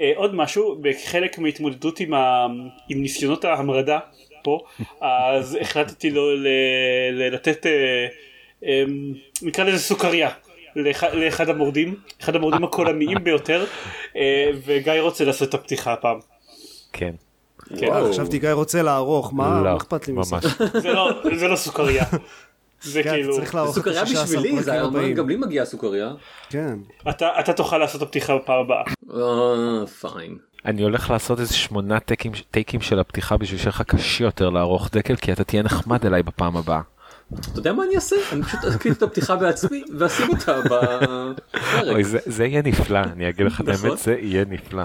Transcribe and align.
אה, 0.00 0.12
עוד 0.16 0.34
משהו, 0.34 0.78
בחלק 0.80 1.38
מהתמודדות 1.38 2.00
עם, 2.00 2.14
ה... 2.14 2.46
עם 2.88 3.02
ניסיונות 3.02 3.44
ההמרדה 3.44 3.98
פה, 4.42 4.60
אז 5.00 5.58
החלטתי 5.60 6.10
לו 6.10 6.36
ל... 6.36 6.46
ל... 7.12 7.34
לתת, 7.34 7.66
אה, 7.66 8.06
אה, 8.64 8.84
נקרא 9.42 9.64
לזה 9.64 9.78
סוכריה. 9.78 10.30
לאח... 10.76 11.04
לאחד 11.04 11.48
המורדים, 11.48 11.94
אחד 12.20 12.36
המורדים 12.36 12.64
הקולניים 12.64 13.24
ביותר, 13.24 13.64
אה, 14.16 14.50
וגיא 14.64 15.00
רוצה 15.00 15.24
לעשות 15.24 15.48
את 15.48 15.54
הפתיחה 15.54 15.92
הפעם. 15.92 16.18
כן. 16.92 17.14
כן. 17.78 17.86
וואו, 17.86 18.10
חשבתי 18.10 18.38
גיא 18.38 18.50
רוצה 18.50 18.82
לערוך, 18.82 19.32
מה 19.34 19.62
לא, 19.64 19.70
מה 19.70 19.76
אכפת 19.76 20.08
לי 20.08 20.14
מזה? 20.14 20.36
זה 20.72 20.92
לא, 20.92 21.10
זה 21.36 21.48
לא 21.48 21.56
סוכריה. 21.56 22.04
זה 22.82 23.02
כן, 23.02 23.10
כאילו, 23.10 23.34
סוכריה 23.72 24.02
ה-16 24.02 24.22
בשבילי, 24.22 24.62
זה 24.62 24.72
היה 24.72 24.82
אומר. 24.82 25.10
גם 25.10 25.28
לי 25.28 25.36
מגיעה 25.36 25.64
סוכריה. 25.64 26.10
כן. 26.48 26.78
אתה, 27.08 27.28
אתה 27.40 27.52
תוכל 27.52 27.78
לעשות 27.78 28.02
הפתיחה 28.02 28.36
בפעם 28.36 28.60
הבאה. 28.60 28.82
אה, 29.14 29.86
fine. 29.86 30.38
אני 30.66 30.82
הולך 30.82 31.10
לעשות 31.10 31.40
איזה 31.40 31.54
שמונה 31.54 32.00
טייקים, 32.00 32.32
טייקים 32.50 32.80
של 32.80 32.98
הפתיחה 32.98 33.36
בשביל 33.36 33.58
שיהיה 33.58 33.68
לך 33.68 33.82
קשה 33.82 34.24
יותר 34.24 34.50
לערוך 34.50 34.90
דקל 34.92 35.16
כי 35.16 35.32
אתה 35.32 35.44
תהיה 35.44 35.62
נחמד 35.62 36.06
אליי 36.06 36.22
בפעם 36.22 36.56
הבאה. 36.56 36.80
אתה 37.40 37.58
יודע 37.58 37.72
מה 37.72 37.84
אני 37.84 37.96
אעשה? 37.96 38.16
אני 38.32 38.42
פשוט 38.42 38.60
אקליט 38.64 38.96
את 38.96 39.02
הפתיחה 39.02 39.36
בעצמי 39.36 39.82
ואשים 39.98 40.28
אותה 40.28 40.60
בפרק. 40.60 41.88
אוי 41.88 42.04
זה, 42.04 42.18
זה 42.26 42.44
יהיה 42.44 42.62
נפלא 42.62 42.98
אני 42.98 43.28
אגיד 43.28 43.46
לך 43.46 43.60
את 43.60 43.68
נכון. 43.68 43.88
האמת 43.88 43.98
זה 43.98 44.16
יהיה 44.20 44.44
נפלא. 44.48 44.82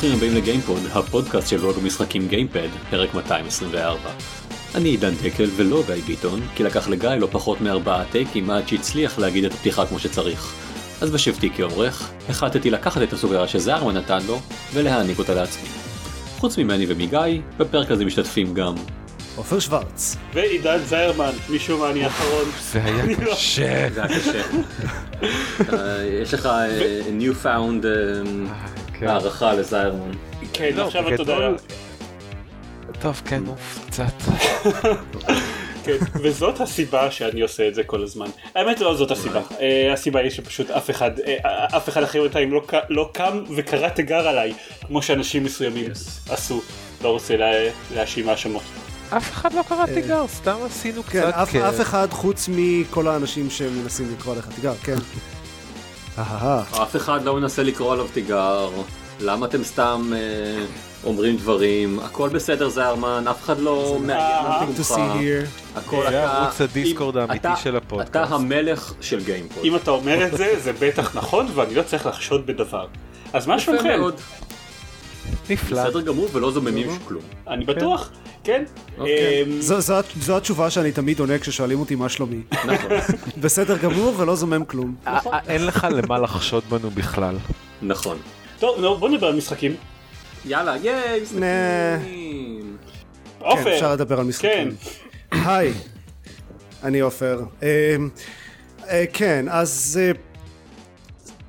ברוכים 0.00 0.16
הבאים 0.16 0.34
לגיימפוד, 0.34 0.80
הפודקאסט 0.92 1.48
של 1.48 1.60
לוגו 1.60 1.80
משחקים 1.80 2.28
גיימפד, 2.28 2.68
פרק 2.90 3.14
224. 3.14 4.10
אני 4.74 4.88
עידן 4.88 5.14
דקל 5.22 5.50
ולא 5.56 5.82
גיא 5.86 5.94
ביטון, 6.06 6.40
כי 6.54 6.62
לקח 6.62 6.88
לגיא 6.88 7.08
לא 7.10 7.28
פחות 7.30 7.60
מארבעה 7.60 8.04
טייקים 8.04 8.50
עד 8.50 8.68
שהצליח 8.68 9.18
להגיד 9.18 9.44
את 9.44 9.52
הפתיחה 9.52 9.86
כמו 9.86 9.98
שצריך. 9.98 10.54
אז 11.00 11.10
בשבתי 11.10 11.50
כעורך, 11.56 12.10
החלטתי 12.28 12.70
לקחת 12.70 13.02
את 13.02 13.12
הסוגריה 13.12 13.48
שזרמן 13.48 13.96
נתן 13.96 14.18
לו, 14.26 14.40
ולהעניק 14.72 15.18
אותה 15.18 15.34
לעצמי. 15.34 15.68
חוץ 16.38 16.58
ממני 16.58 16.84
ומגיא, 16.88 17.40
בפרק 17.56 17.90
הזה 17.90 18.04
משתתפים 18.04 18.54
גם 18.54 18.74
עופר 19.36 19.58
שוורץ. 19.58 20.16
ועידן 20.34 20.78
זיירמן, 20.84 21.32
משום 21.50 21.80
מה 21.80 21.90
אני 21.90 22.04
האחרון. 22.04 22.44
זה 22.72 22.84
היה 22.84 23.04
לא- 23.06 23.32
קשה. 23.34 23.88
זה 23.94 24.04
היה 24.04 24.20
קשה. 24.20 24.42
אה, 25.72 26.04
יש 26.22 26.34
לך 26.34 26.46
אה, 26.46 26.68
אה, 28.98 29.00
כן. 29.00 29.08
הערכה 29.08 29.52
לזיירמן. 29.52 30.10
כן, 30.52 30.70
לא, 30.74 30.86
עכשיו 30.86 31.14
אתה 31.14 31.22
יודע. 31.22 31.48
טוב 33.00 33.22
כן 33.24 33.42
אוף 33.46 33.78
קצת. 33.86 34.12
כן, 35.84 35.96
וזאת 36.22 36.60
הסיבה 36.60 37.10
שאני 37.10 37.40
עושה 37.40 37.68
את 37.68 37.74
זה 37.74 37.82
כל 37.84 38.02
הזמן. 38.02 38.26
האמת 38.54 38.80
לא 38.80 38.94
זאת 38.96 39.10
הסיבה. 39.10 39.40
אה, 39.60 39.92
הסיבה 39.92 40.20
היא 40.20 40.30
שפשוט 40.30 40.70
אף 40.70 40.90
אחד, 40.90 41.10
אה, 41.26 41.36
אף 41.76 41.88
אחד 41.88 42.02
אחר 42.02 42.22
בינתיים 42.22 42.52
לא 42.52 42.62
לא 42.88 43.10
קם 43.14 43.44
וקרא 43.56 43.88
תיגר 43.88 44.28
עליי, 44.28 44.52
כמו 44.86 45.02
שאנשים 45.02 45.44
מסוימים 45.44 45.90
עשו. 46.30 46.62
לא 47.04 47.08
רוצה 47.08 47.36
לה- 47.36 47.70
להאשים 47.94 48.28
האשמות. 48.28 48.62
אף 49.16 49.32
אחד 49.32 49.52
לא 49.52 49.62
קרא 49.68 49.86
תיגר 49.86 50.24
סתם 50.28 50.56
עשינו 50.66 51.02
כן, 51.02 51.08
קצת. 51.20 51.34
אף 51.34 51.52
כ- 51.52 51.56
אף 51.56 51.80
אחד 51.80 52.08
חוץ 52.10 52.48
מכל 52.52 53.08
האנשים 53.08 53.50
שמנסים 53.50 54.14
לקרוא 54.18 54.36
לך 54.36 54.46
תיגר, 54.54 54.74
כן. 54.84 54.96
אף 56.82 56.96
אחד 56.96 57.24
לא 57.24 57.36
מנסה 57.36 57.62
לקרוא 57.62 57.92
עליו 57.92 58.06
תיגר. 58.12 58.70
למה 59.20 59.46
אתם 59.46 59.64
סתם 59.64 60.10
אה, 60.16 60.64
אומרים 61.04 61.36
דברים? 61.36 61.98
הכל 61.98 62.28
בסדר 62.28 62.68
זיירמן, 62.68 63.24
אף 63.30 63.42
אחד 63.44 63.58
לא 63.60 63.98
מאיים 64.00 64.46
על 64.46 64.52
Nothing 64.52 64.80
to 64.80 64.94
תיגורך. 64.94 65.12
see 65.12 65.18
here. 65.18 65.78
הכל 65.78 66.02
זה 66.10 66.24
אתה... 66.24 66.32
ערוץ 66.38 66.60
הדיסקורד 66.60 67.16
האמיתי 67.16 67.48
של 67.62 67.76
הפודקאסט. 67.76 68.10
אתה 68.10 68.24
המלך 68.24 68.94
של 69.00 69.24
גיימפוד. 69.24 69.64
אם 69.64 69.76
אתה 69.76 69.90
אומר 69.90 70.26
את 70.26 70.36
זה, 70.36 70.54
זה 70.62 70.72
בטח 70.80 71.16
נכון 71.16 71.46
ואני 71.54 71.74
לא 71.74 71.82
צריך 71.82 72.06
לחשוד 72.06 72.46
בדבר. 72.46 72.86
אז 73.32 73.46
מה 73.46 73.60
שלומכם? 73.60 74.00
נפלא. 75.50 75.84
בסדר 75.84 76.00
גמור 76.00 76.28
ולא 76.32 76.50
זוממים 76.50 76.98
כלום. 77.08 77.22
אני 77.48 77.64
בטוח, 77.64 78.10
כן. 78.44 78.64
אוקיי. 78.98 79.42
אמ, 79.42 79.60
זו- 79.60 80.36
התשובה 80.36 80.70
שאני 80.70 80.92
תמיד 80.92 81.20
עונה 81.20 81.38
כששואלים 81.38 81.80
אותי 81.80 81.94
מה 81.94 82.08
שלומי. 82.08 82.40
נכון. 82.52 82.90
בסדר 83.42 83.76
גמור 83.76 84.14
ולא 84.20 84.36
זומם 84.36 84.64
כלום. 84.64 84.94
אה, 85.06 85.18
אה, 85.26 85.38
אין 85.48 85.66
לך 85.66 85.86
למה 85.90 86.18
לחשוד 86.18 86.64
בנו 86.68 86.90
בכלל. 86.90 87.36
נכון. 87.82 88.16
טוב, 88.58 88.80
נו, 88.80 88.96
בוא 88.96 89.08
נדבר 89.08 89.26
על 89.26 89.36
משחקים. 89.36 89.74
יאללה, 90.44 90.76
ייי, 90.76 91.20
משחקים. 91.22 91.40
כן, 91.40 92.00
עופר, 93.38 93.74
אפשר 93.74 93.92
לדבר 93.92 94.20
על 94.20 94.26
משחקים. 94.26 94.68
היי, 95.32 95.72
אני 96.82 97.00
עופר. 97.00 97.40
אה, 97.62 97.96
אה, 98.88 99.04
כן, 99.12 99.46
אז 99.50 100.00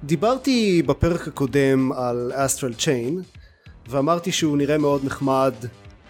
דיברתי 0.03 0.81
בפרק 0.85 1.27
הקודם 1.27 1.91
על 1.91 2.31
אסטרל 2.35 2.73
צ'יין, 2.73 3.21
ואמרתי 3.89 4.31
שהוא 4.31 4.57
נראה 4.57 4.77
מאוד 4.77 5.05
נחמד, 5.05 5.53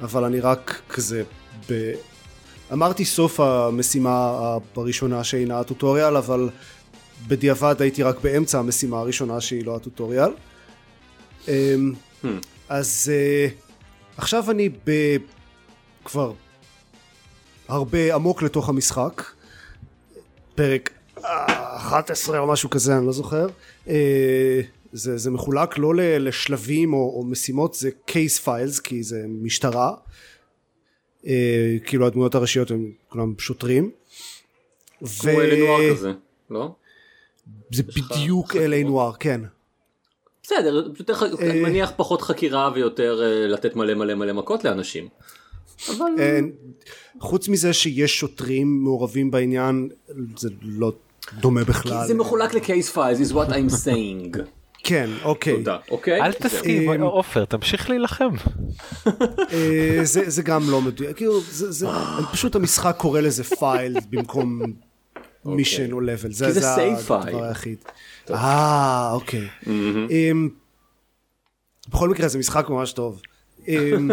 אבל 0.01 0.23
אני 0.23 0.39
רק 0.39 0.81
כזה 0.89 1.23
ב... 1.69 1.91
אמרתי 2.73 3.05
סוף 3.05 3.39
המשימה 3.39 4.31
הראשונה 4.75 5.23
שאינה 5.23 5.59
הטוטוריאל, 5.59 6.17
אבל 6.17 6.49
בדיעבד 7.27 7.75
הייתי 7.79 8.03
רק 8.03 8.19
באמצע 8.21 8.59
המשימה 8.59 8.99
הראשונה 8.99 9.41
שהיא 9.41 9.65
לא 9.65 9.75
הטוטוריאל. 9.75 10.31
אמ, 11.47 11.93
אז 12.69 13.11
אה, 13.13 13.47
עכשיו 14.17 14.51
אני 14.51 14.69
ב... 14.69 14.91
כבר 16.05 16.33
הרבה 17.67 18.15
עמוק 18.15 18.41
לתוך 18.41 18.69
המשחק. 18.69 19.23
פרק 20.55 20.89
אה, 21.25 21.77
11 21.77 22.39
או 22.39 22.47
משהו 22.47 22.69
כזה, 22.69 22.97
אני 22.97 23.05
לא 23.05 23.11
זוכר. 23.11 23.47
אה, 24.93 24.97
זה, 24.97 25.17
זה 25.17 25.31
מחולק 25.31 25.77
לא 25.77 25.93
לשלבים 25.95 26.93
או, 26.93 26.97
או 27.15 27.23
משימות, 27.25 27.73
זה 27.73 27.89
case 28.07 28.45
files, 28.45 28.81
כי 28.83 29.03
זה 29.03 29.23
משטרה. 29.27 29.93
אה, 31.27 31.77
כאילו 31.85 32.07
הדמויות 32.07 32.35
הראשיות 32.35 32.71
הם 32.71 32.91
כולם 33.09 33.33
שוטרים. 33.37 33.91
כמו 35.19 35.29
אלה 35.41 35.59
נוער 35.59 35.95
כזה, 35.95 36.11
לא? 36.49 36.71
זה 37.71 37.83
בדיוק 37.83 38.55
אלי 38.55 38.83
נוער, 38.83 39.11
כן. 39.19 39.41
בסדר, 40.43 40.91
פשוט 40.93 41.09
איך- 41.09 41.23
אני 41.39 41.59
מניח 41.59 41.91
פחות 41.95 42.21
חקירה 42.21 42.71
ויותר 42.75 43.21
אה, 43.23 43.47
לתת 43.47 43.75
מלא 43.75 43.93
מלא 43.93 44.15
מלא 44.15 44.33
מכות 44.33 44.63
לאנשים. 44.63 45.07
אבל 45.89 46.05
אה, 46.19 46.39
חוץ 47.19 47.47
מזה 47.47 47.73
שיש 47.73 48.19
שוטרים 48.19 48.83
מעורבים 48.83 49.31
בעניין, 49.31 49.89
זה 50.37 50.49
לא 50.61 50.91
דומה 51.39 51.63
בכלל. 51.63 52.07
זה 52.07 52.13
מחולק 52.13 52.53
לקייס 52.53 52.89
פיילס 52.89 53.31
is 53.31 53.33
what 53.33 53.47
I'm 53.49 53.71
saying. 53.85 54.37
כן, 54.83 55.09
אוקיי. 55.23 55.57
תודה, 55.57 55.77
אוקיי? 55.91 56.21
אל 56.21 56.33
תסכים 56.33 56.91
אמ, 56.91 57.01
עופר 57.01 57.45
תמשיך 57.45 57.89
להילחם. 57.89 58.29
אה, 59.53 59.99
זה, 60.03 60.29
זה 60.29 60.41
גם 60.41 60.69
לא 60.69 60.81
מדויק, 60.81 61.17
כאילו, 61.17 61.39
אני 62.17 62.25
פשוט 62.31 62.55
המשחק 62.55 62.95
קורא 62.97 63.19
לזה 63.19 63.43
פייל 63.43 63.97
במקום 64.09 64.61
מישן 65.45 65.91
או 65.91 66.01
לבל, 66.01 66.31
זה, 66.31 66.45
כי 66.45 66.51
זה. 66.51 66.75
הדבר 66.75 67.45
היחיד. 67.47 67.77
אה, 68.29 69.11
אוקיי. 69.13 69.47
אמ, 69.67 70.49
בכל 71.89 72.09
מקרה 72.09 72.27
זה 72.27 72.39
משחק 72.39 72.69
ממש 72.69 72.93
טוב. 72.93 73.21
אמ, 73.67 74.09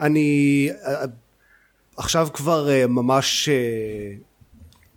אני 0.00 0.70
אה, 0.84 1.04
עכשיו 1.96 2.28
כבר 2.34 2.70
אה, 2.70 2.86
ממש 2.86 3.48
אה, 3.48 4.12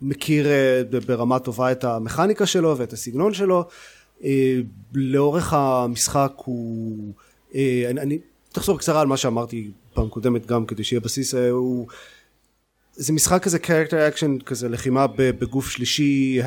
מכיר 0.02 0.46
אה, 0.46 0.82
ברמה 1.06 1.38
טובה 1.38 1.72
את 1.72 1.84
המכניקה 1.84 2.46
שלו 2.46 2.78
ואת 2.78 2.92
הסגנון 2.92 3.34
שלו. 3.34 3.68
אה, 4.24 4.60
לאורך 4.94 5.52
המשחק 5.52 6.32
הוא... 6.36 7.12
אה, 7.54 7.86
אני, 7.90 8.00
אני 8.00 8.18
תחזור 8.52 8.76
בקצרה 8.76 9.00
על 9.00 9.06
מה 9.06 9.16
שאמרתי 9.16 9.70
פעם 9.94 10.08
קודמת 10.08 10.46
גם 10.46 10.66
כדי 10.66 10.84
שיהיה 10.84 11.00
בסיס. 11.00 11.34
אה, 11.34 11.50
הוא... 11.50 11.86
זה 12.92 13.12
משחק 13.12 13.42
כזה 13.42 13.58
character 13.58 14.16
action 14.16 14.44
כזה 14.44 14.68
לחימה 14.68 15.06
בגוף 15.16 15.70
שלישי 15.70 16.40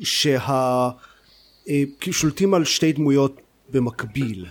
שה... 0.00 0.90
אה, 1.68 1.82
כאילו 2.00 2.14
שולטים 2.14 2.54
על 2.54 2.64
שתי 2.64 2.92
דמויות 2.92 3.40
במקביל. 3.70 4.46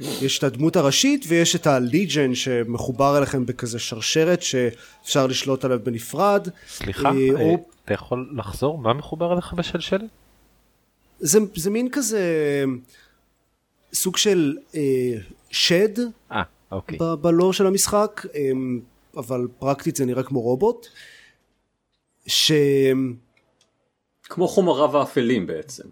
יש 0.00 0.38
את 0.38 0.44
הדמות 0.44 0.76
הראשית 0.76 1.24
ויש 1.28 1.56
את 1.56 1.66
הליג'ן 1.66 2.34
שמחובר 2.34 3.18
אליכם 3.18 3.46
בכזה 3.46 3.78
שרשרת 3.78 4.42
שאפשר 4.42 5.26
לשלוט 5.26 5.64
עליו 5.64 5.78
בנפרד. 5.82 6.48
סליחה 6.68 7.08
אה, 7.08 7.14
אה, 7.36 7.42
או- 7.44 7.64
אתה 7.84 7.94
יכול 7.94 8.34
לחזור 8.36 8.78
מה 8.78 8.92
מחובר 8.92 9.32
אליך 9.32 9.52
בשלשלת? 9.52 10.00
זה, 11.18 11.38
זה 11.54 11.70
מין 11.70 11.88
כזה 11.92 12.24
סוג 13.92 14.16
של 14.16 14.56
אה, 14.74 15.12
שד 15.50 15.98
אה 16.32 16.42
אוקיי. 16.72 16.98
ב- 17.00 17.14
בלור 17.14 17.52
של 17.52 17.66
המשחק, 17.66 18.26
אה, 18.34 18.50
אבל 19.16 19.48
פרקטית 19.58 19.96
זה 19.96 20.04
נראה 20.04 20.22
כמו 20.22 20.40
רובוט. 20.40 20.86
ש... 22.26 22.52
כמו 24.22 24.48
חומריו 24.48 24.98
האפלים 24.98 25.46
בעצם. 25.46 25.88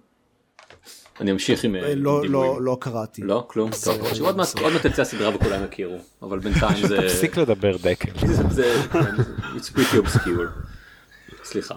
אני 1.20 1.30
אמשיך 1.30 1.64
עם 1.64 1.76
אה, 1.76 1.94
לא, 1.94 2.28
לא, 2.28 2.62
לא 2.62 2.76
קראתי. 2.80 3.22
לא? 3.22 3.44
כלום? 3.48 3.70
טוב, 3.84 4.00
עוד 4.20 4.36
מעט 4.36 4.86
תצא 4.86 5.02
הסדרה 5.02 5.34
וכולם 5.34 5.64
יכירו, 5.64 5.98
אבל 6.22 6.38
בינתיים 6.38 6.86
זה... 6.86 6.96
תפסיק 6.96 7.36
לדבר 7.36 7.76
דקל. 7.76 8.10
זה, 8.50 8.82
it's 9.56 9.76
pretty 9.76 10.06
obscure. 10.06 10.48
סליחה. 11.44 11.74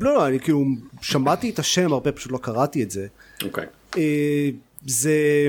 לא, 0.00 0.14
לא, 0.14 0.26
אני 0.26 0.40
כאילו 0.40 0.64
שמעתי 1.00 1.50
את 1.50 1.58
השם 1.58 1.92
הרבה, 1.92 2.12
פשוט 2.12 2.32
לא 2.32 2.38
קראתי 2.38 2.82
את 2.82 2.90
זה. 2.90 3.06
אוקיי. 3.44 3.66
זה... 4.86 5.48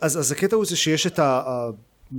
אז, 0.00 0.18
אז 0.18 0.32
הקטע 0.32 0.56
הוא 0.56 0.64
זה 0.64 0.76
שיש 0.76 1.06
את 1.06 1.20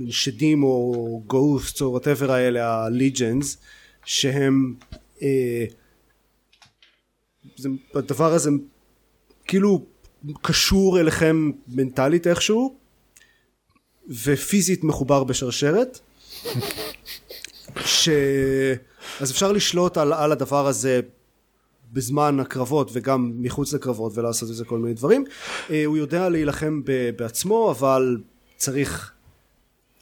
השדים 0.08 0.62
או 0.62 1.22
ghost 1.26 1.80
או 1.80 1.90
whatever 1.90 2.32
האלה, 2.32 2.84
ה 2.84 2.92
Legions, 2.92 3.58
שהם... 4.04 4.74
אה, 5.22 5.64
זה, 7.56 7.68
הדבר 7.94 8.32
הזה 8.32 8.50
כאילו 9.46 9.86
קשור 10.42 11.00
אליכם 11.00 11.50
מנטלית 11.68 12.26
איכשהו 12.26 12.76
ופיזית 14.24 14.84
מחובר 14.84 15.24
בשרשרת 15.24 15.98
ש... 17.84 18.08
אז 19.20 19.30
אפשר 19.30 19.52
לשלוט 19.52 19.96
על, 19.96 20.12
על 20.12 20.32
הדבר 20.32 20.66
הזה 20.66 21.00
בזמן 21.92 22.40
הקרבות 22.40 22.90
וגם 22.92 23.32
מחוץ 23.36 23.72
לקרבות 23.72 24.18
ולעשות 24.18 24.50
את 24.50 24.54
זה 24.54 24.64
כל 24.64 24.78
מיני 24.78 24.94
דברים. 24.94 25.24
אה, 25.70 25.84
הוא 25.84 25.96
יודע 25.96 26.28
להילחם 26.28 26.82
בעצמו 27.16 27.70
אבל 27.70 28.18
צריך 28.56 29.12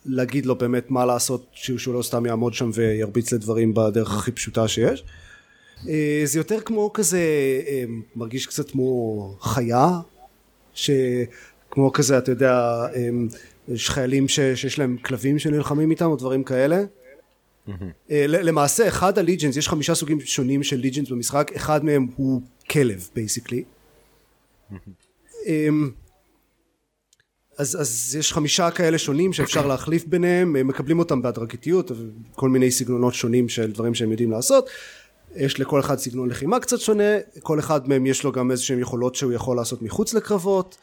להגיד 0.06 0.46
לו 0.46 0.54
באמת 0.54 0.90
מה 0.90 1.06
לעשות 1.06 1.46
שהוא 1.52 1.94
לא 1.94 2.02
סתם 2.02 2.26
יעמוד 2.26 2.54
שם 2.54 2.70
וירביץ 2.74 3.32
לדברים 3.32 3.74
בדרך 3.74 4.12
הכי 4.18 4.32
פשוטה 4.32 4.68
שיש. 4.68 5.04
אה, 5.88 6.22
זה 6.24 6.38
יותר 6.38 6.60
כמו 6.60 6.92
כזה 6.92 7.20
אה, 7.66 7.84
מרגיש 8.16 8.46
קצת 8.46 8.70
כמו 8.70 9.36
חיה 9.40 9.88
שכמו 10.74 11.92
כזה 11.92 12.18
אתה 12.18 12.30
יודע 12.32 12.86
יש 13.68 13.90
חיילים 13.90 14.28
ש, 14.28 14.40
שיש 14.40 14.78
להם 14.78 14.96
כלבים 14.96 15.38
שנלחמים 15.38 15.90
איתם 15.90 16.06
או 16.06 16.16
דברים 16.16 16.44
כאלה. 16.44 16.84
אה, 18.10 18.24
למעשה 18.26 18.88
אחד 18.88 19.18
ה 19.18 19.23
Legions 19.23 19.56
יש 19.56 19.68
חמישה 19.68 19.94
סוגים 19.94 20.20
שונים 20.20 20.62
של 20.62 20.76
Legions 20.76 21.08
במשחק. 21.08 21.50
אחד 21.56 21.84
מהם 21.84 22.06
הוא 22.16 22.42
כלב 22.70 23.08
basically 23.14 23.64
אמ, 25.46 25.90
אז, 27.58 27.80
אז 27.80 28.16
יש 28.18 28.32
חמישה 28.32 28.70
כאלה 28.70 28.98
שונים 28.98 29.32
שאפשר 29.32 29.66
להחליף 29.66 30.04
ביניהם. 30.06 30.68
מקבלים 30.68 30.98
אותם 30.98 31.22
בהדרגתיות 31.22 31.90
כל 32.34 32.48
מיני 32.48 32.70
סגנונות 32.70 33.14
שונים 33.14 33.48
של 33.48 33.72
דברים 33.72 33.94
שהם 33.94 34.10
יודעים 34.10 34.30
לעשות 34.30 34.70
יש 35.36 35.60
לכל 35.60 35.80
אחד 35.80 35.98
סגנון 35.98 36.28
לחימה 36.28 36.60
קצת 36.60 36.80
שונה 36.80 37.18
כל 37.42 37.58
אחד 37.58 37.88
מהם 37.88 38.06
יש 38.06 38.24
לו 38.24 38.32
גם 38.32 38.50
איזה 38.50 38.62
שהם 38.62 38.78
יכולות 38.78 39.14
שהוא 39.14 39.32
יכול 39.32 39.56
לעשות 39.56 39.82
מחוץ 39.82 40.14
לקרבות. 40.14 40.76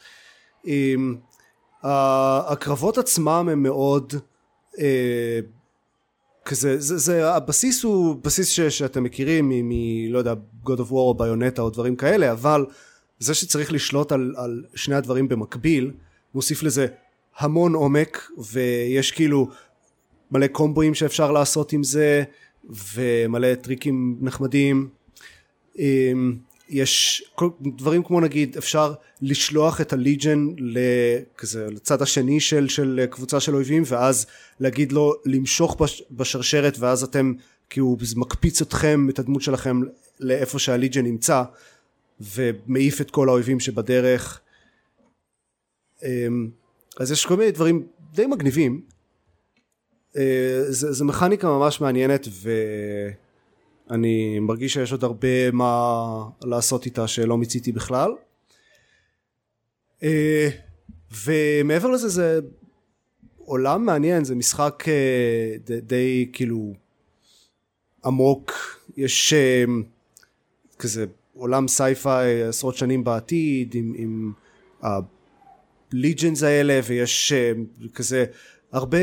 אמ, 0.66 1.16
הקרבות 1.82 2.98
עצמם 2.98 3.48
הם 3.52 3.62
מאוד 3.62 4.14
אה, 4.78 5.40
כזה 6.44 6.80
זה, 6.80 6.98
זה 6.98 7.30
הבסיס 7.34 7.82
הוא 7.82 8.16
בסיס 8.22 8.48
ש, 8.48 8.60
שאתם 8.60 9.02
מכירים 9.02 9.48
מ, 9.48 9.68
מ... 9.68 9.72
לא 10.12 10.18
יודע 10.18 10.34
God 10.64 10.78
of 10.78 10.90
War 10.90 10.92
או 10.92 11.14
ביונטה 11.14 11.62
או 11.62 11.70
דברים 11.70 11.96
כאלה 11.96 12.32
אבל 12.32 12.66
זה 13.18 13.34
שצריך 13.34 13.72
לשלוט 13.72 14.12
על, 14.12 14.34
על 14.36 14.64
שני 14.74 14.94
הדברים 14.94 15.28
במקביל 15.28 15.90
מוסיף 16.34 16.62
לזה 16.62 16.86
המון 17.38 17.74
עומק 17.74 18.30
ויש 18.52 19.12
כאילו 19.12 19.48
מלא 20.30 20.46
קומבואים 20.46 20.94
שאפשר 20.94 21.32
לעשות 21.32 21.72
עם 21.72 21.82
זה 21.82 22.24
ומלא 22.94 23.54
טריקים 23.54 24.18
נחמדים. 24.20 24.88
אמ, 25.78 26.36
יש 26.68 27.24
דברים 27.62 28.02
כמו 28.02 28.20
נגיד 28.20 28.56
אפשר 28.56 28.94
לשלוח 29.22 29.80
את 29.80 29.92
הליג'ן 29.92 30.46
לכזה 30.58 31.66
לצד 31.70 32.02
השני 32.02 32.40
של, 32.40 32.68
של 32.68 33.06
קבוצה 33.10 33.40
של 33.40 33.54
אויבים 33.54 33.82
ואז 33.86 34.26
להגיד 34.60 34.92
לו 34.92 35.14
למשוך 35.26 35.76
בש, 35.80 36.02
בשרשרת 36.10 36.78
ואז 36.78 37.02
אתם 37.02 37.32
כאילו 37.70 37.96
זה 38.00 38.14
מקפיץ 38.18 38.62
אתכם 38.62 39.08
את 39.10 39.18
הדמות 39.18 39.42
שלכם 39.42 39.80
לאיפה 40.20 40.58
שהליג'ן 40.58 41.04
נמצא 41.04 41.42
ומעיף 42.20 43.00
את 43.00 43.10
כל 43.10 43.28
האויבים 43.28 43.60
שבדרך. 43.60 44.40
אמ, 46.04 46.48
אז 47.00 47.12
יש 47.12 47.26
כל 47.26 47.36
מיני 47.36 47.50
דברים 47.50 47.86
די 48.14 48.26
מגניבים 48.26 48.80
זה, 50.12 50.92
זה 50.92 51.04
מכניקה 51.04 51.48
ממש 51.48 51.80
מעניינת 51.80 52.28
ו... 52.30 52.50
אני 53.90 54.38
מרגיש 54.38 54.74
שיש 54.74 54.92
עוד 54.92 55.04
הרבה 55.04 55.50
מה 55.50 56.24
לעשות 56.44 56.86
איתה 56.86 57.08
שלא 57.08 57.38
מיציתי 57.38 57.72
בכלל. 57.72 58.10
אה, 60.02 60.48
ומעבר 61.24 61.88
לזה 61.90 62.08
זה 62.08 62.40
עולם 63.38 63.86
מעניין 63.86 64.24
זה 64.24 64.34
משחק 64.34 64.84
אה, 64.88 65.56
די, 65.64 65.80
די 65.80 66.28
כאילו 66.32 66.72
עמוק. 68.04 68.52
יש 68.96 69.32
אה, 69.32 69.64
כזה 70.78 71.04
עולם 71.34 71.68
sci-fi 71.68 72.42
עשרות 72.42 72.76
שנים 72.76 73.04
בעתיד 73.04 73.74
עם, 73.74 73.94
עם 73.96 74.32
ה 75.92 75.98
Legions 75.98 76.42
האלה 76.42 76.80
ויש 76.84 77.32
כזה 77.94 78.24
הרבה 78.72 78.98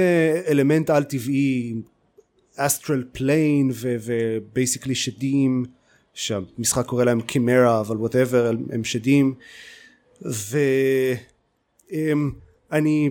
אלמנט 0.48 0.90
על 0.90 1.04
טבעי 1.04 1.76
astral 2.56 3.04
plane 3.12 3.72
ו 3.74 3.86
basically 3.86 4.96
שדים 4.96 5.66
שהמשחק 6.14 6.86
קורא 6.86 7.04
להם 7.04 7.22
Chimera 7.22 7.80
אבל 7.80 7.98
whatever 7.98 8.52
הם 8.70 8.84
שדים. 8.84 9.34
ואני 12.72 13.10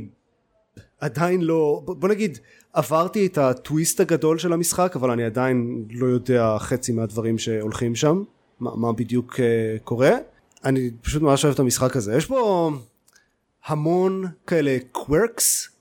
עדיין 1.01 1.41
לא 1.41 1.83
בוא 1.87 2.09
נגיד 2.09 2.39
עברתי 2.73 3.27
את 3.27 3.39
הטוויסט 3.39 4.01
הגדול 4.01 4.39
של 4.39 4.53
המשחק 4.53 4.97
אבל 4.97 5.11
אני 5.11 5.25
עדיין 5.25 5.85
לא 5.91 6.07
יודע 6.07 6.57
חצי 6.59 6.93
מהדברים 6.93 7.39
שהולכים 7.39 7.95
שם 7.95 8.23
מה, 8.61 8.77
מה 8.77 8.93
בדיוק 8.93 9.35
uh, 9.35 9.39
קורה. 9.85 10.11
אני 10.65 10.91
פשוט 11.03 11.23
ממש 11.23 11.45
אוהב 11.45 11.55
את 11.55 11.61
המשחק 11.61 11.97
הזה. 11.97 12.17
יש 12.17 12.29
בו 12.29 12.71
המון 13.67 14.25
כאלה 14.47 14.77
קוורקס 14.93 15.76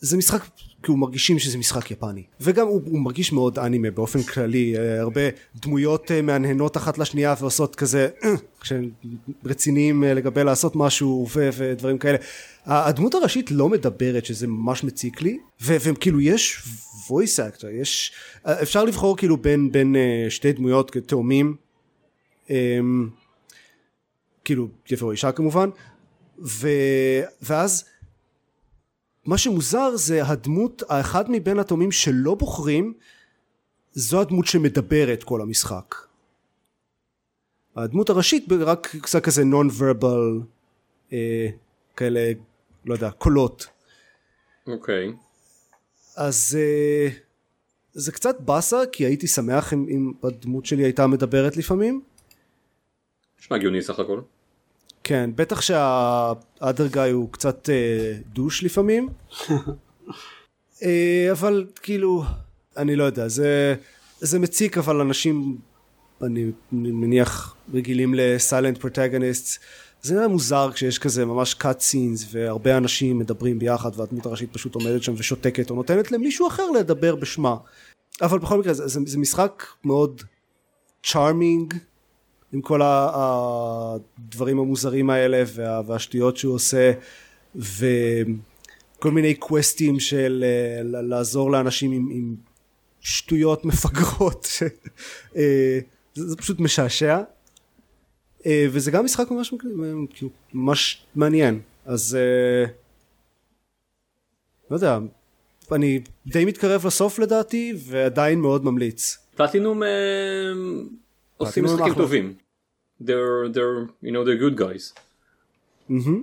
זה 0.00 0.16
משחק 0.16 0.42
כי 0.82 0.90
הוא 0.90 0.98
מרגישים 0.98 1.38
שזה 1.38 1.58
משחק 1.58 1.90
יפני. 1.90 2.22
וגם 2.40 2.66
הוא, 2.66 2.80
הוא 2.84 3.00
מרגיש 3.00 3.32
מאוד 3.32 3.58
אנימה 3.58 3.90
באופן 3.90 4.22
כללי 4.22 4.78
אה, 4.78 5.00
הרבה 5.00 5.20
דמויות 5.56 6.10
אה, 6.10 6.22
מהנהנות 6.22 6.76
אחת 6.76 6.98
לשנייה 6.98 7.34
ועושות 7.40 7.76
כזה 7.76 8.08
אה, 8.24 8.34
כשהם 8.60 8.90
רציניים 9.44 10.04
לגבי 10.04 10.44
לעשות 10.44 10.76
משהו 10.76 11.26
ו, 11.34 11.48
ודברים 11.56 11.98
כאלה. 11.98 12.18
הדמות 12.66 13.14
הראשית 13.14 13.50
לא 13.50 13.68
מדברת 13.68 14.24
שזה 14.24 14.46
ממש 14.46 14.84
מציק 14.84 15.22
לי 15.22 15.38
וכאילו 15.60 16.20
יש 16.20 16.62
voice 17.08 17.56
actor 17.56 17.66
יש 17.80 18.12
אפשר 18.46 18.84
לבחור 18.84 19.16
כאילו 19.16 19.36
בין, 19.36 19.72
בין 19.72 19.96
שתי 20.28 20.52
דמויות 20.52 20.96
תאומים 21.06 21.56
אמ, 22.50 23.08
כאילו 24.44 24.68
גבר 24.90 25.06
או 25.06 25.12
אישה 25.12 25.32
כמובן 25.32 25.68
ו, 26.44 26.68
ואז 27.42 27.84
מה 29.28 29.38
שמוזר 29.38 29.96
זה 29.96 30.24
הדמות 30.24 30.82
האחד 30.88 31.24
מבין 31.28 31.58
התאומים 31.58 31.92
שלא 31.92 32.34
בוחרים 32.34 32.94
זו 33.92 34.20
הדמות 34.20 34.46
שמדברת 34.46 35.24
כל 35.24 35.40
המשחק. 35.40 35.94
הדמות 37.76 38.10
הראשית 38.10 38.44
רק 38.60 38.96
קצת 39.02 39.22
כזה 39.22 39.44
נון 39.44 39.68
ורבל 39.78 40.40
אה, 41.12 41.48
כאלה 41.96 42.32
לא 42.84 42.94
יודע 42.94 43.10
קולות. 43.10 43.66
אוקיי. 44.66 45.08
okay. 45.08 45.12
אז 46.16 46.58
אה, 46.60 47.08
זה 47.92 48.12
קצת 48.12 48.40
באסה 48.40 48.78
כי 48.92 49.04
הייתי 49.04 49.26
שמח 49.26 49.72
אם, 49.72 49.86
אם 49.90 50.12
הדמות 50.22 50.66
שלי 50.66 50.84
הייתה 50.84 51.06
מדברת 51.06 51.56
לפעמים. 51.56 52.02
נשמע 53.40 53.56
הגיוני 53.56 53.82
סך 53.82 53.98
הכל 53.98 54.20
כן, 55.08 55.30
בטח 55.36 55.60
שהאדר 55.60 56.86
גאי 56.90 57.10
הוא 57.10 57.28
קצת 57.32 57.70
אה, 57.70 58.14
דוש 58.32 58.64
לפעמים. 58.64 59.08
אה, 60.82 61.28
אבל 61.32 61.66
כאילו, 61.82 62.24
אני 62.76 62.96
לא 62.96 63.04
יודע, 63.04 63.28
זה, 63.28 63.74
זה 64.20 64.38
מציק 64.38 64.78
אבל 64.78 65.00
אנשים, 65.00 65.56
אני 66.22 66.50
מניח, 66.72 67.56
רגילים 67.74 68.14
לסיילנט 68.16 68.78
פרוטגניסט. 68.78 69.60
זה 70.02 70.14
נראה 70.14 70.28
מוזר 70.28 70.70
כשיש 70.72 70.98
כזה 70.98 71.24
ממש 71.24 71.56
cut 71.60 71.80
scenes 71.80 72.26
והרבה 72.30 72.76
אנשים 72.76 73.18
מדברים 73.18 73.58
ביחד 73.58 73.90
והדמות 73.96 74.26
הראשית 74.26 74.52
פשוט 74.52 74.74
עומדת 74.74 75.02
שם 75.02 75.14
ושותקת 75.16 75.70
או 75.70 75.74
נותנת 75.74 76.12
למישהו 76.12 76.46
אחר 76.48 76.70
לדבר 76.70 77.14
בשמה. 77.14 77.56
אבל 78.22 78.38
בכל 78.38 78.58
מקרה 78.58 78.74
זה, 78.74 78.88
זה, 78.88 79.00
זה 79.06 79.18
משחק 79.18 79.64
מאוד 79.84 80.22
צ'ארמינג 81.02 81.74
עם 82.52 82.60
כל 82.60 82.80
הדברים 82.84 84.58
המוזרים 84.58 85.10
האלה 85.10 85.42
וה, 85.46 85.80
והשטויות 85.86 86.36
שהוא 86.36 86.54
עושה 86.54 86.92
וכל 87.56 89.10
מיני 89.10 89.34
קווסטים 89.34 90.00
של 90.00 90.44
אה, 90.46 90.82
לעזור 91.02 91.50
לאנשים 91.50 91.92
עם, 91.92 92.08
עם 92.12 92.36
שטויות 93.00 93.64
מפגרות 93.64 94.48
אה, 95.36 95.78
זה, 96.14 96.28
זה 96.28 96.36
פשוט 96.36 96.60
משעשע 96.60 97.20
אה, 98.46 98.66
וזה 98.70 98.90
גם 98.90 99.04
משחק 99.04 99.30
ממש, 99.30 99.54
ממש 100.52 101.04
מעניין. 101.14 101.60
אז 101.86 102.18
לא 104.70 104.76
יודע, 104.76 104.98
אני 105.72 106.00
די 106.26 106.44
מתקרב 106.44 106.86
לסוף 106.86 107.18
לדעתי, 107.18 107.74
ועדיין 107.78 108.40
מאוד 108.40 108.64
ממליץ. 108.64 109.18
פלטינום 109.36 109.82
עושים 111.38 111.64
משחקים. 111.64 111.94
טובים. 111.94 112.34
They're, 113.02 113.48
they're, 113.54 113.88
you 114.02 114.10
know, 114.10 114.24
they're 114.24 114.40
good 114.42 114.60
guys. 114.60 115.00
מהמם. 115.88 116.22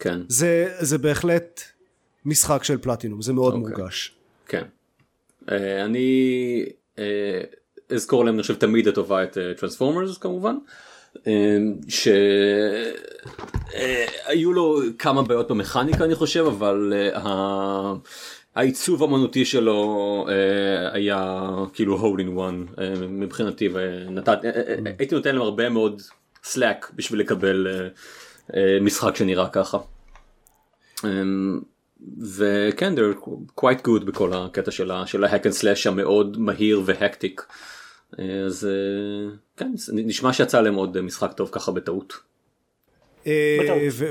כן, 0.00 0.20
זה, 0.28 0.74
זה 0.80 0.98
בהחלט 0.98 1.60
משחק 2.24 2.64
של 2.64 2.78
פלטינום, 2.78 3.22
זה 3.22 3.32
מאוד 3.32 3.54
אוקיי. 3.54 3.68
מורגש. 3.70 4.14
כן. 4.46 4.64
אה, 5.50 5.84
אני 5.84 6.64
אה, 6.98 7.40
אזכור 7.90 8.24
להם, 8.24 8.34
אני 8.34 8.42
חושב, 8.42 8.54
תמיד 8.54 8.86
לטובה 8.86 9.24
את 9.24 9.38
Transformers 9.56 10.18
כמובן. 10.18 10.56
אה, 11.26 11.58
שהיו 14.28 14.52
לו 14.52 14.80
כמה 14.98 15.22
בעיות 15.22 15.50
במכניקה 15.50 16.04
אני 16.04 16.14
חושב 16.14 16.44
אבל 16.46 16.92
העיצוב 18.54 19.02
האמנותי 19.02 19.44
שלו 19.44 20.26
אה, 20.28 20.92
היה 20.92 21.40
כאילו 21.72 21.96
hole 21.98 22.20
in 22.20 22.28
one 22.28 22.64
מבחינתי 23.08 23.68
ונתת 23.72 24.28
אה, 24.44 24.50
אה, 24.50 24.60
אה, 24.68 24.92
הייתי 24.98 25.14
נותן 25.14 25.32
להם 25.34 25.42
הרבה 25.42 25.68
מאוד 25.68 26.02
slack 26.44 26.90
בשביל 26.94 27.20
לקבל 27.20 27.66
אה, 27.70 27.88
אה, 28.56 28.78
משחק 28.80 29.16
שנראה 29.16 29.48
ככה. 29.48 29.78
אמ, 31.04 31.60
וכן, 32.36 32.94
they're 32.94 33.28
quite 33.60 33.86
good 33.86 34.04
בכל 34.04 34.32
הקטע 34.32 34.70
של 34.70 34.90
ה- 34.90 35.06
של 35.06 35.24
ה 35.24 35.28
hack 35.28 35.46
and 35.46 35.54
slash 35.54 35.86
המאוד 35.86 36.38
מהיר 36.40 36.82
ו 36.84 36.92
hectic. 36.92 37.46
אז 38.46 38.68
אה, 38.70 39.30
כן, 39.56 39.72
נשמע 39.92 40.32
שיצא 40.32 40.60
להם 40.60 40.74
עוד 40.74 41.00
משחק 41.00 41.32
טוב 41.32 41.48
ככה 41.52 41.72
בטעות. 41.72 42.12
אה, 43.26 43.58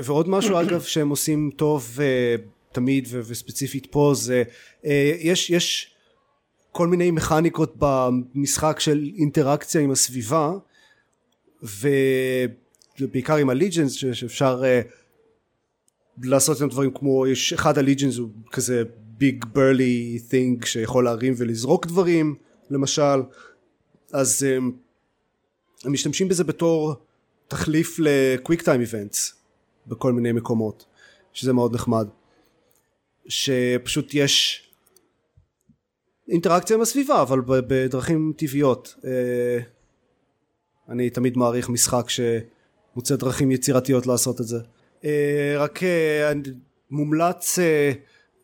ועוד 0.04 0.28
משהו 0.28 0.60
אגב 0.60 0.80
שהם 0.80 1.08
עושים 1.08 1.50
טוב 1.56 1.98
אה, 2.00 2.34
תמיד 2.72 3.08
ו- 3.10 3.20
וספציפית 3.26 3.86
פה 3.90 4.12
זה 4.16 4.42
אה, 4.84 5.12
יש 5.18 5.50
יש 5.50 5.94
כל 6.72 6.86
מיני 6.86 7.10
מכניקות 7.10 7.74
במשחק 7.78 8.80
של 8.80 9.10
אינטראקציה 9.16 9.80
עם 9.80 9.90
הסביבה 9.90 10.52
ובעיקר 13.00 13.36
עם 13.36 13.50
הליג'נס 13.50 13.92
שאפשר 13.92 14.62
אה, 14.64 14.80
לעשות 16.22 16.60
עם 16.60 16.68
דברים 16.68 16.90
כמו 16.94 17.26
יש 17.26 17.52
אחד 17.52 17.78
הליג'נס 17.78 18.16
הוא 18.16 18.28
כזה 18.50 18.82
ביג 18.96 19.44
ברלי 19.44 20.18
תינג 20.28 20.64
שיכול 20.64 21.04
להרים 21.04 21.34
ולזרוק 21.36 21.86
דברים 21.86 22.34
למשל. 22.70 23.22
אז 24.12 24.46
אה, 24.48 24.56
הם 25.84 25.92
משתמשים 25.92 26.28
בזה 26.28 26.44
בתור 26.44 26.94
תחליף 27.48 27.98
לקוויק 27.98 28.62
טיים 28.62 28.80
איבנטס 28.80 29.34
בכל 29.86 30.12
מיני 30.12 30.32
מקומות 30.32 30.86
שזה 31.32 31.52
מאוד 31.52 31.74
נחמד 31.74 32.08
שפשוט 33.28 34.10
יש 34.14 34.66
אינטראקציה 36.28 36.76
עם 36.76 36.82
הסביבה 36.82 37.22
אבל 37.22 37.40
בדרכים 37.46 38.32
טבעיות. 38.36 38.94
אה, 39.04 39.58
אני 40.88 41.10
תמיד 41.10 41.36
מעריך 41.38 41.68
משחק 41.68 42.06
שמוצא 42.08 43.16
דרכים 43.16 43.50
יצירתיות 43.50 44.06
לעשות 44.06 44.40
את 44.40 44.46
זה. 44.46 44.56
אה, 45.04 45.54
רק 45.58 45.82
אה, 45.82 46.32
מומלץ 46.90 47.58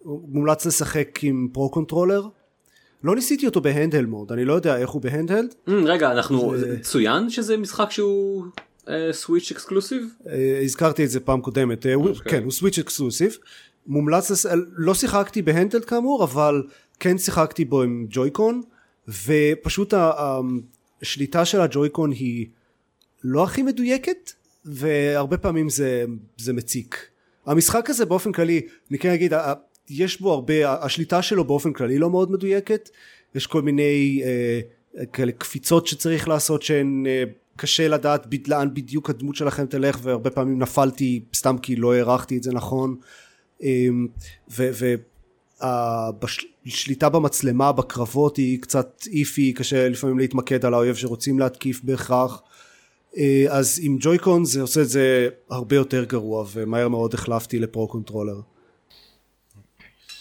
מומלץ 0.05 0.67
לשחק 0.67 1.19
עם 1.23 1.49
Pro 1.53 1.71
Controller 1.71 2.23
לא 3.03 3.15
ניסיתי 3.15 3.47
אותו 3.47 3.61
ב 3.61 3.66
handheld 3.66 4.07
mode 4.07 4.33
אני 4.33 4.45
לא 4.45 4.53
יודע 4.53 4.77
איך 4.77 4.91
הוא 4.91 5.03
ב 5.03 5.08
handheld. 5.08 5.55
Mm, 5.69 5.73
רגע, 5.85 6.13
אנחנו, 6.13 6.59
זה- 6.59 6.81
צוין 6.83 7.31
שזה 7.31 7.57
משחק 7.57 7.91
שהוא 7.91 8.45
Switch 9.13 9.51
exclusive? 9.53 10.07
אה, 10.29 10.61
הזכרתי 10.65 11.05
את 11.05 11.11
זה 11.11 11.21
פעם 11.21 11.41
קודמת, 11.41 11.87
הוא- 11.95 12.09
אוקיי. 12.09 12.33
כן 12.33 12.43
הוא 12.43 12.53
Switch 12.53 12.79
exclusive, 12.79 13.37
מומלץ, 13.87 14.31
לס- 14.31 14.47
לא 14.77 14.95
שיחקתי 14.95 15.43
ב 15.43 15.47
handheld 15.47 15.85
כאמור 15.85 16.25
אבל 16.25 16.63
כן 17.01 17.19
שיחקתי 17.19 17.65
בו 17.65 17.83
עם 17.83 18.07
Joy-Con 18.11 18.63
ופשוט 19.27 19.95
השליטה 21.03 21.45
של 21.45 21.61
הג'ויקון 21.61 22.11
היא 22.11 22.47
לא 23.25 23.45
הכי 23.45 23.63
מדויקת 23.63 24.33
והרבה 24.65 25.37
פעמים 25.39 25.69
זה, 25.69 26.05
זה 26.37 26.53
מציק. 26.53 27.07
המשחק 27.47 27.91
הזה 27.91 28.05
באופן 28.05 28.33
כללי, 28.33 28.61
אני 28.91 28.99
כן 28.99 29.11
אגיד, 29.11 29.33
יש 29.91 30.21
בו 30.21 30.33
הרבה, 30.33 30.85
השליטה 30.85 31.23
שלו 31.23 31.45
באופן 31.45 31.73
כללי 31.73 31.99
לא 31.99 32.11
מאוד 32.11 32.31
מדויקת, 32.33 32.89
יש 33.35 33.47
כל 33.47 33.63
מיני 33.63 34.23
אה, 34.25 34.61
כאלה 35.07 35.33
קפיצות 35.33 35.87
שצריך 35.87 36.29
לעשות 36.29 36.63
שהן 36.63 37.05
אה, 37.07 37.25
קשה 37.57 37.89
לדעת 37.89 38.27
לאן 38.49 38.75
בדיוק 38.75 39.11
הדמות 39.11 39.37
שלכם 39.37 39.67
תלך 39.67 39.99
והרבה 40.03 40.31
פעמים 40.31 40.59
נפלתי 40.59 41.21
סתם 41.35 41.59
כי 41.59 41.77
לא 41.77 41.95
הערכתי 41.95 42.37
את 42.39 42.43
זה 42.43 42.53
נכון 42.53 42.97
והשליטה 45.71 47.09
במצלמה 47.09 47.73
בקרבות 47.73 48.37
היא 48.37 48.61
קצת 48.61 49.03
iffy 49.13 49.53
קשה 49.53 49.89
לפעמים 49.89 50.19
להתמקד 50.19 50.65
על 50.65 50.75
האויב 50.75 50.97
שרוצים 50.97 51.39
להתקיף 51.39 51.81
בהכרח 51.85 52.43
אה, 53.17 53.45
אז 53.49 53.81
עם 53.83 53.97
Joy-Con 54.01 54.45
זה 54.45 54.61
עושה 54.61 54.81
את 54.83 54.89
זה 54.89 55.29
הרבה 55.51 55.77
יותר 55.77 56.05
גרוע 56.05 56.45
ומהר 56.53 56.89
מאוד 56.89 57.15
החלפתי 57.15 57.59
ל 57.59 57.66
Pro 57.66 57.89
Controller 57.89 58.41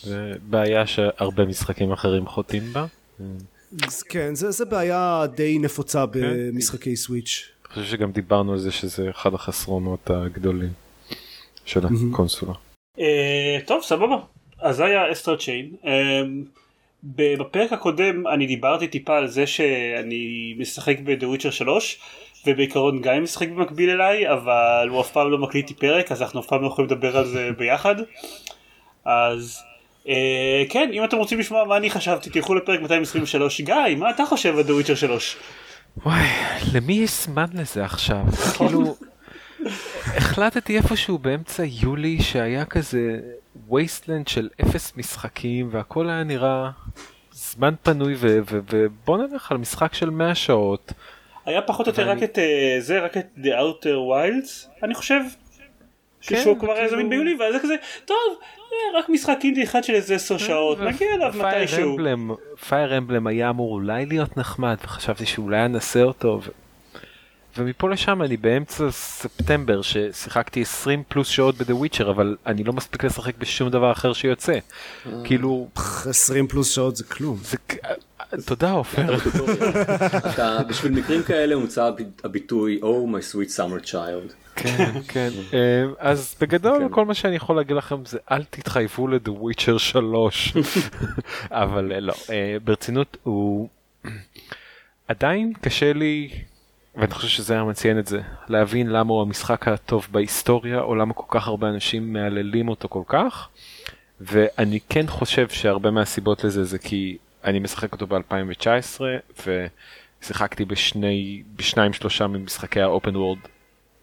זה 0.04 0.34
בעיה 0.50 0.88
שהרבה 0.88 1.46
משחקים 1.46 1.92
אחרים 1.92 2.28
חוטאים 2.28 2.74
בה. 2.74 2.86
כן 4.10 4.36
זה, 4.36 4.52
זה 4.52 4.66
בעיה 4.66 5.24
די 5.36 5.60
נפוצה 5.60 6.06
כן. 6.14 6.20
במשחקי 6.24 6.96
Switch 6.96 7.50
אני 7.66 7.74
חושב 7.74 7.98
שגם 7.98 8.12
דיברנו 8.12 8.54
על 8.54 8.60
זה 8.60 8.72
שזה 8.72 9.10
אחד 9.10 9.34
החסרונות 9.34 10.10
הגדולים 10.10 10.74
של 11.66 11.82
הקונסולה. 11.86 12.54
אה, 13.00 13.58
טוב 13.66 13.84
סבבה. 13.84 14.16
אז 14.62 14.76
זה 14.76 14.86
היה 14.86 15.12
Astral 15.12 15.36
Chain 15.38 15.66
בפרק 17.04 17.74
הקודם 17.74 18.28
אני 18.28 18.48
דיברתי 18.48 18.88
טיפה 18.88 19.18
על 19.18 19.28
זה 19.28 19.48
שאני 19.48 20.56
משחק 20.58 21.00
ב 21.04 21.08
"The 21.08 21.28
Witcher 21.28 21.50
3" 21.50 22.00
ובעיקרון 22.48 23.02
גיא 23.02 23.12
משחק 23.12 23.50
במקביל 23.50 23.90
אליי 23.90 24.32
אבל 24.32 24.88
הוא 24.90 25.02
אף 25.02 25.12
פעם 25.12 25.32
לא 25.32 25.38
מקליט 25.38 25.70
איתי 25.70 25.80
פרק 25.80 26.12
אז 26.12 26.22
אנחנו 26.22 26.40
אף 26.40 26.48
פעם 26.48 26.62
לא 26.62 26.68
יכולים 26.68 26.92
לדבר 26.92 27.18
על 27.18 27.26
זה 27.26 27.50
ביחד. 27.58 27.96
אז 29.06 29.64
אה, 30.08 30.64
כן 30.70 30.90
אם 30.94 31.04
אתם 31.04 31.18
רוצים 31.18 31.40
לשמוע 31.40 31.64
מה 31.64 31.78
אני 31.78 31.90
חשבתי 31.90 32.30
תלכו 32.30 32.56
לפרק 32.56 32.82
223 32.82 33.62
גיא 33.62 33.76
מה 33.98 34.10
אתה 34.10 34.26
חושב 34.26 34.58
על 34.58 34.64
"The 34.64 34.74
Witcher 34.74 34.96
3"? 34.96 35.38
וואי, 36.06 36.28
למי 36.74 36.94
יש 36.94 37.24
זמן 37.24 37.46
לזה 37.54 37.86
עכשיו? 37.86 38.22
כאילו, 38.58 38.96
החלטתי 40.18 40.78
איפשהו 40.78 41.18
באמצע 41.18 41.64
יולי 41.66 42.22
שהיה 42.22 42.66
כזה 42.66 43.20
וייסטלנד 43.70 44.28
של 44.28 44.50
אפס 44.62 44.98
משחקים 44.98 45.70
והכל 45.72 46.10
היה 46.10 46.24
נראה 46.24 46.70
זמן 47.32 47.74
פנוי 47.84 48.16
ובוא 48.20 49.18
נלך 49.18 49.52
על 49.52 49.58
משחק 49.58 49.94
של 49.94 50.10
100 50.10 50.36
שעות. 50.36 50.94
היה 51.46 51.62
פחות 51.62 51.88
או 51.88 51.92
יותר 51.92 52.10
רק 52.10 52.24
את 52.24 52.40
אה, 52.40 52.76
זה 52.80 53.00
רק 53.00 53.18
את 53.18 53.28
The 53.38 53.48
Outer 53.48 53.86
Wilds 53.86 54.84
אני 54.84 54.94
חושב. 54.94 55.20
כן, 56.22 56.44
שהוא 56.44 56.60
כבר 56.60 56.72
היה 56.72 56.90
זמין 56.90 57.10
ביולי 57.10 57.36
ואז 57.40 57.54
זה 57.54 57.60
כזה 57.60 57.76
טוב 58.06 58.18
אה, 58.74 59.00
רק 59.00 59.10
משחק 59.10 59.38
אינדי 59.44 59.64
אחד 59.64 59.84
של 59.84 59.94
איזה 59.94 60.16
10 60.16 60.38
שעות 60.38 60.80
נגיע 60.80 61.08
אליו 61.14 61.34
מתישהו. 61.38 61.98
פייר 62.70 62.98
אמבלם 62.98 63.28
היה 63.28 63.50
אמור 63.50 63.74
אולי 63.74 64.06
להיות 64.06 64.38
נחמד 64.38 64.78
וחשבתי 64.84 65.26
שאולי 65.26 65.66
אנסה 65.66 66.04
אותו. 66.04 66.40
ומפה 67.58 67.90
לשם 67.90 68.22
אני 68.22 68.38
באמצע 68.38 68.92
ספטמבר 68.92 69.82
ששיחקתי 69.82 70.62
20 70.62 71.04
פלוס 71.08 71.28
שעות 71.28 71.58
בדה 71.58 71.76
וויצ'ר 71.76 72.10
אבל 72.12 72.38
אני 72.46 72.64
לא 72.64 72.74
מספיק 72.74 73.04
לשחק 73.04 73.38
בשום 73.38 73.70
דבר 73.70 73.92
אחר 73.92 74.14
שיוצא. 74.14 74.60
כאילו 75.24 75.68
20 75.76 76.48
פלוס 76.48 76.72
שעות 76.76 76.96
זה 76.96 77.04
כלום 77.04 77.38
תודה 78.46 78.72
עופר. 78.72 79.16
אתה, 80.34 80.60
בשביל 80.70 80.92
מקרים 80.92 81.24
כאלה 81.24 81.56
הומצא 81.56 81.84
הב- 81.86 81.96
הביטוי 82.24 82.80
Oh 82.82 83.10
my 83.16 83.34
sweet 83.34 83.58
summer 83.58 83.86
child. 83.92 84.34
כן 84.56 84.92
כן 85.08 85.30
אה, 85.54 85.84
אז 86.00 86.36
בגדול 86.42 86.80
כן. 86.80 86.94
כל 86.94 87.06
מה 87.06 87.14
שאני 87.14 87.36
יכול 87.36 87.56
להגיד 87.56 87.76
לכם 87.76 88.06
זה 88.06 88.18
אל 88.32 88.44
תתחייבו 88.44 89.08
לדה 89.08 89.32
וויצ'ר 89.32 89.78
3 89.78 90.54
אבל 91.52 91.92
אה, 91.92 92.00
לא 92.00 92.14
אה, 92.30 92.58
ברצינות 92.64 93.18
הוא 93.24 93.70
עדיין 95.08 95.54
קשה 95.62 95.94
לי 95.94 96.30
ואני 96.98 97.12
חושב 97.14 97.28
שזה 97.28 97.54
היה 97.54 97.64
מציין 97.64 98.00
את 98.00 98.08
זה 98.08 98.22
להבין 98.48 98.88
למה 98.88 99.14
הוא 99.14 99.22
המשחק 99.22 99.68
הטוב 99.68 100.08
בהיסטוריה 100.12 100.82
או 100.82 100.96
למה 100.96 101.14
כל 101.14 101.40
כך 101.40 101.48
הרבה 101.48 101.70
אנשים 101.70 102.14
מהללים 102.14 102.70
אותו 102.70 102.90
כל 102.90 103.04
כך 103.08 103.50
ואני 104.22 104.80
כן 104.90 105.08
חושב 105.08 105.50
שהרבה 105.50 105.92
מהסיבות 105.92 106.44
לזה 106.44 106.64
זה 106.64 106.78
כי 106.78 107.18
אני 107.44 107.60
משחק 107.60 107.92
אותו 107.92 108.08
ב-2019 108.08 109.02
ושיחקתי 110.22 110.66
בשני 110.66 111.44
בשניים 111.56 111.94
שלושה 111.94 112.28
ממשחקי 112.28 112.82
האופן 112.82 113.16
וורד 113.16 113.40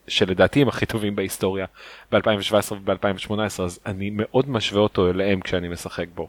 שלדעתי 0.09 0.63
הם 0.63 0.69
הכי 0.69 0.87
טובים 0.87 1.17
בהיסטוריה 1.17 1.67
ב-2017 2.13 2.73
וב-2018 2.73 3.63
אז 3.63 3.81
אני 3.87 4.11
מאוד 4.13 4.51
משווה 4.51 4.81
אותו 4.81 5.11
אליהם 5.11 5.41
כשאני 5.41 5.69
משחק 5.69 6.07
בו. 6.15 6.29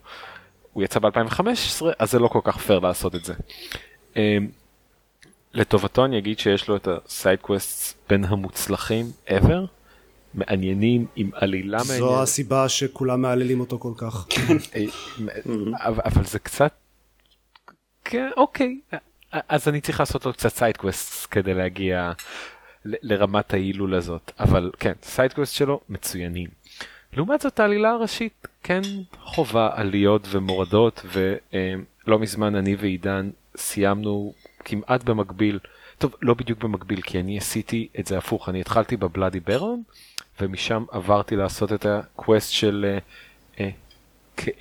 הוא 0.73 0.83
יצא 0.83 0.99
ב-2015 0.99 1.85
אז 1.99 2.11
זה 2.11 2.19
לא 2.19 2.27
כל 2.27 2.39
כך 2.43 2.57
פייר 2.57 2.79
לעשות 2.79 3.15
את 3.15 3.25
זה. 3.25 3.33
לטובתו 5.53 6.05
אני 6.05 6.17
אגיד 6.17 6.39
שיש 6.39 6.67
לו 6.67 6.75
את 6.75 6.87
ה 6.87 6.98
side 6.98 7.42
quest 7.42 7.97
בין 8.09 8.23
המוצלחים 8.25 9.05
ever, 9.27 9.67
מעניינים 10.33 11.05
עם 11.15 11.29
עלילה 11.33 11.77
מעניינת. 11.77 11.99
זו 11.99 12.21
הסיבה 12.21 12.69
שכולם 12.69 13.21
מהללים 13.21 13.59
אותו 13.59 13.79
כל 13.79 13.93
כך. 13.97 14.27
אה, 14.75 14.83
אבל, 15.79 16.23
זה 16.23 16.39
קצת, 16.39 16.73
כן, 18.05 18.29
אוקיי, 18.37 18.79
אז 19.31 19.67
אני 19.67 19.81
צריך 19.81 19.99
לעשות 19.99 20.25
לו 20.25 20.33
קצת 20.33 20.49
side 20.49 20.84
quest 20.84 21.27
כדי 21.31 21.53
להגיע 21.53 22.11
לרמת 22.85 23.53
ההילול 23.53 23.95
הזאת, 23.95 24.31
אבל 24.39 24.71
כן, 24.79 24.93
side 25.03 25.26
quest 25.26 25.55
שלו 25.55 25.79
מצוינים. 25.89 26.49
לעומת 27.13 27.41
זאת 27.41 27.59
העלילה 27.59 27.89
הראשית 27.89 28.47
כן 28.63 28.81
חווה 29.19 29.69
עליות 29.73 30.27
ומורדות 30.31 31.05
ולא 31.13 32.19
מזמן 32.19 32.55
אני 32.55 32.75
ועידן 32.75 33.29
סיימנו 33.57 34.33
כמעט 34.65 35.03
במקביל, 35.03 35.59
טוב 35.97 36.15
לא 36.21 36.33
בדיוק 36.33 36.59
במקביל 36.59 37.01
כי 37.01 37.19
אני 37.19 37.37
עשיתי 37.37 37.87
את 37.99 38.07
זה 38.07 38.17
הפוך, 38.17 38.49
אני 38.49 38.61
התחלתי 38.61 38.97
ב 38.97 39.03
Bloody 39.03 39.39
Baron 39.39 39.83
ומשם 40.41 40.85
עברתי 40.91 41.35
לעשות 41.35 41.73
את 41.73 41.85
ה 41.85 41.96
quest 41.96 42.51
של 42.51 42.85
אה, 42.87 42.97
אה, 43.59 43.69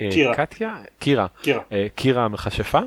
אה, 0.01 0.09
קירה. 0.11 0.35
קטיה? 0.35 0.75
קירה, 0.99 1.27
קירה. 1.41 1.59
אה, 1.71 1.87
קירה 1.95 2.25
המכשפה 2.25 2.79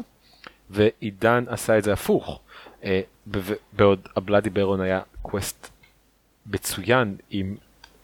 ועידן 0.71 1.45
עשה 1.49 1.79
את 1.79 1.85
זה 1.85 1.93
הפוך. 1.93 2.41
אה, 2.85 3.01
ב- 3.31 3.53
בעוד 3.73 4.09
ה 4.17 4.22
Bloody 4.22 4.51
Baron 4.51 4.81
היה 4.81 5.01
quest 5.23 5.69
מצוין 6.47 7.17
עם 7.31 7.57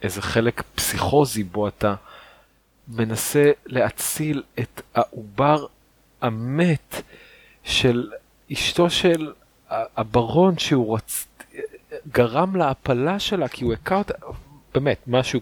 איזה 0.02 0.22
חלק 0.22 0.62
פסיכוזי 0.74 1.42
בו 1.42 1.68
אתה 1.68 1.94
מנסה 2.88 3.50
להציל 3.66 4.42
את 4.58 4.82
העובר 4.94 5.66
המת 6.22 7.02
של 7.64 8.10
אשתו 8.52 8.90
של 8.90 9.32
הברון 9.70 10.58
שהוא 10.58 10.96
רצ... 10.96 11.26
גרם 12.08 12.56
להפלה 12.56 13.18
שלה 13.18 13.48
כי 13.48 13.64
הוא 13.64 13.72
הכה 13.72 13.96
אותה, 13.96 14.14
באמת 14.74 14.98
משהו 15.06 15.40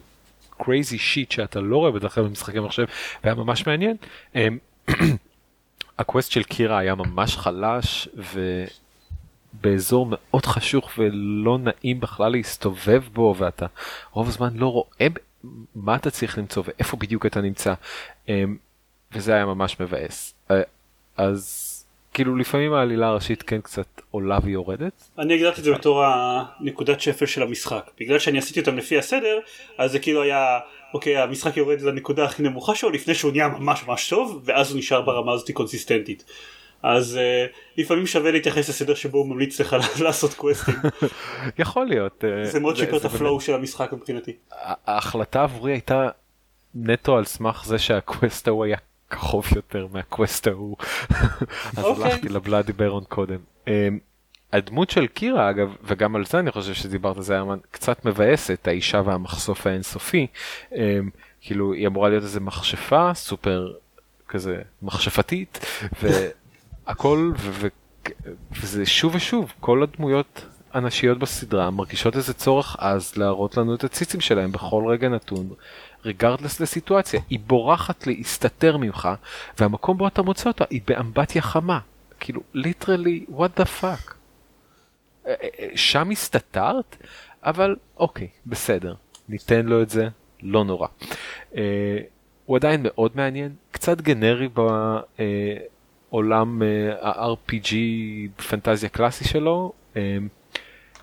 crazy 0.60 0.98
שיט 0.98 1.30
שאתה 1.30 1.60
לא 1.60 1.76
רואה 1.76 1.90
בדרך 1.90 2.14
כלל 2.14 2.24
במשחקי 2.24 2.60
מחשב 2.60 2.84
והיה 3.24 3.34
ממש 3.34 3.66
מעניין. 3.66 3.96
אמ, 4.34 4.58
הקווסט 5.98 6.30
של 6.30 6.42
קירה 6.42 6.78
היה 6.78 6.94
ממש 6.94 7.36
חלש 7.36 8.08
ובאזור 9.54 10.06
מאוד 10.10 10.46
חשוך 10.46 10.90
ולא 10.98 11.58
נעים 11.58 12.00
בכלל 12.00 12.32
להסתובב 12.32 13.02
בו 13.12 13.34
ואתה 13.38 13.66
רוב 14.12 14.28
הזמן 14.28 14.56
לא 14.56 14.72
רואה 14.72 15.06
מה 15.74 15.96
אתה 15.96 16.10
צריך 16.10 16.38
למצוא 16.38 16.62
ואיפה 16.66 16.96
בדיוק 16.96 17.26
אתה 17.26 17.40
נמצא 17.40 17.74
אמ, 18.28 18.56
וזה 19.12 19.34
היה 19.34 19.46
ממש 19.46 19.80
מבאס. 19.80 20.34
אז 21.16 21.69
כאילו 22.14 22.36
לפעמים 22.36 22.72
העלילה 22.72 23.06
הראשית 23.06 23.42
כן 23.42 23.60
קצת 23.60 24.00
עולה 24.10 24.38
ויורדת. 24.42 25.10
אני 25.18 25.34
הגדרתי 25.34 25.60
את 25.60 25.64
זה 25.64 25.72
בתור 25.72 26.04
הנקודת 26.04 27.00
שפל 27.00 27.26
של 27.26 27.42
המשחק 27.42 27.90
בגלל 28.00 28.18
שאני 28.18 28.38
עשיתי 28.38 28.60
אותם 28.60 28.76
לפי 28.76 28.98
הסדר 28.98 29.38
אז 29.78 29.92
זה 29.92 29.98
כאילו 29.98 30.22
היה 30.22 30.58
אוקיי 30.94 31.18
המשחק 31.18 31.56
יורד 31.56 31.80
לנקודה 31.80 32.24
הכי 32.24 32.42
נמוכה 32.42 32.74
שלו 32.74 32.90
לפני 32.90 33.14
שהוא 33.14 33.32
נהיה 33.32 33.48
ממש 33.48 33.84
ממש 33.86 34.08
טוב 34.08 34.42
ואז 34.44 34.70
הוא 34.70 34.78
נשאר 34.78 35.02
ברמה 35.02 35.32
הזאת 35.32 35.50
קונסיסטנטית 35.50 36.24
אז 36.82 37.18
uh, 37.18 37.80
לפעמים 37.80 38.06
שווה 38.06 38.30
להתייחס 38.30 38.68
לסדר 38.68 38.94
שבו 38.94 39.18
הוא 39.18 39.26
ממליץ 39.26 39.60
לך 39.60 39.76
לעשות 40.04 40.34
קווסטים 40.34 40.74
יכול 41.58 41.86
להיות. 41.86 42.24
אה, 42.24 42.44
זה 42.44 42.60
מאוד 42.60 42.76
שיפר 42.76 42.96
את 42.96 43.04
ה 43.04 43.12
flow 43.12 43.40
של 43.40 43.54
המשחק 43.54 43.92
מבחינתי 43.92 44.32
ההחלטה 44.86 45.42
עבורי 45.42 45.72
הייתה 45.72 46.08
נטו 46.74 47.16
על 47.16 47.24
סמך 47.24 47.64
זה 47.66 47.78
שה 47.78 48.05
quest 48.05 48.48
ההוא 48.48 48.64
היה 48.64 48.76
קרוב 49.10 49.46
יותר 49.56 49.86
מה 49.92 50.08
quest 50.08 50.46
ההוא 50.46 50.76
אז 51.76 51.84
אוקיי. 51.84 52.04
הלכתי 52.04 52.28
ל 52.28 52.35
Bloody 52.35 52.72
Baron 52.72 53.04
קודם. 53.08 53.38
אמ, 53.68 53.98
הדמות 54.52 54.90
של 54.90 55.06
קירה 55.06 55.50
אגב 55.50 55.76
וגם 55.84 56.16
על 56.16 56.24
זה 56.26 56.38
אני 56.38 56.52
חושב 56.52 56.74
שדיברת 56.74 57.22
זה 57.22 57.34
היה 57.34 57.44
קצת 57.70 58.04
מבאסת 58.04 58.68
האישה 58.68 59.02
והמחשוף 59.04 59.66
האינסופי 59.66 60.26
אמ, 60.74 61.10
כאילו 61.40 61.72
היא 61.72 61.86
אמורה 61.86 62.08
להיות 62.08 62.22
איזה 62.22 62.40
מכשפה 62.40 63.10
סופר 63.14 63.72
כזה 64.28 64.62
מכשפתית 64.82 65.66
והכל 66.02 67.32
וזה 68.60 68.86
שוב 68.86 69.14
ושוב 69.14 69.52
כל 69.60 69.82
הדמויות 69.82 70.44
הנשיות 70.72 71.18
בסדרה 71.18 71.70
מרגישות 71.70 72.16
איזה 72.16 72.34
צורך 72.34 72.76
עז 72.78 73.16
להראות 73.16 73.56
לנו 73.56 73.74
את 73.74 73.84
הציצים 73.84 74.20
שלהם 74.20 74.52
בכל 74.52 74.84
רגע 74.88 75.08
נתון 75.08 75.48
regardless 76.04 76.60
לסיטואציה 76.60 77.20
היא 77.30 77.38
בורחת 77.46 78.06
להסתתר 78.06 78.76
ממך 78.76 79.08
והמקום 79.58 79.98
בו 79.98 80.08
אתה 80.08 80.22
מוצא 80.22 80.48
אותה 80.48 80.64
היא 80.70 80.80
באמבטיה 80.86 81.42
חמה 81.42 81.78
כאילו 82.20 82.40
literally 82.54 83.24
what 83.30 83.60
the 83.60 83.64
fuck. 83.64 84.14
אה, 85.26 85.34
אה, 85.42 85.48
אה, 85.58 85.68
שם 85.76 86.10
הסתתרת 86.10 86.96
אבל 87.42 87.76
אוקיי 87.96 88.28
בסדר 88.46 88.94
ניתן 89.28 89.66
לו 89.66 89.82
את 89.82 89.90
זה 89.90 90.08
לא 90.42 90.64
נורא. 90.64 90.88
אה, 91.56 91.98
הוא 92.46 92.56
עדיין 92.56 92.80
מאוד 92.82 93.12
מעניין 93.14 93.54
קצת 93.70 94.00
גנרי 94.00 94.48
בעולם 96.10 96.62
ה-RPG 97.02 97.74
פנטזיה 98.48 98.88
קלאסי 98.88 99.24
שלו 99.24 99.72
אה, 99.96 100.18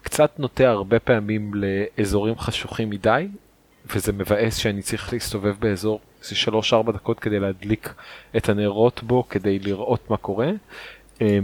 קצת 0.01 0.39
נוטה 0.39 0.69
הרבה 0.69 0.99
פעמים 0.99 1.51
לאזורים 1.53 2.37
חשוכים 2.37 2.89
מדי 2.89 3.27
וזה 3.95 4.11
מבאס 4.11 4.55
שאני 4.55 4.81
צריך 4.81 5.13
להסתובב 5.13 5.55
באזור 5.59 5.99
איזה 6.23 6.35
3-4 6.87 6.91
דקות 6.91 7.19
כדי 7.19 7.39
להדליק 7.39 7.93
את 8.37 8.49
הנרות 8.49 9.03
בו 9.03 9.29
כדי 9.29 9.59
לראות 9.59 10.09
מה 10.09 10.17
קורה. 10.17 10.49
אה, 11.21 11.39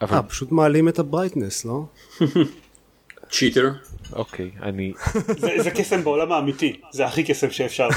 אבל 0.00 0.16
אה, 0.16 0.22
פשוט 0.22 0.52
מעלים 0.52 0.88
את 0.88 0.98
הברייטנס, 0.98 1.64
לא? 1.64 1.84
cheater. 3.30 3.72
אוקיי 4.12 4.50
אני 4.62 4.92
זה, 5.26 5.48
זה 5.62 5.70
קסם 5.70 6.04
בעולם 6.04 6.32
האמיתי 6.32 6.80
זה 6.92 7.06
הכי 7.06 7.24
קסם 7.24 7.50
שאפשר 7.50 7.88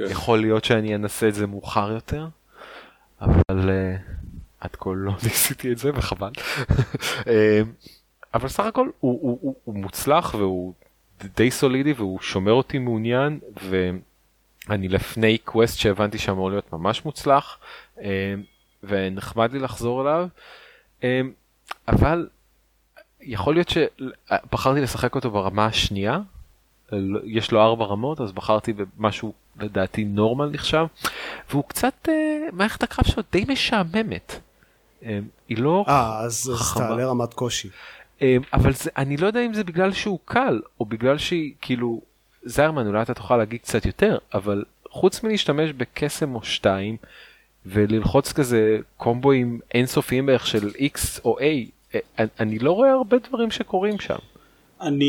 יכול 0.00 0.40
להיות 0.40 0.64
שאני 0.64 0.94
אנסה 0.94 1.28
את 1.28 1.34
זה 1.34 1.46
מאוחר 1.46 1.92
יותר 1.92 2.26
אבל 3.20 3.70
אה, 3.70 3.96
עד 4.60 4.76
כה 4.78 4.90
לא 4.94 5.12
ניסיתי 5.24 5.72
את 5.72 5.78
זה 5.78 5.90
וחבל. 5.94 6.30
אה, 7.28 7.60
אבל 8.34 8.48
סך 8.48 8.64
הכל 8.64 8.88
הוא, 9.00 9.18
הוא, 9.22 9.38
הוא, 9.42 9.54
הוא 9.64 9.74
מוצלח 9.74 10.34
והוא 10.34 10.74
די 11.36 11.50
סולידי 11.50 11.92
והוא 11.92 12.20
שומר 12.20 12.52
אותי 12.52 12.78
מעוניין 12.78 13.38
ואני 14.68 14.88
לפני 14.88 15.38
quest 15.38 15.78
שהבנתי 15.78 16.18
שאמור 16.18 16.50
להיות 16.50 16.72
ממש 16.72 17.04
מוצלח 17.04 17.58
אה, 18.00 18.34
ונחמד 18.82 19.52
לי 19.52 19.58
לחזור 19.58 20.02
אליו 20.02 20.28
אה, 21.04 21.20
אבל 21.88 22.28
יכול 23.20 23.54
להיות 23.54 23.68
שבחרתי 23.68 24.80
לשחק 24.80 25.14
אותו 25.14 25.30
ברמה 25.30 25.66
השנייה 25.66 26.20
לא- 26.92 27.20
יש 27.24 27.52
לו 27.52 27.62
ארבע 27.62 27.84
רמות 27.84 28.20
אז 28.20 28.32
בחרתי 28.32 28.72
במשהו 28.72 29.32
לדעתי 29.60 30.04
נורמל 30.04 30.46
נחשב 30.50 30.86
והוא 31.50 31.64
קצת 31.68 32.08
אה, 32.08 32.14
מערכת 32.52 32.82
הקרב 32.82 33.06
שלו 33.06 33.22
די 33.32 33.44
משעממת. 33.48 34.40
היא 35.48 35.58
לא 35.58 35.84
אה, 35.88 36.20
אז 36.20 36.52
אז. 36.54 36.74
תעלה 36.76 37.06
רמת 37.06 37.34
קושי. 37.34 37.68
אה, 38.22 38.36
אבל 38.52 38.72
זה, 38.72 38.90
אני 38.96 39.16
לא 39.16 39.26
יודע 39.26 39.46
אם 39.46 39.54
זה 39.54 39.64
בגלל 39.64 39.92
שהוא 39.92 40.18
קל 40.24 40.60
או 40.80 40.84
בגלל 40.84 41.18
שהיא 41.18 41.52
כאילו 41.60 42.00
זיירמן 42.42 42.86
אולי 42.86 43.02
אתה 43.02 43.14
תוכל 43.14 43.36
להגיד 43.36 43.60
קצת 43.60 43.86
יותר 43.86 44.18
אבל 44.34 44.64
חוץ 44.90 45.22
מלהשתמש 45.22 45.70
בקסם 45.72 46.34
או 46.34 46.44
שתיים 46.44 46.96
וללחוץ 47.66 48.32
כזה 48.32 48.78
קומבואים 48.96 49.60
אינסופיים 49.74 50.26
בערך 50.26 50.46
של 50.46 50.68
x 50.68 51.20
או 51.24 51.38
a 51.38 51.42
אה, 51.42 52.00
אני- 52.18 52.28
אני 52.40 52.58
לא 52.58 52.72
רואה 52.72 52.92
הרבה 52.92 53.16
דברים 53.18 53.50
שקורים 53.50 54.00
שם. 54.00 54.16
אני 54.80 55.04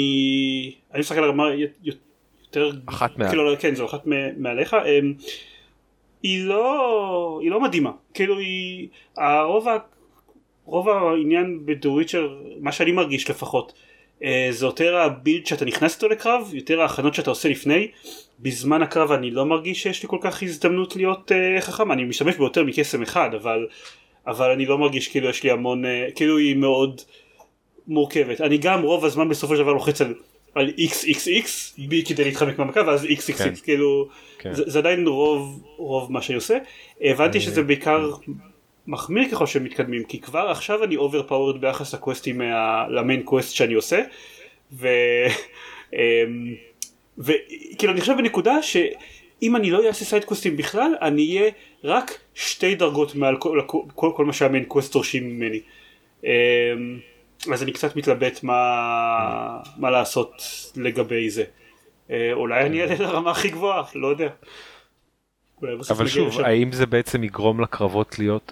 אני 0.93 0.99
משחק 0.99 1.17
על 1.17 1.23
י- 1.59 1.67
יותר 1.83 2.71
אחת 2.85 3.17
מעל. 3.17 3.29
כאילו 3.29 3.43
כן 3.59 3.75
זו 3.75 3.85
אחת 3.85 4.01
מעליך 4.37 4.73
אמ, 4.73 5.13
היא 6.23 6.45
לא 6.45 7.39
היא 7.41 7.51
לא 7.51 7.61
מדהימה 7.61 7.91
כאילו 8.13 8.39
היא 8.39 8.87
הרוב 9.17 9.67
רוב 10.65 10.89
העניין 10.89 11.65
בדוויצ'ר 11.65 12.36
מה 12.60 12.71
שאני 12.71 12.91
מרגיש 12.91 13.30
לפחות 13.30 13.73
אה, 14.23 14.47
זה 14.51 14.65
יותר 14.65 14.97
הבילד 14.97 15.45
שאתה 15.45 15.65
נכנס 15.65 15.95
איתו 15.95 16.10
לקרב 16.10 16.49
יותר 16.54 16.82
ההכנות 16.82 17.13
שאתה 17.13 17.30
עושה 17.30 17.49
לפני 17.49 17.88
בזמן 18.39 18.82
הקרב 18.82 19.12
אני 19.12 19.32
לא 19.32 19.45
מרגיש 19.45 19.84
שיש 19.84 20.04
לי 20.04 20.10
כל 20.10 20.17
כך 20.21 20.43
הזדמנות 20.43 20.95
להיות 20.95 21.32
אה, 21.32 21.62
חכם 21.62 21.91
אני 21.91 22.04
משתמש 22.04 22.36
ביותר 22.36 22.63
מקסם 22.63 23.01
אחד 23.01 23.30
אבל 23.34 23.67
אבל 24.28 24.51
אני 24.51 24.65
לא 24.65 24.78
מרגיש 24.78 25.08
כאילו 25.08 25.30
יש 25.30 25.43
לי 25.43 25.51
המון 25.51 25.86
אה, 25.86 26.08
כאילו 26.15 26.38
היא 26.38 26.56
מאוד 26.56 27.01
מורכבת 27.88 28.41
אני 28.41 28.58
גם 28.58 28.82
רוב 28.82 29.06
הזמן 29.06 29.30
בסופו 29.30 29.56
של 29.56 29.62
דבר 29.62 29.73
לוחץ 29.73 30.01
על, 30.01 30.13
על 30.56 30.69
XXX 30.69 31.47
בי 31.88 32.04
כדי 32.06 32.23
להתחמק 32.23 32.60
מהמכה 32.60 32.82
ואז 32.88 33.04
XXX 33.04 33.38
כן. 33.38 33.56
כאילו 33.63 34.08
כן. 34.39 34.54
זה, 34.54 34.63
זה 34.65 34.80
עדיין 34.80 35.08
רוב 35.08 35.63
רוב 35.78 36.12
מה 36.12 36.21
שאני 36.21 36.36
עושה 36.36 36.58
הבנתי 37.01 37.41
שזה 37.41 37.63
בעיקר 37.63 38.12
מחמיר 38.87 39.31
ככל 39.31 39.45
שהם 39.45 39.63
מתקדמים 39.63 40.03
כי 40.03 40.21
כבר 40.21 40.47
עכשיו 40.49 40.83
אני 40.83 40.95
powered 41.27 41.61
ביחס 41.61 41.93
לקווסטים 41.93 42.37
מה- 42.37 42.87
ל 42.89 42.96
main 42.96 43.23
quest 43.23 43.55
שאני 43.55 43.73
עושה 43.73 44.01
ו... 44.73 44.87
אמ, 45.93 46.55
וכאילו 47.17 47.93
אני 47.93 48.01
חושב 48.01 48.13
בנקודה 48.17 48.61
שאם 48.61 49.55
אני 49.55 49.71
לא 49.71 49.87
אעשה 49.87 50.05
side 50.05 50.23
קווסטים 50.23 50.57
בכלל 50.57 50.91
אני 51.01 51.37
אהיה 51.37 51.51
רק 51.83 52.19
שתי 52.35 52.75
דרגות 52.75 53.15
מעל 53.15 53.37
כל, 53.37 53.61
כל, 53.95 54.11
כל 54.15 54.25
מה 54.25 54.33
שה 54.33 54.47
main 54.47 54.65
quest 54.65 54.93
דורשים 54.93 55.29
ממני 55.29 55.59
אז 57.53 57.63
אני 57.63 57.71
קצת 57.73 57.95
מתלבט 57.95 58.43
מה, 58.43 59.59
מה 59.77 59.89
לעשות 59.89 60.41
לגבי 60.75 61.29
זה. 61.29 61.43
אולי 62.33 62.65
אני 62.65 62.81
אעלה 62.81 62.95
לרמה 62.99 63.31
הכי 63.31 63.49
גבוהה, 63.49 63.83
לא 63.95 64.07
יודע. 64.07 64.29
אבל 65.89 66.07
שוב, 66.07 66.41
האם 66.41 66.71
זה 66.71 66.85
בעצם 66.85 67.23
יגרום 67.23 67.61
לקרבות 67.61 68.19
להיות 68.19 68.51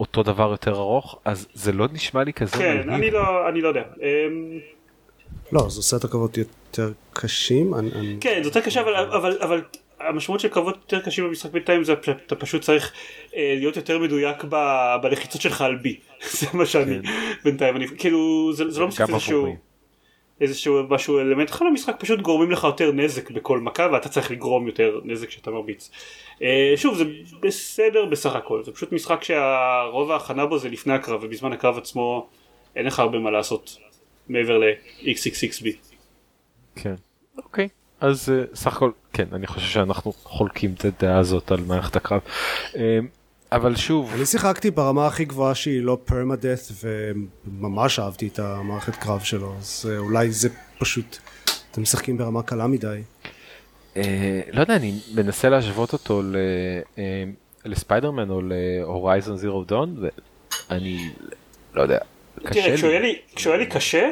אותו 0.00 0.22
דבר 0.22 0.50
יותר 0.50 0.74
ארוך? 0.74 1.18
אז 1.24 1.46
זה 1.54 1.72
לא 1.72 1.86
נשמע 1.92 2.24
לי 2.24 2.32
כזה 2.32 2.56
כן, 2.56 2.90
אני 2.90 3.10
לא, 3.10 3.48
אני 3.48 3.60
לא 3.60 3.68
יודע. 3.68 3.82
לא, 5.52 5.68
זה 5.68 5.78
עושה 5.78 5.96
את 5.96 6.04
הקרבות 6.04 6.38
יותר 6.38 6.92
קשים. 7.12 7.74
אני, 7.74 8.16
כן, 8.20 8.40
זה 8.42 8.48
יותר 8.48 8.60
קשה, 8.60 8.80
אבל, 8.80 8.94
אבל, 8.94 9.38
אבל 9.40 9.62
המשמעות 10.00 10.40
של 10.40 10.48
קרבות 10.48 10.74
יותר 10.74 11.00
קשים 11.00 11.24
במשחק 11.24 11.50
בינתיים 11.50 11.84
זה 11.84 11.94
שאתה 12.02 12.34
פשוט 12.34 12.62
צריך 12.62 12.92
אה, 13.36 13.54
להיות 13.58 13.76
יותר 13.76 13.98
מדויק 13.98 14.44
ב, 14.48 14.56
בלחיצות 15.02 15.40
שלך 15.40 15.62
על 15.62 15.76
בי. 15.76 15.96
זה 16.38 16.46
מה 16.52 16.66
שאני 16.66 16.98
כן. 17.02 17.10
בינתיים, 17.44 17.76
אני, 17.76 17.86
כאילו, 17.98 18.52
זה, 18.52 18.70
זה 18.70 18.80
לא 18.80 18.88
מספיק 18.88 19.10
איזשהו... 19.10 19.67
איזשהו 20.40 20.82
משהו 20.88 21.18
אלמנט 21.18 21.50
אחר 21.50 21.64
למשחק 21.64 21.94
פשוט 21.98 22.20
גורמים 22.20 22.50
לך 22.50 22.64
יותר 22.64 22.92
נזק 22.92 23.30
בכל 23.30 23.60
מכה 23.60 23.88
ואתה 23.92 24.08
צריך 24.08 24.30
לגרום 24.30 24.66
יותר 24.66 25.00
נזק 25.04 25.28
כשאתה 25.28 25.50
מרביץ. 25.50 25.90
אה, 26.42 26.72
שוב 26.76 26.94
זה 26.94 27.04
בסדר 27.40 28.04
בסך 28.04 28.34
הכל 28.34 28.64
זה 28.64 28.72
פשוט 28.72 28.92
משחק 28.92 29.24
שהרוב 29.24 30.10
ההכנה 30.10 30.46
בו 30.46 30.58
זה 30.58 30.68
לפני 30.68 30.92
הקרב 30.92 31.20
ובזמן 31.24 31.52
הקרב 31.52 31.78
עצמו 31.78 32.28
אין 32.76 32.86
לך 32.86 32.98
הרבה 32.98 33.18
מה 33.18 33.30
לעשות 33.30 33.76
מעבר 34.28 34.58
ל-XXXB. 34.58 35.66
כן 36.76 36.94
אוקיי 37.38 37.68
אז 38.00 38.28
uh, 38.28 38.56
סך 38.56 38.76
הכל 38.76 38.90
כן 39.12 39.26
אני 39.32 39.46
חושב 39.46 39.66
שאנחנו 39.66 40.12
חולקים 40.12 40.74
את 40.78 40.84
הדעה 40.84 41.18
הזאת 41.18 41.52
על 41.52 41.60
מערכת 41.66 41.96
הקרב. 41.96 42.20
אבל 43.52 43.76
שוב 43.76 44.12
אני 44.14 44.26
שיחקתי 44.26 44.70
ברמה 44.70 45.06
הכי 45.06 45.24
גבוהה 45.24 45.54
שהיא 45.54 45.82
לא 45.82 45.98
פרמדט 46.04 46.60
וממש 46.82 47.98
אהבתי 47.98 48.26
את 48.26 48.38
המערכת 48.38 48.96
קרב 48.96 49.20
שלו 49.20 49.54
אז 49.58 49.88
uh, 49.88 49.98
אולי 49.98 50.30
זה 50.30 50.48
פשוט 50.78 51.18
אתם 51.70 51.82
משחקים 51.82 52.18
ברמה 52.18 52.42
קלה 52.42 52.66
מדי. 52.66 53.00
Uh, 53.94 53.98
לא 54.52 54.60
יודע 54.60 54.76
אני 54.76 54.92
מנסה 55.14 55.48
להשוות 55.48 55.92
אותו 55.92 56.22
ל, 56.22 56.36
uh, 56.94 56.98
לספיידרמן 57.64 58.30
או 58.30 58.40
להורייזון 58.42 59.36
זירו 59.36 59.64
דון 59.64 59.96
ואני 60.70 61.08
לא 61.74 61.82
יודע. 61.82 61.98
תראה 62.50 62.76
כשהוא 63.34 63.52
היה 63.52 63.56
לי 63.56 63.66
קשה 63.66 64.10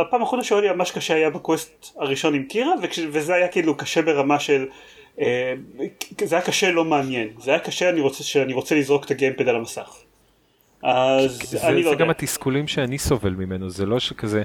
הפעם 0.00 0.20
האחרונה 0.20 0.44
שהיה 0.44 0.60
לי 0.60 0.72
ממש 0.72 0.90
קשה 0.90 1.14
היה 1.14 1.30
בקווסט 1.30 1.86
הראשון 1.96 2.34
עם 2.34 2.44
קירה 2.44 2.72
וזה 3.10 3.34
היה 3.34 3.48
כאילו 3.48 3.76
קשה 3.76 4.02
ברמה 4.02 4.40
של 4.40 4.62
אה, 4.62 4.93
זה 6.24 6.36
היה 6.36 6.42
קשה 6.42 6.70
לא 6.70 6.84
מעניין 6.84 7.28
זה 7.38 7.50
היה 7.50 7.60
קשה 7.60 7.90
אני 7.90 8.00
רוצה 8.00 8.24
שאני 8.24 8.52
רוצה 8.52 8.74
לזרוק 8.74 9.04
את 9.04 9.10
הגיימפד 9.10 9.48
על 9.48 9.56
המסך. 9.56 9.88
אז 10.82 11.40
זה, 11.44 11.68
אני 11.68 11.82
זה 11.82 11.88
לא 11.88 11.90
זה 11.90 11.96
גם 11.96 12.10
התסכולים 12.10 12.68
שאני 12.68 12.98
סובל 12.98 13.30
ממנו 13.30 13.70
זה 13.70 13.86
לא 13.86 13.98
שכזה 13.98 14.42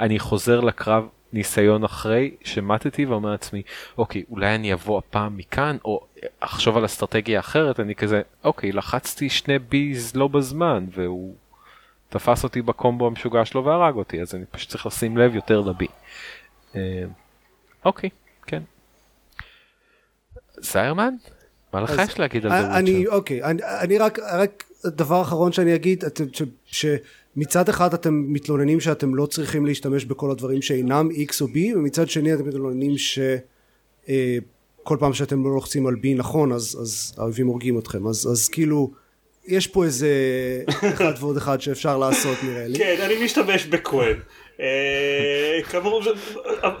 אני 0.00 0.18
חוזר 0.18 0.60
לקרב 0.60 1.08
ניסיון 1.32 1.84
אחרי 1.84 2.30
שמטתי 2.44 3.04
ואומר 3.04 3.30
לעצמי 3.30 3.62
אוקיי 3.98 4.24
אולי 4.30 4.54
אני 4.54 4.72
אבוא 4.72 4.98
הפעם 4.98 5.36
מכאן 5.36 5.76
או 5.84 6.00
אחשוב 6.40 6.76
על 6.76 6.84
אסטרטגיה 6.84 7.40
אחרת 7.40 7.80
אני 7.80 7.94
כזה 7.94 8.22
אוקיי 8.44 8.72
לחצתי 8.72 9.28
שני 9.28 9.58
ביז 9.58 10.16
לא 10.16 10.28
בזמן 10.28 10.86
והוא 10.90 11.34
תפס 12.08 12.44
אותי 12.44 12.62
בקומבו 12.62 13.06
המשוגע 13.06 13.44
שלו 13.44 13.64
והרג 13.64 13.94
אותי 13.94 14.22
אז 14.22 14.34
אני 14.34 14.44
פשוט 14.50 14.68
צריך 14.68 14.86
לשים 14.86 15.16
לב 15.16 15.34
יותר 15.34 15.60
לבי. 15.60 15.86
אה, 16.76 17.04
אוקיי 17.84 18.10
זיירמן? 20.62 21.14
מה 21.72 21.80
לך 21.80 21.92
יש 22.08 22.18
להגיד 22.18 22.46
על 22.46 22.50
זה? 22.50 22.76
אני 22.78 23.06
אוקיי 23.06 23.42
אני, 23.42 23.62
אני 23.62 23.98
רק 23.98 24.18
רק 24.18 24.64
דבר 24.86 25.22
אחרון 25.22 25.52
שאני 25.52 25.74
אגיד 25.74 26.04
אתם, 26.04 26.24
ש, 26.32 26.42
שמצד 26.64 27.68
אחד 27.68 27.94
אתם 27.94 28.24
מתלוננים 28.32 28.80
שאתם 28.80 29.14
לא 29.14 29.26
צריכים 29.26 29.66
להשתמש 29.66 30.04
בכל 30.04 30.30
הדברים 30.30 30.62
שאינם 30.62 31.08
x 31.10 31.34
או 31.40 31.46
b 31.46 31.76
ומצד 31.76 32.08
שני 32.08 32.34
אתם 32.34 32.48
מתלוננים 32.48 32.98
שכל 32.98 33.34
אה, 34.90 34.96
פעם 34.98 35.12
שאתם 35.12 35.44
לא 35.44 35.50
לוחצים 35.50 35.86
על 35.86 35.94
b 35.94 36.06
נכון 36.16 36.52
אז, 36.52 36.78
אז 36.82 37.14
האויבים 37.18 37.46
הורגים 37.46 37.78
אתכם 37.78 38.06
אז, 38.06 38.28
אז 38.32 38.48
כאילו 38.48 38.90
יש 39.46 39.66
פה 39.66 39.84
איזה 39.84 40.08
אחד 40.94 41.12
ועוד 41.20 41.36
אחד 41.36 41.60
שאפשר 41.60 41.98
לעשות 41.98 42.38
נראה 42.42 42.68
לי. 42.68 42.78
כן, 42.78 42.96
אני 43.04 43.24
משתמש 43.24 43.66
בכהן. 43.66 44.16
אה, 44.60 45.60
כאמור 45.70 46.02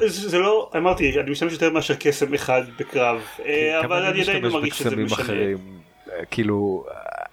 זה 0.06 0.38
לא 0.38 0.70
אמרתי 0.76 1.20
אני 1.20 1.30
משתמש 1.30 1.52
יותר 1.52 1.70
מאשר 1.70 1.94
קסם 1.94 2.34
אחד 2.34 2.62
בקרב 2.78 3.20
כן, 3.36 3.42
אה, 3.46 3.84
אבל 3.84 4.02
אני 4.02 4.22
עדיין 4.22 4.46
מרגיש 4.46 4.78
שזה 4.78 4.96
משנה. 4.96 5.32
אה, 5.32 6.24
כאילו 6.30 6.86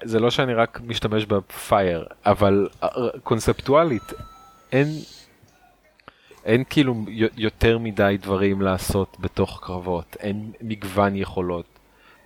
זה 0.04 0.20
לא 0.20 0.30
שאני 0.30 0.54
רק 0.54 0.80
משתמש 0.84 1.26
בפייר 1.26 2.06
אבל 2.26 2.68
קונספטואלית 3.24 4.14
אין 4.72 4.88
אין 6.46 6.64
כאילו 6.70 6.96
יותר 7.38 7.78
מדי 7.78 8.18
דברים 8.22 8.62
לעשות 8.62 9.18
בתוך 9.20 9.60
קרבות 9.64 10.18
אין 10.20 10.52
מגוון 10.62 11.16
יכולות 11.16 11.66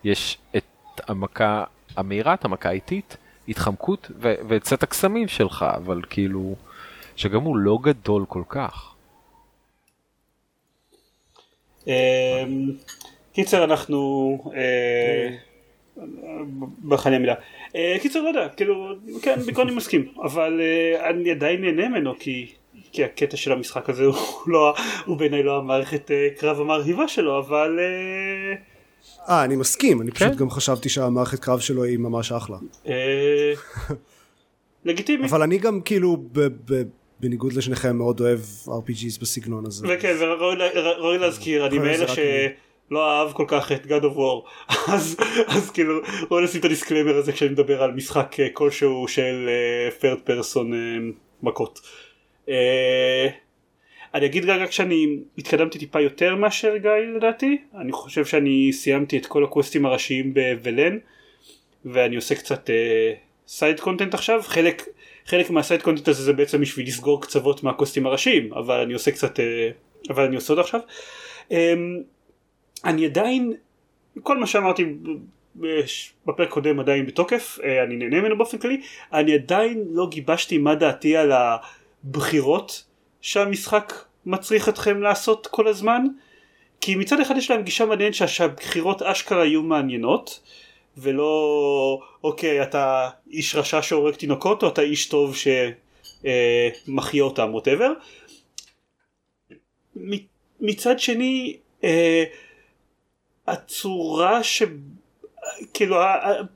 יש 0.04 0.38
את 0.58 0.64
המכה 1.08 1.64
המהירה, 1.98 2.34
את 2.34 2.46
המכה 2.46 2.70
האיטית, 2.70 3.18
התחמקות 3.48 4.12
ואת 4.20 4.66
סט 4.66 4.84
הקסמים 4.84 5.28
שלך, 5.28 5.66
אבל 5.76 6.02
כאילו, 6.10 6.56
שגם 7.16 7.42
הוא 7.42 7.58
לא 7.58 7.78
גדול 7.82 8.26
כל 8.28 8.44
כך. 8.50 8.94
אמ, 11.88 11.94
קיצר 13.34 13.64
אנחנו 13.64 14.38
אה, 14.56 15.30
בחני 16.88 17.16
המילה. 17.16 17.36
אה, 17.76 17.96
קיצר 18.02 18.22
לא 18.22 18.28
יודע, 18.28 18.50
כאילו, 18.50 18.94
כן, 19.22 19.40
בעיקרון 19.46 19.68
אני 19.68 19.76
מסכים, 19.76 20.14
אבל 20.24 20.62
אה, 20.62 21.10
אני 21.10 21.32
עדיין 21.32 21.62
נהנה 21.62 21.90
ממנו 21.90 22.14
כי 22.20 22.54
כי 22.94 23.04
הקטע 23.04 23.38
של 23.38 23.52
המשחק 23.52 23.90
הזה 23.90 24.06
הוא 24.06 24.16
לא, 24.48 24.74
הוא 25.06 25.18
בעיניי 25.18 25.44
לא 25.44 25.58
המערכת 25.58 26.12
קרב 26.38 26.60
המרהיבה 26.62 27.08
שלו, 27.08 27.40
אבל 27.40 27.80
אה, 29.30 29.44
אני 29.44 29.56
מסכים, 29.56 30.02
אני 30.02 30.12
פשוט 30.12 30.28
כן? 30.28 30.36
גם 30.36 30.50
חשבתי 30.50 30.90
שהמערכת 30.90 31.40
קרב 31.40 31.60
שלו 31.60 31.84
היא 31.84 31.98
ממש 31.98 32.32
אחלה. 32.32 32.58
אה, 32.88 33.54
לגיטימי. 34.86 35.28
אבל 35.28 35.42
אני 35.42 35.58
גם 35.58 35.82
כאילו, 35.82 36.24
בניגוד 37.20 37.54
לשניכם, 37.54 37.98
מאוד 37.98 38.20
אוהב 38.20 38.40
RPGs 38.68 39.22
בסגנון 39.22 39.66
הזה. 39.66 39.88
וכן, 39.90 40.16
וראוי 40.20 41.18
להזכיר, 41.18 41.66
אני 41.68 41.80
מאלה 41.80 42.06
שלא 42.08 43.12
אהב 43.12 43.32
כל 43.34 43.46
כך 43.48 43.72
את 43.72 43.86
God 43.86 44.04
of 44.04 44.18
War, 44.18 44.72
אז 45.48 45.70
כאילו, 45.74 46.02
בואו 46.30 46.42
נשים 46.44 46.60
את 46.60 46.66
ה 46.66 46.70
disclaimer 46.70 47.18
הזה 47.18 47.32
כשאני 47.32 47.52
מדבר 47.52 47.84
על 47.84 47.92
משחק 47.92 48.40
אה, 48.40 48.48
כלשהו 48.54 49.08
של 49.08 49.50
אה, 49.50 49.90
third 50.02 50.30
person 50.30 50.66
מכות. 51.44 51.80
אני 54.14 54.26
אגיד 54.26 54.50
רק 54.50 54.72
שאני 54.72 55.20
התקדמתי 55.38 55.80
טיפה 55.80 56.02
יותר 56.02 56.36
מאשר 56.36 56.78
גיא 56.78 56.92
לדעתי, 57.16 57.58
אני 57.76 57.92
חושב 57.92 58.26
שאני 58.26 58.74
סיימתי 58.74 59.18
את 59.18 59.26
כל 59.26 59.44
הקווסטים 59.44 59.86
הראשיים 59.86 60.34
בוולן 60.34 60.98
ואני 61.86 62.16
עושה 62.16 62.36
קצת 62.36 62.70
side 63.48 63.80
uh, 63.80 63.82
content 63.82 64.14
עכשיו, 64.14 64.42
חלק, 64.44 64.88
חלק 65.26 65.50
מה 65.50 65.61
side 65.61 65.82
content 65.82 66.08
הזה 66.08 66.24
זה 66.24 66.34
בעצם 66.34 66.62
בשביל 66.62 66.88
לסגור 66.88 67.22
קצוות 67.22 67.64
מהקווסטים 67.64 68.06
הראשיים, 68.06 68.54
אבל 68.54 68.80
אני 68.80 68.94
עושה 68.94 69.12
קצת, 69.12 69.40
uh, 69.40 69.42
אבל 70.10 70.24
אני 70.24 70.36
עושה 70.36 70.54
אותו 70.54 70.62
עכשיו. 70.62 70.82
Um, 71.50 71.54
אני 72.86 73.06
עדיין, 73.06 73.54
כל 74.24 74.38
מה 74.38 74.48
שאמרתי 74.48 74.86
בפרק 76.26 76.50
קודם 76.50 76.80
עדיין 76.80 77.06
בתוקף, 77.06 77.60
uh, 77.60 77.64
אני 77.86 77.96
נהנה 77.96 78.22
ממנו 78.22 78.38
באופן 78.38 78.58
כללי, 78.58 78.82
אני 79.14 79.34
עדיין 79.34 79.84
לא 79.90 80.08
גיבשתי 80.10 80.58
מה 80.58 80.76
דעתי 80.76 81.18
על 81.18 81.32
הבחירות 81.32 82.91
שהמשחק 83.22 83.94
מצריך 84.26 84.70
אתכם 84.70 85.02
לעשות 85.02 85.48
כל 85.48 85.68
הזמן 85.68 86.06
כי 86.82 86.96
מצד 86.96 87.20
אחד 87.20 87.38
יש 87.38 87.52
להם 87.52 87.62
גישה 87.62 87.86
מעניינת 87.86 88.14
שהבחירות 88.14 89.02
אשכרה 89.02 89.46
יהיו 89.46 89.64
מעניינות 89.64 90.40
ולא 90.98 92.00
אוקיי 92.24 92.64
אתה 92.64 93.10
איש 93.32 93.56
רשע 93.56 93.82
שהורג 93.82 94.14
תינוקות 94.16 94.64
או 94.64 94.68
אתה 94.68 94.82
איש 94.82 95.06
טוב 95.06 95.36
שמחיה 96.88 97.24
אותם 97.24 97.50
whatever 97.54 97.92
מצד 100.60 101.00
שני 101.00 101.58
אה, 101.84 102.24
הצורה 103.48 104.44
ש... 104.44 104.64
כאילו 105.74 105.98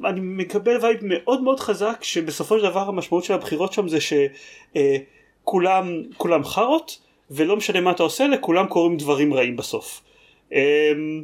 אני 0.06 0.20
מקבל 0.22 0.78
vibe 0.82 1.00
מאוד 1.02 1.42
מאוד 1.42 1.60
חזק 1.60 2.04
שבסופו 2.04 2.60
של 2.60 2.64
דבר 2.64 2.80
המשמעות 2.80 3.24
של 3.24 3.34
הבחירות 3.34 3.74
שם 3.74 3.88
זה 3.88 4.02
ש... 4.02 4.14
אה, 4.76 4.98
כולם, 5.46 6.04
כולם 6.18 6.44
חארות, 6.44 7.00
ולא 7.32 7.58
משנה 7.58 7.82
מה 7.82 7.92
אתה 7.92 8.04
עושה, 8.04 8.28
לכולם 8.28 8.68
קורים 8.68 8.98
דברים 8.98 9.34
רעים 9.34 9.56
בסוף. 9.56 10.02
אמ, 10.52 11.24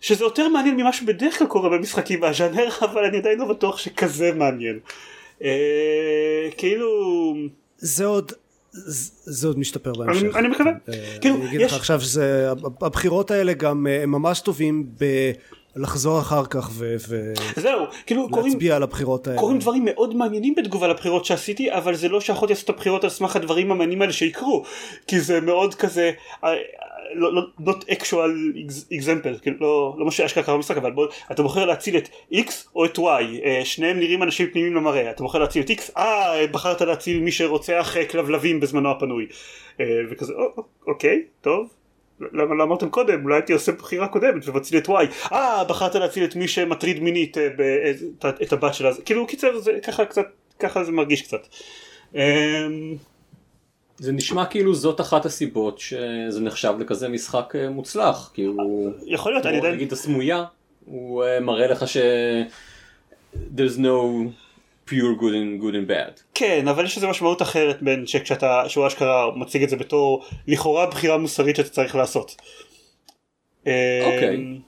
שזה 0.00 0.24
יותר 0.24 0.48
מעניין 0.48 0.76
ממה 0.76 0.92
שבדרך 0.92 1.38
כלל 1.38 1.46
קורה 1.46 1.68
במשחקים 1.68 2.20
מהז'אנר, 2.20 2.68
אבל 2.92 3.04
אני 3.04 3.18
עדיין 3.18 3.38
לא 3.38 3.44
בטוח 3.44 3.78
שכזה 3.78 4.32
מעניין. 4.32 4.78
אה, 5.42 6.48
כאילו... 6.56 7.34
זה 7.78 8.06
עוד... 8.06 8.32
זה 9.24 9.46
עוד 9.46 9.58
משתפר 9.58 9.92
בהמשך. 9.92 10.36
אני 10.36 10.48
מקווה. 10.48 10.72
אה, 10.88 11.16
כאילו, 11.20 11.36
אני 11.36 11.46
אגיד 11.46 11.60
לך 11.60 11.72
עכשיו 11.72 12.00
שזה, 12.00 12.50
הבחירות 12.80 13.30
האלה 13.30 13.52
גם 13.52 13.86
אה, 13.86 14.02
הם 14.02 14.10
ממש 14.10 14.40
טובים 14.40 14.86
לחזור 15.76 16.20
אחר 16.20 16.44
כך 16.46 16.70
ו... 16.72 16.96
זהו, 17.56 17.84
כאילו 18.06 18.28
על 18.76 18.82
הבחירות 18.82 19.26
האלה. 19.26 19.38
קורים 19.38 19.58
דברים 19.58 19.84
מאוד 19.84 20.16
מעניינים 20.16 20.54
בתגובה 20.54 20.88
לבחירות 20.88 21.24
שעשיתי, 21.24 21.72
אבל 21.72 21.94
זה 21.94 22.08
לא 22.08 22.20
שיכולתי 22.20 22.52
לעשות 22.52 22.70
את 22.70 22.74
הבחירות 22.74 23.04
על 23.04 23.10
סמך 23.10 23.36
הדברים 23.36 23.70
המעניינים 23.70 24.02
האלה 24.02 24.12
שיקרו, 24.12 24.64
כי 25.06 25.20
זה 25.20 25.40
מאוד 25.40 25.74
כזה, 25.74 26.10
אה, 26.44 26.50
לא, 27.14 27.34
לא, 27.34 27.42
not 27.60 27.84
actual 27.90 28.30
example, 28.92 29.40
כאילו 29.42 29.56
לא, 29.60 29.94
לא 29.98 30.04
מה 30.04 30.10
שאשכרה 30.10 30.44
קרה 30.44 30.56
במשחק, 30.56 30.76
אבל 30.76 30.90
בוא, 30.90 31.06
אתה 31.32 31.42
בוחר 31.42 31.64
להציל 31.64 31.96
את 31.96 32.08
X 32.32 32.52
או 32.76 32.84
את 32.84 32.98
Y, 32.98 33.02
אה, 33.44 33.60
שניהם 33.64 33.98
נראים 33.98 34.22
אנשים 34.22 34.50
פנימיים 34.52 34.76
למראה, 34.76 35.10
אתה 35.10 35.22
בוחר 35.22 35.38
להציל 35.38 35.62
את 35.62 35.70
X, 35.70 35.82
אה, 35.96 36.46
בחרת 36.50 36.80
להציל 36.80 37.20
מי 37.20 37.32
שרוצח 37.32 37.96
אה, 37.96 38.06
כלבלבים 38.06 38.60
בזמנו 38.60 38.90
הפנוי, 38.90 39.26
וכזה, 40.10 40.32
אוקיי, 40.86 41.22
טוב. 41.40 41.77
למה 42.32 42.54
לא 42.54 42.64
אמרתם 42.64 42.88
קודם? 42.90 43.24
אולי 43.24 43.34
הייתי 43.34 43.52
עושה 43.52 43.72
בחירה 43.72 44.08
קודמת 44.08 44.48
ומציל 44.48 44.78
את 44.78 44.88
Y. 44.88 45.32
אה, 45.32 45.64
בחרת 45.64 45.94
להציל 45.94 46.24
את 46.24 46.36
מי 46.36 46.48
שמטריד 46.48 47.02
מינית 47.02 47.36
את 48.42 48.52
הבת 48.52 48.74
שלה. 48.74 48.90
כאילו, 49.04 49.26
קיצר, 49.26 49.58
זה 49.58 49.72
ככה 49.86 50.04
קצת, 50.04 50.26
ככה 50.58 50.84
זה 50.84 50.92
מרגיש 50.92 51.22
קצת. 51.22 51.46
אמ, 52.14 52.20
זה 53.98 54.12
נשמע 54.12 54.46
כאילו 54.46 54.74
זאת 54.74 55.00
אחת 55.00 55.26
הסיבות 55.26 55.78
שזה 55.78 56.40
נחשב 56.40 56.74
לכזה 56.78 57.08
משחק 57.08 57.54
אה, 57.56 57.70
מוצלח, 57.70 58.30
כאילו... 58.34 58.92
יכול 59.06 59.32
להיות, 59.32 59.46
אני 59.46 59.56
יודע... 59.56 59.72
נגיד 59.72 59.92
הסמויה, 59.92 60.44
הוא 60.84 61.24
אה, 61.24 61.40
מראה 61.40 61.66
לך 61.66 61.88
ש... 61.88 61.96
there's 63.34 63.78
no 63.78 64.28
pure 64.88 65.20
good 65.20 65.34
and 65.34 65.62
good 65.62 65.74
and 65.74 65.90
bad. 65.90 66.22
כן, 66.34 66.68
אבל 66.68 66.84
יש 66.84 66.96
איזה 66.96 67.06
משמעות 67.08 67.42
אחרת 67.42 67.82
בין 67.82 68.06
שכשאתה, 68.06 68.62
שהוא 68.68 68.86
אשכרה 68.86 69.36
מציג 69.36 69.62
את 69.62 69.68
זה 69.68 69.76
בתור 69.76 70.24
לכאורה 70.46 70.86
בחירה 70.86 71.18
מוסרית 71.18 71.56
שאתה 71.56 71.68
צריך 71.68 71.96
לעשות. 71.96 72.36
אוקיי. 74.04 74.34
אמ, 74.34 74.58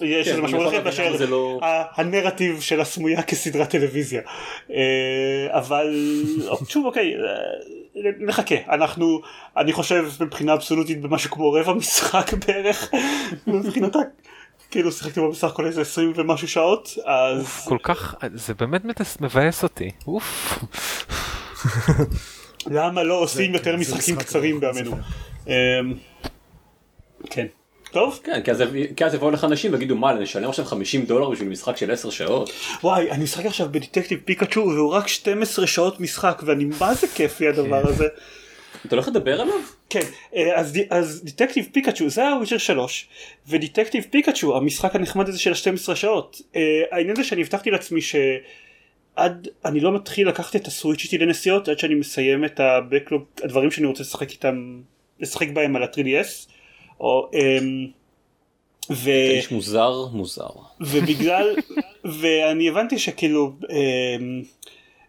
יש 0.00 0.26
כן, 0.26 0.30
איזה 0.30 0.42
משמעות 0.42 0.68
אחרת 0.68 0.84
מאשר 0.84 1.26
לא... 1.28 1.60
הנרטיב 1.96 2.60
של 2.60 2.80
הסמויה 2.80 3.22
כסדרת 3.22 3.70
טלוויזיה. 3.70 4.22
אה, 4.70 5.46
אבל 5.50 5.94
שוב 6.72 6.86
אוקיי. 6.86 7.14
נחכה 8.18 8.54
אנחנו 8.68 9.20
אני 9.56 9.72
חושב 9.72 10.04
מבחינה 10.20 10.54
אבסולוטית 10.54 11.00
במשהו 11.00 11.30
כמו 11.30 11.52
רבע 11.52 11.72
משחק 11.72 12.32
בערך 12.46 12.90
מבחינתה 13.46 13.98
כאילו 14.70 14.92
שיחקתי 14.92 15.20
בו 15.20 15.30
בסך 15.30 15.48
הכל 15.48 15.66
איזה 15.66 15.80
20 15.80 16.12
ומשהו 16.16 16.48
שעות 16.48 16.94
אז 17.04 17.64
כל 17.68 17.78
כך 17.82 18.14
זה 18.34 18.54
באמת 18.54 18.82
מבאס 19.20 19.62
אותי 19.62 19.90
אוף. 20.06 20.58
למה 22.66 23.02
לא 23.02 23.14
עושים 23.14 23.54
יותר 23.54 23.76
משחקים 23.76 24.16
קצרים 24.16 24.60
בימינו. 24.60 24.96
אמ, 25.46 25.52
כן. 27.30 27.46
טוב? 27.92 28.20
כן, 28.24 28.40
כי 28.96 29.04
אז 29.04 29.14
יבואו 29.14 29.30
לך 29.30 29.44
אנשים 29.44 29.72
ויגידו 29.72 29.96
מה, 29.96 30.12
נשלם 30.12 30.48
עכשיו 30.48 30.64
50 30.64 31.04
דולר 31.06 31.30
בשביל 31.30 31.48
משחק 31.48 31.76
של 31.76 31.90
10 31.90 32.10
שעות? 32.10 32.50
וואי, 32.82 33.10
אני 33.10 33.24
משחק 33.24 33.46
עכשיו 33.46 33.68
בדטקטיב 33.70 34.20
פיקאצ'ו 34.24 34.60
והוא 34.60 34.92
רק 34.92 35.08
12 35.08 35.66
שעות 35.66 36.00
משחק 36.00 36.42
ואני 36.46 36.64
מה 36.80 36.94
זה 36.94 37.06
כיפי 37.14 37.48
הדבר 37.48 37.82
כן. 37.82 37.88
הזה. 37.88 38.06
אתה 38.86 38.96
הולך 38.96 39.08
לדבר 39.08 39.40
עליו? 39.40 39.54
כן, 39.90 40.00
אה, 40.34 40.60
אז, 40.60 40.78
אז 40.90 41.22
דטקטיב 41.24 41.68
פיקאצ'ו 41.72 42.08
זה 42.08 42.28
הוויצ'ר 42.28 42.58
3 42.58 43.08
ודטקטיב 43.48 44.06
פיקאצ'ו 44.10 44.56
המשחק 44.56 44.96
הנחמד 44.96 45.28
הזה 45.28 45.38
של 45.38 45.52
ה-12 45.52 45.94
שעות. 45.94 46.42
אה, 46.56 46.82
העניין 46.90 47.16
זה 47.16 47.24
שאני 47.24 47.42
הבטחתי 47.42 47.70
לעצמי 47.70 48.00
שעד 48.00 49.48
אני 49.64 49.80
לא 49.80 49.94
מתחיל 49.94 50.28
לקחת 50.28 50.56
את 50.56 50.66
הסוויץ' 50.66 51.04
איתי 51.04 51.18
לנסיעות 51.18 51.68
עד 51.68 51.78
שאני 51.78 51.94
מסיים 51.94 52.44
את 52.44 52.60
הבקלוג 52.60 53.24
הדברים 53.42 53.70
שאני 53.70 53.86
רוצה 53.86 54.02
לשחק 54.02 54.30
איתם 54.30 54.80
לשחק 55.20 55.48
בהם 55.48 55.76
על 55.76 55.82
ה-3DS. 55.82 56.48
או, 57.00 57.30
אמ, 57.34 57.86
ו... 58.90 59.10
איש 59.10 59.50
מוזר 59.50 60.06
מוזר. 60.12 60.48
ובגלל, 60.80 61.56
ואני 62.20 62.68
הבנתי 62.68 62.98
שכאילו, 62.98 63.52
אמ, 63.70 64.42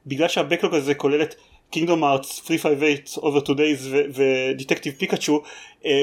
בגלל 0.06 0.28
שהבקלוג 0.28 0.76
הזה 0.76 0.96
כולל 0.96 1.22
את 1.22 1.36
קינגדום 1.70 2.04
ארץ 2.04 2.42
358 2.48 2.94
over 3.18 3.40
2 3.40 3.58
days 3.58 3.82
ודטקטיב 4.14 4.94
פיקאצ'ו 4.98 5.42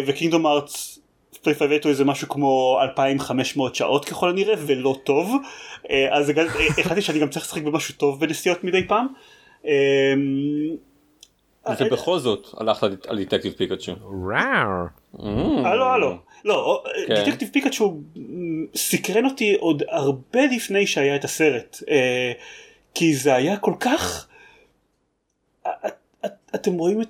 וקינגדום 0.07 0.47
ארץ 0.47 0.99
358 1.33 1.81
הוא 1.85 1.91
איזה 1.91 2.05
משהו 2.05 2.29
כמו 2.29 2.79
2500 2.83 3.75
שעות 3.75 4.05
ככל 4.05 4.31
הנראה 4.31 4.55
ולא 4.59 4.97
טוב 5.05 5.35
אה, 5.91 6.17
אז 6.17 6.33
החלטתי 6.79 7.03
שאני 7.03 7.19
גם 7.19 7.29
צריך 7.29 7.45
לשחק 7.45 7.63
במשהו 7.63 7.95
טוב 7.95 8.21
בנסיעות 8.21 8.65
מדי 8.65 8.87
פעם. 8.89 9.07
אמ, 9.65 9.71
ובכל 11.81 12.19
זאת 12.19 12.47
הלכת 12.57 13.07
על 13.07 13.25
דטקטיב 13.25 13.53
פיקאצ'ו. 13.53 13.93
הלו 15.65 15.85
הלו. 15.85 16.17
לא, 16.45 16.83
דטקטיב 17.09 17.49
פיקאצ'ו 17.53 18.01
סקרן 18.75 19.25
אותי 19.25 19.55
עוד 19.55 19.83
הרבה 19.89 20.47
לפני 20.57 20.87
שהיה 20.87 21.17
את 21.17 21.25
הסרט. 21.25 21.83
אה, 21.91 22.33
כי 22.95 23.15
זה 23.15 23.35
היה 23.35 23.57
כל 23.57 23.75
כך... 23.81 24.29
אתם 26.55 26.73
רואים 26.73 27.03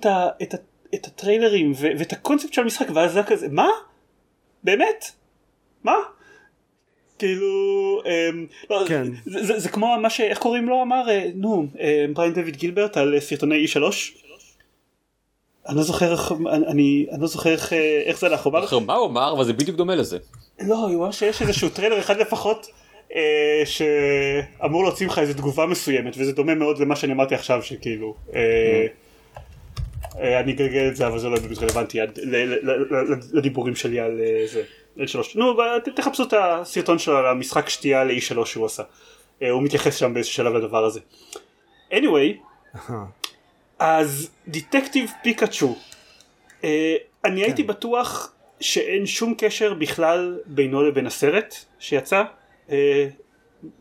את 0.93 1.05
הטריילרים 1.05 1.71
ואת 1.77 2.13
הקונספט 2.13 2.53
של 2.53 2.61
המשחק 2.61 2.87
ואז 2.93 3.13
זה 3.13 3.23
כזה 3.23 3.47
מה? 3.51 3.69
באמת? 4.63 5.11
מה? 5.83 5.95
כאילו 7.19 8.01
אמ, 8.05 8.45
לא, 8.69 8.83
כן. 8.87 9.07
זה, 9.25 9.45
זה, 9.45 9.59
זה 9.59 9.69
כמו 9.69 9.95
מה 10.01 10.09
ש... 10.09 10.21
איך 10.21 10.39
קוראים 10.39 10.69
לו 10.69 10.81
אמר 10.81 11.09
אה, 11.09 11.29
נו 11.35 11.67
אה, 11.79 12.05
בריין 12.13 12.33
דויד 12.33 12.55
גילברט 12.55 12.97
על 12.97 13.19
סרטוני 13.19 13.65
E3 13.65 13.79
אני 15.67 15.77
לא 15.77 15.83
זוכר 15.83 16.11
איך, 16.11 16.31
אני, 16.67 17.05
אני 17.11 17.21
לא 17.21 17.27
זוכר 17.27 17.49
איך, 17.49 17.73
איך 18.05 18.19
זה 18.19 18.27
אמר... 18.45 18.79
מה 18.79 18.93
הוא 18.93 19.07
אמר? 19.07 19.33
אבל 19.33 19.45
זה 19.45 19.53
בדיוק 19.53 19.77
דומה 19.77 19.95
לזה. 19.95 20.17
לא, 20.61 20.75
הוא 20.75 20.95
אמר 20.95 21.11
שיש 21.11 21.41
איזשהו 21.41 21.69
טריילר 21.69 21.99
אחד 21.99 22.17
לפחות 22.17 22.67
אה, 23.15 23.63
שאמור 23.65 24.83
להוציא 24.83 25.07
לך 25.07 25.19
איזה 25.19 25.33
תגובה 25.33 25.65
מסוימת, 25.65 26.13
וזה 26.17 26.31
דומה 26.31 26.55
מאוד 26.55 26.79
למה 26.79 26.95
שאני 26.95 27.13
אמרתי 27.13 27.35
עכשיו, 27.35 27.63
שכאילו... 27.63 28.15
אה, 28.35 28.87
אה, 30.19 30.39
אני 30.39 30.51
אגלגל 30.51 30.87
את 30.87 30.95
זה, 30.95 31.07
אבל 31.07 31.19
זה 31.19 31.29
לא 31.29 31.39
באמת 31.39 31.57
רלוונטי 31.57 31.99
לדיבורים 33.33 33.75
שלי 33.75 33.99
על 33.99 34.19
אה, 34.21 34.45
זה. 34.47 34.63
L3. 34.97 35.17
נו, 35.35 35.57
תחפשו 35.95 36.23
את 36.23 36.33
הסרטון 36.33 36.99
שלו 36.99 37.17
על 37.17 37.25
המשחק 37.25 37.69
שתייה 37.69 38.03
ל-E3 38.03 38.45
שהוא 38.45 38.65
עשה. 38.65 38.83
אה, 39.41 39.49
הוא 39.49 39.63
מתייחס 39.63 39.95
שם 39.95 40.13
באיזשהו 40.13 40.35
שלב 40.35 40.53
לדבר 40.53 40.85
הזה. 40.85 40.99
anyway, 41.91 42.59
אז 43.79 44.29
דטקטיב 44.47 45.11
פיקאצ'ו 45.23 45.75
אה, 46.63 46.95
אני 47.25 47.41
הייתי 47.41 47.61
כן. 47.61 47.67
בטוח 47.67 48.33
שאין 48.59 49.05
שום 49.05 49.33
קשר 49.37 49.73
בכלל 49.73 50.39
בינו 50.45 50.83
לבין 50.83 51.07
הסרט 51.07 51.55
שיצא 51.79 52.23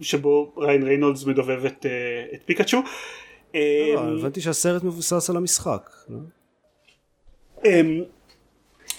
שבו 0.01 0.53
ריין 0.57 0.83
ריינולדס 0.83 1.25
מדובב 1.25 1.65
את, 1.65 1.87
אה, 1.87 2.25
את 2.35 2.41
פיקאצ'ו. 2.45 2.83
לא, 3.55 3.61
לא, 3.95 4.19
הבנתי 4.19 4.41
שהסרט 4.41 4.85
מבוסס 4.85 5.31
על 5.31 5.37
המשחק. 5.37 5.91
לא? 6.09 6.19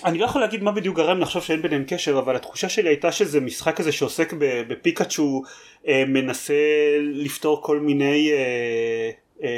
אני 0.05 0.17
לא 0.17 0.25
יכול 0.25 0.41
להגיד 0.41 0.63
מה 0.63 0.71
בדיוק 0.71 0.97
גרם 0.97 1.19
לחשוב 1.19 1.43
שאין 1.43 1.61
ביניהם 1.61 1.83
קשר 1.87 2.19
אבל 2.19 2.35
התחושה 2.35 2.69
שלי 2.69 2.89
הייתה 2.89 3.11
שזה 3.11 3.39
משחק 3.39 3.75
כזה 3.75 3.91
שעוסק 3.91 4.33
בפיקאצ'ו 4.67 5.41
מנסה 5.87 6.53
לפתור 6.99 7.61
כל 7.63 7.79
מיני 7.79 8.31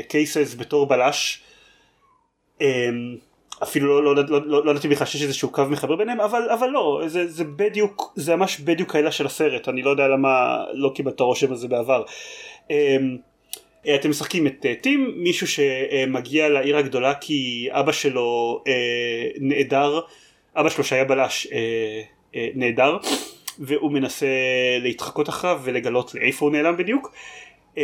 קייסס 0.07 0.55
בתור 0.55 0.85
בלש 0.85 1.43
אמ, 2.61 3.17
אפילו 3.63 4.01
לא, 4.01 4.15
לא, 4.15 4.23
לא, 4.29 4.47
לא, 4.47 4.65
לא 4.65 4.71
ידעתי 4.71 4.87
בכלל 4.87 5.07
שיש 5.07 5.23
איזשהו 5.23 5.49
קו 5.49 5.63
מחבר 5.69 5.95
ביניהם 5.95 6.21
אבל, 6.21 6.49
אבל 6.49 6.67
לא 6.67 7.01
זה, 7.07 7.27
זה 7.27 7.43
בדיוק 7.43 8.13
זה 8.15 8.35
ממש 8.35 8.59
בדיוק 8.59 8.95
העילה 8.95 9.11
של 9.11 9.25
הסרט 9.25 9.69
אני 9.69 9.81
לא 9.81 9.89
יודע 9.89 10.07
למה 10.07 10.63
לא 10.73 10.91
קיבלת 10.95 11.19
הרושם 11.19 11.51
הזה 11.51 11.67
בעבר. 11.67 12.03
אמ, 12.69 13.17
אתם 13.95 14.09
משחקים 14.09 14.47
את 14.47 14.65
אה, 14.65 14.75
טים 14.75 15.13
מישהו 15.15 15.47
שמגיע 15.47 16.49
לעיר 16.49 16.77
הגדולה 16.77 17.15
כי 17.15 17.67
אבא 17.71 17.91
שלו 17.91 18.63
אה, 18.67 19.27
נעדר 19.39 19.99
אבא 20.55 20.69
שלו 20.69 20.83
שהיה 20.83 21.05
בלש 21.05 21.47
אה, 21.51 22.47
נעדר 22.55 22.97
והוא 23.59 23.91
מנסה 23.91 24.27
להתחקות 24.81 25.29
אחריו 25.29 25.61
ולגלות 25.63 26.15
לאיפה 26.15 26.45
הוא 26.45 26.51
נעלם 26.51 26.77
בדיוק. 26.77 27.13
אמ, 27.77 27.83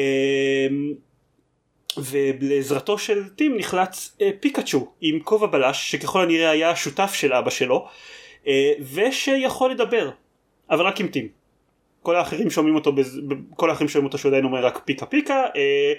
ולעזרתו 1.97 2.97
של 2.97 3.29
טים 3.29 3.57
נחלץ 3.57 4.15
אה, 4.21 4.29
פיקאצ'ו 4.39 4.91
עם 5.01 5.19
כובע 5.19 5.47
בלש 5.47 5.91
שככל 5.91 6.21
הנראה 6.21 6.49
היה 6.49 6.69
השותף 6.69 7.13
של 7.13 7.33
אבא 7.33 7.49
שלו 7.49 7.87
אה, 8.47 8.73
ושיכול 8.93 9.71
לדבר 9.71 10.09
אבל 10.69 10.85
רק 10.85 10.99
עם 10.99 11.07
טים. 11.07 11.27
כל 12.01 12.15
האחרים 12.15 12.49
שומעים 12.49 12.75
אותו 12.75 12.91
בז... 12.91 13.19
כל 13.55 13.69
האחרים 13.69 13.89
שומעים 13.89 14.05
אותו 14.05 14.17
שהוא 14.17 14.29
עדיין 14.29 14.45
אומר 14.45 14.65
רק 14.65 14.81
פיקה 14.85 15.05
פיקה 15.05 15.43
אה, 15.55 15.93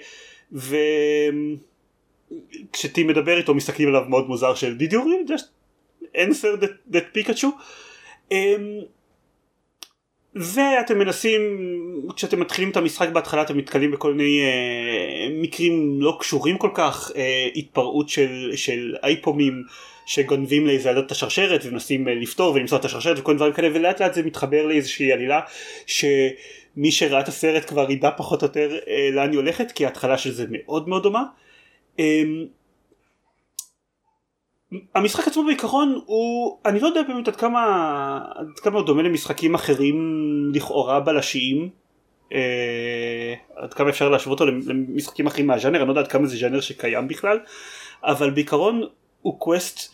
וכשטים 2.71 3.07
מדבר 3.07 3.37
איתו 3.37 3.53
מסתכלים 3.53 3.87
עליו 3.87 4.03
מאוד 4.09 4.27
מוזר 4.27 4.55
של 4.55 4.77
did 4.79 4.91
you 4.91 4.95
really 4.95 5.29
just 5.29 5.45
answer 6.15 6.61
that, 6.61 6.93
that 6.93 7.03
פיקאצ'ו 7.11 7.51
אה, 8.31 8.55
ואתם 10.35 10.99
מנסים, 10.99 11.41
כשאתם 12.15 12.39
מתחילים 12.39 12.69
את 12.69 12.77
המשחק 12.77 13.09
בהתחלה 13.09 13.41
אתם 13.41 13.57
נתקלים 13.57 13.91
בכל 13.91 14.13
מיני 14.13 14.41
אה, 14.41 15.27
מקרים 15.31 16.01
לא 16.01 16.17
קשורים 16.19 16.57
כל 16.57 16.69
כך, 16.73 17.11
אה, 17.15 17.49
התפרעות 17.55 18.09
של, 18.09 18.51
של 18.55 18.95
אייפומים 19.03 19.63
שגונבים 20.07 20.67
לאיזה 20.67 20.89
עלות 20.89 21.05
את 21.05 21.11
השרשרת 21.11 21.61
ומנסים 21.65 22.07
אה, 22.07 22.13
לפתור 22.13 22.53
ולמצוא 22.53 22.77
את 22.77 22.85
השרשרת 22.85 23.19
וכל 23.19 23.35
דברים 23.35 23.53
כאלה 23.53 23.69
ולאט 23.73 24.01
לאט 24.01 24.13
זה 24.13 24.23
מתחבר 24.23 24.65
לאיזושהי 24.65 25.11
עלילה 25.11 25.39
שמי 25.85 26.91
שראה 26.91 27.19
את 27.19 27.27
הסרט 27.27 27.69
כבר 27.69 27.91
ידע 27.91 28.09
פחות 28.17 28.41
או 28.41 28.47
יותר 28.47 28.77
אה, 28.87 29.09
לאן 29.13 29.29
היא 29.29 29.37
הולכת 29.37 29.71
כי 29.71 29.85
ההתחלה 29.85 30.17
של 30.17 30.31
זה 30.31 30.45
מאוד 30.49 30.89
מאוד 30.89 31.03
דומה. 31.03 31.23
אה, 31.99 32.23
המשחק 34.95 35.27
עצמו 35.27 35.45
בעיקרון 35.45 36.01
הוא 36.05 36.57
אני 36.65 36.79
לא 36.79 36.87
יודע 36.87 37.01
באמת 37.01 37.27
עד 37.27 37.35
כמה 37.35 37.61
עד 38.35 38.59
כמה 38.59 38.77
הוא 38.77 38.85
דומה 38.85 39.03
למשחקים 39.03 39.55
אחרים 39.55 39.97
לכאורה 40.53 40.99
בלשיים. 40.99 41.69
אה, 42.33 43.33
עד 43.55 43.73
כמה 43.73 43.89
אפשר 43.89 44.09
להשוות 44.09 44.41
אותו 44.41 44.51
למשחקים 44.51 45.27
אחרים 45.27 45.47
מהז'אנר 45.47 45.79
אני 45.79 45.87
לא 45.87 45.91
יודע 45.91 46.01
עד 46.01 46.07
כמה 46.07 46.27
זה 46.27 46.37
ז'אנר 46.37 46.61
שקיים 46.61 47.07
בכלל 47.07 47.39
אבל 48.03 48.29
בעיקרון 48.29 48.83
הוא 49.21 49.39
quest 49.39 49.93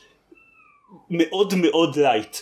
מאוד 1.09 1.53
מאוד 1.55 1.95
light 1.95 2.37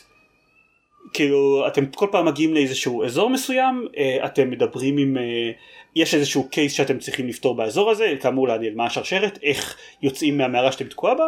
כאילו 1.13 1.67
אתם 1.67 1.85
כל 1.85 2.07
פעם 2.11 2.25
מגיעים 2.25 2.53
לאיזשהו 2.53 3.03
אזור 3.03 3.29
מסוים 3.29 3.87
אה, 3.97 4.25
אתם 4.25 4.49
מדברים 4.49 4.97
עם 4.97 5.17
אה, 5.17 5.51
יש 5.95 6.15
איזשהו 6.15 6.49
case 6.49 6.73
שאתם 6.73 6.99
צריכים 6.99 7.27
לפתור 7.27 7.55
באזור 7.55 7.91
הזה 7.91 8.13
כאמור 8.21 8.47
לעניין 8.47 8.75
מה 8.75 8.85
השרשרת 8.85 9.39
איך 9.43 9.77
יוצאים 10.01 10.37
מהמערה 10.37 10.71
שאתם 10.71 10.87
תקועה 10.87 11.15
בה 11.15 11.27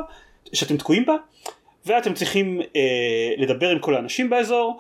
שאתם 0.53 0.77
תקועים 0.77 1.05
בה 1.05 1.15
ואתם 1.85 2.13
צריכים 2.13 2.61
אה, 2.75 3.33
לדבר 3.37 3.69
עם 3.69 3.79
כל 3.79 3.95
האנשים 3.95 4.29
באזור 4.29 4.79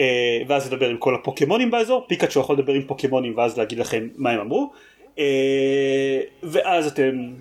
אה, 0.00 0.42
ואז 0.48 0.72
לדבר 0.72 0.88
עם 0.88 0.96
כל 0.96 1.14
הפוקימונים 1.14 1.70
באזור 1.70 2.04
פיקאצ'ו 2.08 2.40
יכול 2.40 2.56
לדבר 2.56 2.72
עם 2.72 2.82
פוקימונים 2.86 3.36
ואז 3.36 3.58
להגיד 3.58 3.78
לכם 3.78 4.08
מה 4.16 4.30
הם 4.30 4.40
אמרו 4.40 4.72
אה, 5.18 6.20
ואז 6.42 6.86
אתם 6.86 7.32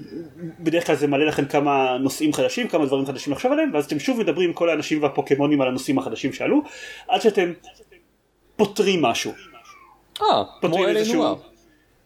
בדרך 0.60 0.88
כלל 0.88 0.95
זה 0.95 1.08
מעלה 1.08 1.26
לכם 1.26 1.45
כמה 1.45 1.97
נושאים 1.97 2.34
חדשים 2.34 2.67
כמה 2.67 2.86
דברים 2.86 3.06
חדשים 3.06 3.34
לחשוב 3.34 3.52
עליהם 3.52 3.69
ואז 3.73 3.86
אתם 3.86 3.99
שוב 3.99 4.19
מדברים 4.19 4.49
עם 4.49 4.54
כל 4.54 4.69
האנשים 4.69 5.04
והפוקימונים 5.04 5.62
על 5.62 5.67
הנושאים 5.67 5.97
החדשים 5.97 6.34
שעלו 6.34 6.62
עד 7.08 7.21
שאתם 7.21 7.54
פותרים 8.56 9.02
משהו. 9.02 9.32
אה, 10.21 10.43
כמו 10.62 10.86
אלי 10.86 11.13
נוער. 11.13 11.36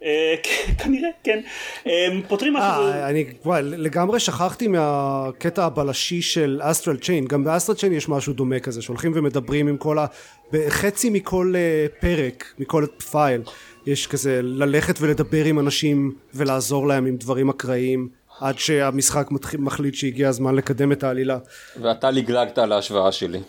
אה, 0.04 0.36
כנראה 0.84 1.10
כן. 1.24 1.40
אה, 1.88 2.08
פותרים 2.28 2.54
משהו 2.54 2.84
אה, 2.84 3.10
אני 3.10 3.26
לגמרי 3.62 4.20
שכחתי 4.20 4.68
מהקטע 4.68 5.66
הבלשי 5.66 6.22
של 6.22 6.60
אסטרל 6.64 6.98
צ'יין 6.98 7.26
גם 7.26 7.44
באסטרל 7.44 7.76
צ'יין 7.76 7.94
יש 7.94 8.10
משהו 8.10 8.34
דומה 8.34 8.60
כזה 8.60 8.82
שהולכים 8.82 9.12
ומדברים 9.16 9.68
עם 9.68 9.78
כל 9.78 10.00
ה... 10.00 10.06
בחצי 10.52 11.10
מכל 11.10 11.54
פרק 12.00 12.54
מכל 12.60 12.86
פייל 13.12 13.42
יש 13.86 14.08
כזה 14.08 14.40
ללכת 14.44 14.96
ולדבר 15.02 15.46
עם 15.46 15.60
אנשים 15.60 16.16
ולעזור 16.34 16.88
להם 16.88 17.06
עם 17.06 17.18
דברים 17.18 17.50
אקראיים 17.50 18.10
עד 18.40 18.60
שהמשחק 18.60 19.28
מחליט 19.58 19.94
שהגיע 19.96 20.30
הזמן 20.30 20.56
לקדם 20.56 20.92
את 20.92 21.04
העלילה. 21.04 21.38
ואתה 21.82 22.12
לגלגת 22.12 22.58
על 22.58 22.72
ההשוואה 22.72 23.12
שלי. 23.12 23.40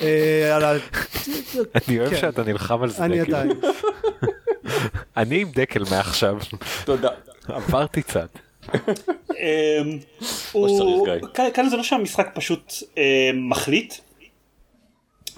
אני 0.00 1.98
אוהב 1.98 2.10
כן. 2.10 2.16
שאתה 2.16 2.42
נלחם 2.42 2.82
על 2.82 2.90
זה 2.90 3.04
אני 3.04 3.20
עדיין 3.20 3.50
אני 5.16 5.40
עם 5.40 5.48
דקל 5.54 5.82
מעכשיו. 5.90 6.38
תודה. 6.84 7.08
עברתי 7.48 8.02
קצת. 8.02 8.38
אמ, 8.74 9.98
כאן 11.54 11.68
זה 11.68 11.76
לא 11.76 11.82
שהמשחק 11.82 12.30
פשוט 12.34 12.72
אמ, 12.96 13.02
מחליט. 13.48 13.94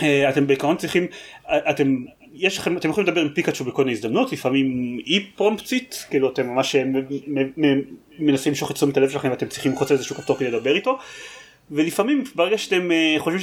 אה, 0.03 0.31
אתם 0.31 0.47
בעיקרון 0.47 0.77
צריכים, 0.77 1.07
אתם 1.47 1.97
יש 2.35 2.59
לכם, 2.59 2.77
אתם 2.77 2.91
יכולים 2.91 3.09
לדבר 3.09 3.21
עם 3.21 3.29
פיקאצ'ו 3.29 3.65
בכל 3.65 3.85
מיני 3.85 3.97
הזדמנות, 3.97 4.33
לפעמים 4.33 4.99
אי 5.07 5.27
פרומפטית, 5.37 6.07
כאילו 6.11 6.33
אתם 6.33 6.47
ממש 6.47 6.77
אה, 6.77 6.83
מנסים 8.19 8.53
למשוך 8.53 8.71
את 8.71 8.77
תשומת 8.77 8.97
הלב 8.97 9.11
שלכם 9.11 9.31
ואתם 9.31 9.49
צריכים 9.49 9.73
ללחוץ 9.73 9.93
איזשהו 9.93 10.17
כפתור 10.17 10.39
כדי 10.39 10.51
לדבר 10.51 10.75
איתו. 10.75 10.99
ולפעמים 11.71 12.25
ברגע 12.35 12.59
שאתם 12.59 12.93
אה, 12.93 13.15
חושבים 13.19 13.41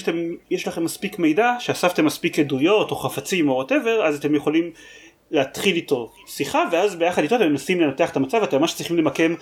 שיש 0.50 0.68
לכם 0.68 0.84
מספיק 0.84 1.20
מידע, 1.20 1.56
שאספתם 1.60 2.06
מספיק 2.06 2.40
עדויות 2.40 2.92
או 2.92 2.96
חפצים 2.96 3.50
או 3.50 3.54
whatever, 3.54 4.06
אז 4.06 4.16
אתם 4.16 4.36
יכולים 4.36 4.72
להתחיל 5.32 5.76
איתו 5.76 6.12
שיחה 6.28 6.64
ואז 6.72 6.96
ביחד 6.96 7.22
איתו 7.22 7.36
אתם 7.36 7.50
מנסים 7.50 7.82
לנתח 7.82 8.12
את 8.12 8.16
המצב 8.16 8.44
אתם 8.44 8.60
ממש 8.60 8.74
צריכים 8.74 8.98
למקם 8.98 9.36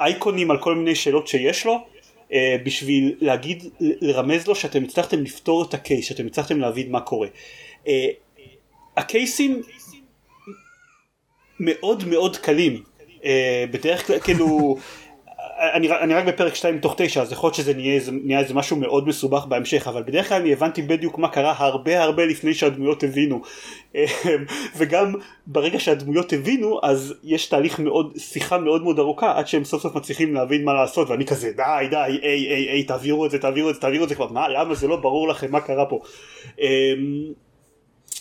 אייקונים 0.00 0.50
על 0.50 0.58
כל 0.58 0.74
מיני 0.74 0.94
שאלות 0.94 1.28
שיש 1.28 1.66
לו 1.66 1.84
אה, 2.32 2.56
בשביל 2.64 3.14
להגיד 3.20 3.64
לרמז 3.80 4.46
לו 4.46 4.54
שאתם 4.54 4.84
הצלחתם 4.84 5.22
לפתור 5.22 5.64
את 5.64 5.74
הקייס 5.74 6.04
שאתם 6.06 6.26
הצלחתם 6.26 6.60
להבין 6.60 6.90
מה 6.90 7.00
קורה. 7.00 7.28
אה, 7.86 8.08
הקייסים 8.96 9.62
מאוד 11.60 12.04
מאוד 12.04 12.36
קלים 12.36 12.82
אה, 13.24 13.64
בדרך 13.70 14.06
כלל 14.06 14.20
כאילו 14.20 14.76
אני, 15.74 15.90
אני 15.90 16.14
רק 16.14 16.24
בפרק 16.24 16.54
2 16.54 16.74
מתוך 16.76 16.94
9 16.96 17.22
אז 17.22 17.32
יכול 17.32 17.46
להיות 17.46 17.54
שזה 17.54 17.74
נהיה, 17.74 18.00
נהיה 18.12 18.40
איזה 18.40 18.54
משהו 18.54 18.76
מאוד 18.76 19.08
מסובך 19.08 19.44
בהמשך 19.46 19.88
אבל 19.88 20.02
בדרך 20.02 20.28
כלל 20.28 20.40
אני 20.40 20.52
הבנתי 20.52 20.82
בדיוק 20.82 21.18
מה 21.18 21.28
קרה 21.28 21.54
הרבה 21.58 22.02
הרבה 22.02 22.26
לפני 22.26 22.54
שהדמויות 22.54 23.02
הבינו 23.02 23.42
אמ, 23.94 24.02
וגם 24.76 25.14
ברגע 25.46 25.80
שהדמויות 25.80 26.32
הבינו 26.32 26.80
אז 26.82 27.14
יש 27.24 27.46
תהליך 27.46 27.78
מאוד 27.78 28.12
שיחה 28.18 28.58
מאוד 28.58 28.82
מאוד 28.82 28.98
ארוכה 28.98 29.38
עד 29.38 29.46
שהם 29.46 29.64
סוף 29.64 29.82
סוף 29.82 29.94
מצליחים 29.94 30.34
להבין 30.34 30.64
מה 30.64 30.74
לעשות 30.74 31.10
ואני 31.10 31.26
כזה 31.26 31.52
די 31.56 31.86
די 31.90 31.96
איי 31.96 32.18
איי 32.22 32.68
איי 32.68 32.84
תעבירו 32.84 33.26
את 33.26 33.30
זה 33.30 33.38
תעבירו 33.38 33.70
את 33.70 33.74
זה 33.74 33.80
תעבירו 33.80 34.04
את 34.04 34.08
זה 34.08 34.14
כבר 34.14 34.32
מה 34.32 34.48
למה 34.48 34.74
זה 34.74 34.88
לא 34.88 34.96
ברור 34.96 35.28
לכם 35.28 35.52
מה 35.52 35.60
קרה 35.60 35.86
פה. 35.86 36.00
אמ, 36.60 36.64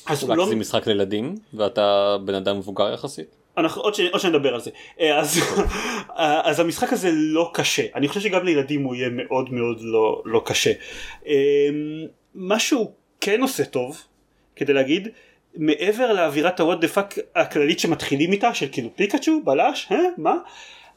אז 0.06 0.24
אולי 0.24 0.38
לא... 0.38 0.50
זה 0.50 0.56
משחק 0.56 0.88
לילדים 0.88 1.36
ואתה 1.54 2.18
בן 2.26 2.36
אדם 2.36 2.58
מבוגר 2.58 2.94
יחסית. 2.94 3.41
אנחנו 3.58 3.82
עוד, 3.82 3.96
ש... 3.96 4.00
עוד 4.00 4.22
שנדבר 4.22 4.54
על 4.54 4.62
זה. 4.62 4.72
אה, 5.00 5.20
אז, 5.20 5.40
אז 6.50 6.60
המשחק 6.60 6.94
הזה 6.94 7.10
לא 7.14 7.52
קשה. 7.54 7.84
אני 7.96 8.08
חושב 8.08 8.20
שגם 8.20 8.46
לילדים 8.46 8.84
הוא 8.84 8.96
יהיה 8.96 9.10
מאוד 9.10 9.54
מאוד 9.54 9.78
לא, 9.82 10.22
לא 10.26 10.42
קשה. 10.46 10.72
אמ, 11.26 11.32
מה 12.36 12.60
שהוא 12.60 12.92
כן 13.22 13.42
עושה 13.42 13.66
טוב 13.66 14.02
כדי 14.56 14.74
להגיד 14.74 15.08
מעבר 15.56 16.14
לאווירת 16.14 16.60
ה 16.60 16.64
what 16.64 16.80
the 16.80 16.88
fuck 16.88 17.16
הכללית 17.36 17.80
שמתחילים 17.80 18.32
איתה 18.32 18.54
של 18.54 18.68
כאילו 18.72 18.90
פיקאצ'ו 18.96 19.42
בלש 19.44 19.88
אה? 19.92 19.98
מה? 20.18 20.36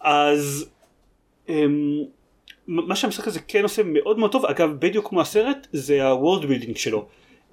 אז 0.01 0.71
אמ, 1.49 2.03
מה 2.67 2.97
שהמשחק 2.97 3.27
הזה 3.27 3.41
כן 3.49 3.63
עושה 3.63 3.83
מאוד 3.83 4.19
מאוד 4.19 4.33
טוב 4.33 4.47
אגב 4.47 4.71
בדיוק 4.79 5.09
כמו 5.09 5.21
הסרט 5.21 5.67
זה 5.73 6.07
ה 6.07 6.13
world 6.13 6.45
building 6.45 6.77
שלו. 6.77 7.07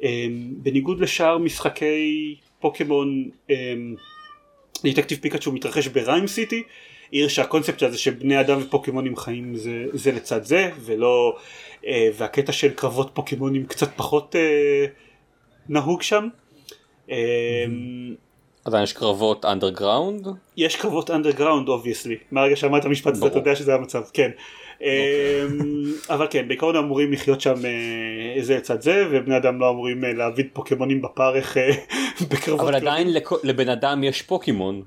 אמ, 0.04 0.54
בניגוד 0.58 1.00
לשאר 1.00 1.38
משחקי 1.38 2.36
פוקימון 2.60 3.30
אמ, 3.50 3.96
Detective 4.86 5.20
Pikachu 5.22 5.52
מתרחש 5.52 5.88
בריים 5.88 6.28
סיטי 6.28 6.64
עיר 7.12 7.28
שהקונספט 7.28 7.84
הזה 7.84 7.98
שבני 7.98 8.40
אדם 8.40 8.60
ופוקימונים 8.62 9.16
חיים 9.16 9.56
זה, 9.56 9.86
זה 9.94 10.12
לצד 10.12 10.44
זה 10.44 10.72
ולא 10.80 11.38
אה, 11.88 12.10
והקטע 12.18 12.52
של 12.52 12.70
קרבות 12.74 13.10
פוקימונים 13.14 13.66
קצת 13.66 13.90
פחות 13.96 14.36
אה, 14.36 14.86
נהוג 15.70 16.02
שם. 16.02 16.28
אה, 17.12 17.18
עדיין 18.66 18.84
יש 18.84 18.94
קרבות 18.94 19.46
underground? 19.46 20.28
יש 20.58 20.76
קרבות 20.76 21.12
underground 21.12 21.70
obviously 21.70 22.18
מהרגע 22.32 22.56
שאמרת 22.56 22.86
המשפט 22.86 23.12
הזה 23.12 23.28
אתה 23.28 23.38
יודע 23.38 23.56
שזה 23.56 23.74
המצב 23.74 24.04
כן. 24.14 24.32
אמ, 24.82 25.94
אבל 26.10 26.28
כן 26.30 26.48
בעיקרון 26.48 26.76
אמורים 26.76 27.12
לחיות 27.12 27.42
שם 27.42 27.56
אה, 27.66 28.42
זה 28.42 28.58
לצד 28.58 28.82
זה 28.82 29.08
ובני 29.12 29.38
אדם 29.38 29.60
לא 29.60 29.70
אמורים 29.70 30.06
אה, 30.06 30.14
להעביד 30.14 30.44
פוקימונים 30.54 31.02
בפרך 31.02 31.58
אה, 31.58 31.72
בקרבות. 32.30 32.62
אבל 32.62 32.76
עדיין 32.76 33.14
לבן 33.44 33.70
אדם 33.70 34.04
יש 34.04 34.22
פוקימון. 34.22 34.82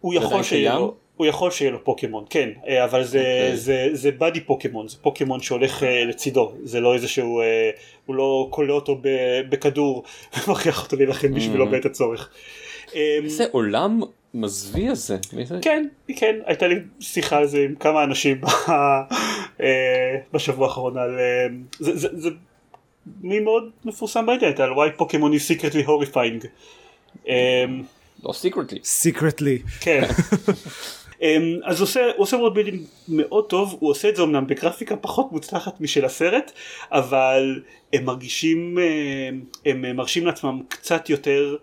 הוא 0.00 0.14
יכול 0.14 0.42
שיהיה 0.42 0.74
לו. 0.74 0.94
הוא 1.16 1.26
יכול 1.26 1.50
שיהיה 1.50 1.70
לו 1.70 1.84
פוקימון, 1.84 2.24
כן, 2.30 2.48
אבל 2.84 3.04
זה, 3.04 3.18
okay. 3.18 3.22
אוקיי. 3.22 3.56
זה, 3.56 3.88
זה 3.92 4.10
באדי 4.10 4.40
פוקימון, 4.40 4.88
זה 4.88 4.96
פוקימון 5.02 5.40
שהולך 5.40 5.82
uh, 5.82 5.86
לצידו, 6.08 6.52
זה 6.62 6.80
לא 6.80 6.94
איזה 6.94 7.08
שהוא, 7.08 7.42
הוא 8.06 8.16
לא 8.16 8.46
כולא 8.50 8.72
אותו 8.72 9.00
בכדור 9.48 10.04
ומכריח 10.46 10.84
אותו 10.84 10.96
להילחם 10.96 11.34
בשבילו 11.34 11.66
mm-hmm. 11.66 11.70
בעת 11.70 11.84
הצורך. 11.84 12.30
איזה 12.94 13.44
עולם 13.50 14.00
מזוויע 14.34 14.94
זה. 14.94 15.16
כן, 15.62 15.86
כן, 16.16 16.36
הייתה 16.46 16.66
לי 16.66 16.74
שיחה 17.00 17.36
על 17.36 17.46
זה 17.46 17.58
עם 17.58 17.74
כמה 17.74 18.04
אנשים 18.04 18.40
אה, 19.60 20.16
בשבוע 20.32 20.66
האחרון 20.66 20.98
על... 20.98 21.18
אה, 21.18 21.46
זה, 21.78 21.96
זה, 21.96 22.08
זה 22.12 22.28
מי 23.20 23.40
מאוד 23.40 23.70
מפורסם 23.84 24.26
באינטרנט 24.26 24.60
על 24.60 24.72
why 24.72 24.96
פוקימון 24.96 25.32
is 25.32 25.36
secretly 25.36 25.86
horrifying. 25.86 26.46
אה, 27.28 27.64
לא 28.24 28.30
secretly. 28.30 28.78
secretly. 29.04 29.70
כן. 29.80 30.02
אז 31.64 31.80
הוא 31.80 31.84
עושה, 31.84 32.00
הוא 32.00 32.22
עושה 32.22 32.36
world 32.36 32.54
building 32.54 32.82
מאוד 33.08 33.48
טוב, 33.48 33.76
הוא 33.80 33.90
עושה 33.90 34.08
את 34.08 34.16
זה 34.16 34.22
אמנם 34.22 34.46
בגרפיקה 34.46 34.96
פחות 34.96 35.32
מוצלחת 35.32 35.80
משל 35.80 36.04
הסרט, 36.04 36.52
אבל 36.92 37.60
הם 37.92 38.04
מרגישים, 38.04 38.78
הם 39.66 39.96
מרשים 39.96 40.26
לעצמם 40.26 40.62
קצת 40.68 41.10
יותר 41.10 41.56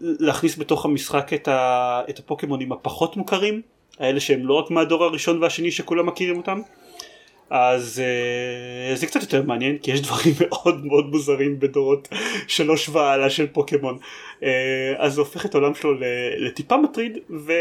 להכניס 0.00 0.58
בתוך 0.58 0.84
המשחק 0.84 1.32
את, 1.32 1.48
ה, 1.48 2.02
את 2.10 2.18
הפוקימונים 2.18 2.72
הפחות 2.72 3.16
מוכרים, 3.16 3.62
האלה 3.98 4.20
שהם 4.20 4.46
לא 4.46 4.54
רק 4.54 4.70
מהדור 4.70 5.04
הראשון 5.04 5.42
והשני 5.42 5.70
שכולם 5.70 6.06
מכירים 6.06 6.36
אותם. 6.36 6.60
אז 7.50 8.02
uh, 8.92 8.98
זה 8.98 9.06
קצת 9.06 9.20
יותר 9.20 9.42
מעניין 9.42 9.78
כי 9.78 9.90
יש 9.90 10.00
דברים 10.00 10.34
מאוד 10.46 10.86
מאוד 10.86 11.10
מוזרים 11.10 11.60
בדורות 11.60 12.08
שלוש 12.46 12.88
והלאה 12.88 13.30
של 13.30 13.46
פוקימון 13.46 13.98
uh, 14.40 14.44
אז 14.98 15.14
זה 15.14 15.20
הופך 15.20 15.46
את 15.46 15.54
העולם 15.54 15.74
שלו 15.74 15.94
לטיפה 16.38 16.76
מטריד 16.76 17.18
ו... 17.30 17.52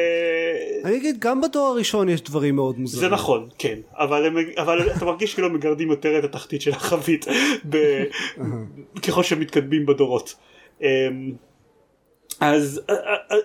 אני 0.85 0.97
אגיד 0.97 1.19
גם 1.19 1.41
בדור 1.41 1.67
הראשון 1.67 2.09
יש 2.09 2.21
דברים 2.21 2.55
מאוד 2.55 2.79
מוזרים. 2.79 3.09
זה 3.09 3.15
נכון 3.15 3.47
כן 3.57 3.79
אבל, 3.93 4.25
הם, 4.25 4.37
אבל 4.57 4.91
אתה 4.91 5.05
מרגיש 5.05 5.33
כאילו 5.33 5.49
מגרדים 5.49 5.89
יותר 5.91 6.19
את 6.19 6.23
התחתית 6.23 6.61
של 6.61 6.71
החבית 6.71 7.25
ב... 7.69 8.03
ככל 9.07 9.23
שמתקדמים 9.23 9.85
בדורות. 9.85 10.35
Um, 10.79 10.83
אז, 12.39 12.81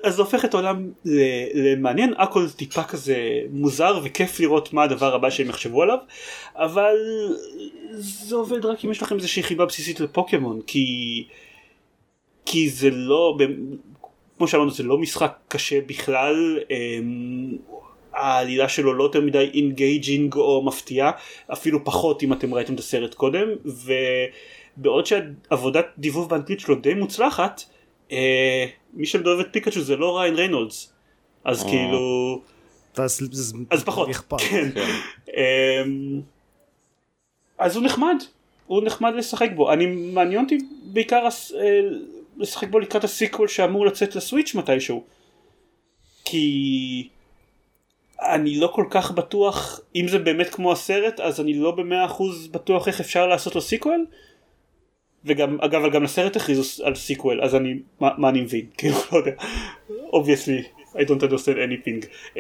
אז 0.04 0.14
זה 0.14 0.22
הופך 0.22 0.44
את 0.44 0.54
העולם 0.54 0.90
למעניין, 1.54 2.14
הכל 2.18 2.50
טיפה 2.50 2.82
כזה 2.82 3.16
מוזר 3.50 4.00
וכיף 4.04 4.40
לראות 4.40 4.72
מה 4.72 4.82
הדבר 4.82 5.14
הבא 5.14 5.30
שהם 5.30 5.48
יחשבו 5.48 5.82
עליו, 5.82 5.98
אבל 6.56 6.96
זה 7.98 8.36
עובד 8.36 8.64
רק 8.64 8.84
אם 8.84 8.90
יש 8.90 9.02
לכם 9.02 9.16
איזושהי 9.16 9.42
חיבה 9.42 9.66
בסיסית 9.66 10.00
לפוקימון, 10.00 10.60
כי, 10.66 10.86
כי 12.46 12.68
זה 12.68 12.90
לא, 12.90 13.38
כמו 14.38 14.48
שאמרנו 14.48 14.70
זה 14.70 14.82
לא 14.82 14.98
משחק 14.98 15.36
קשה 15.48 15.80
בכלל, 15.80 16.58
אמ, 16.70 17.56
העלילה 18.12 18.68
שלו 18.68 18.94
לא 18.94 19.04
יותר 19.04 19.20
מדי 19.20 19.50
engaging 19.54 20.34
או 20.34 20.62
מפתיעה, 20.64 21.10
אפילו 21.52 21.84
פחות 21.84 22.22
אם 22.22 22.32
אתם 22.32 22.54
ראיתם 22.54 22.74
את 22.74 22.78
הסרט 22.78 23.14
קודם, 23.14 23.48
ובעוד 24.78 25.06
שהעבודת 25.06 25.86
דיבוב 25.98 26.28
באנגלית 26.28 26.60
שלו 26.60 26.74
די 26.74 26.94
מוצלחת, 26.94 27.62
אה, 28.12 28.66
מי 28.94 29.06
שמדובב 29.06 29.40
את 29.40 29.46
פיקאצ'ו 29.50 29.80
זה 29.80 29.96
לא 29.96 30.18
ריאן 30.18 30.34
ריינולדס 30.34 30.92
אז 31.44 31.64
אה. 31.64 31.68
כאילו 31.70 32.40
אז 33.70 33.84
פחות 33.84 34.08
כן. 34.40 34.70
כן. 34.74 34.90
אמ, 35.28 36.20
אז 37.58 37.76
הוא 37.76 37.84
נחמד 37.84 38.16
הוא 38.66 38.82
נחמד 38.84 39.14
לשחק 39.14 39.48
בו 39.54 39.72
אני 39.72 39.86
מעניין 39.86 40.44
אותי 40.44 40.58
בעיקר 40.84 41.28
אה, 41.60 41.80
לשחק 42.36 42.68
בו 42.68 42.78
לקראת 42.78 43.04
ה 43.04 43.11
sequel 43.11 43.48
שאמור 43.48 43.86
לצאת 43.86 44.16
ל 44.16 44.22
Switch 44.22 44.54
מתישהו 44.54 45.04
כי 46.24 47.08
אני 48.20 48.60
לא 48.60 48.72
כל 48.74 48.86
כך 48.90 49.10
בטוח 49.10 49.80
אם 49.96 50.08
זה 50.08 50.18
באמת 50.18 50.48
כמו 50.48 50.72
הסרט 50.72 51.20
אז 51.20 51.40
אני 51.40 51.54
לא 51.54 51.70
במאה 51.70 52.04
אחוז 52.04 52.46
בטוח 52.46 52.88
איך 52.88 53.00
אפשר 53.00 53.26
לעשות 53.26 53.54
לו 53.54 53.60
sequel 53.60 54.06
וגם 55.24 55.58
אגב 55.60 55.92
גם 55.92 56.02
לסרט 56.02 56.36
הכריזו 56.36 56.84
על 56.84 56.94
sequel 56.94 57.42
אז 57.42 57.54
אני 57.54 57.74
מה, 58.00 58.10
מה 58.18 58.28
אני 58.28 58.40
מבין? 58.40 58.66
כאילו 58.78 58.96
לא 59.12 59.18
יודע. 59.18 59.32
Obviously 60.12 60.82
I 60.94 61.04
don't 61.04 61.22
understand 61.22 61.58
anything. 61.58 62.06
אה, 62.36 62.38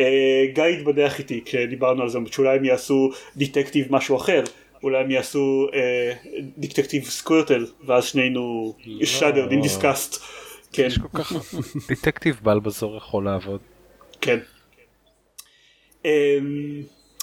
גיא 0.54 0.64
התבדח 0.64 1.18
איתי 1.18 1.40
כשדיברנו 1.44 2.02
על 2.02 2.08
זה 2.08 2.18
שאולי 2.30 2.56
הם 2.56 2.64
יעשו 2.64 3.10
detective 3.36 3.86
משהו 3.90 4.16
אחר. 4.16 4.42
אולי 4.82 4.98
הם 4.98 5.10
יעשו 5.10 5.66
detective 6.58 7.02
אה, 7.02 7.06
Squirtle 7.06 7.66
ואז 7.86 8.04
שנינו 8.04 8.74
shuddered 9.04 9.46
in 9.46 9.60
disgust 9.60 10.22
כן. 10.72 10.86
יש 10.86 10.98
כל 10.98 11.18
כך 11.18 11.32
detective 11.90 12.40
Bulbasaur 12.44 12.96
יכול 12.96 13.24
לעבוד. 13.24 13.60
כן. 14.20 14.38
אמ, 16.02 16.06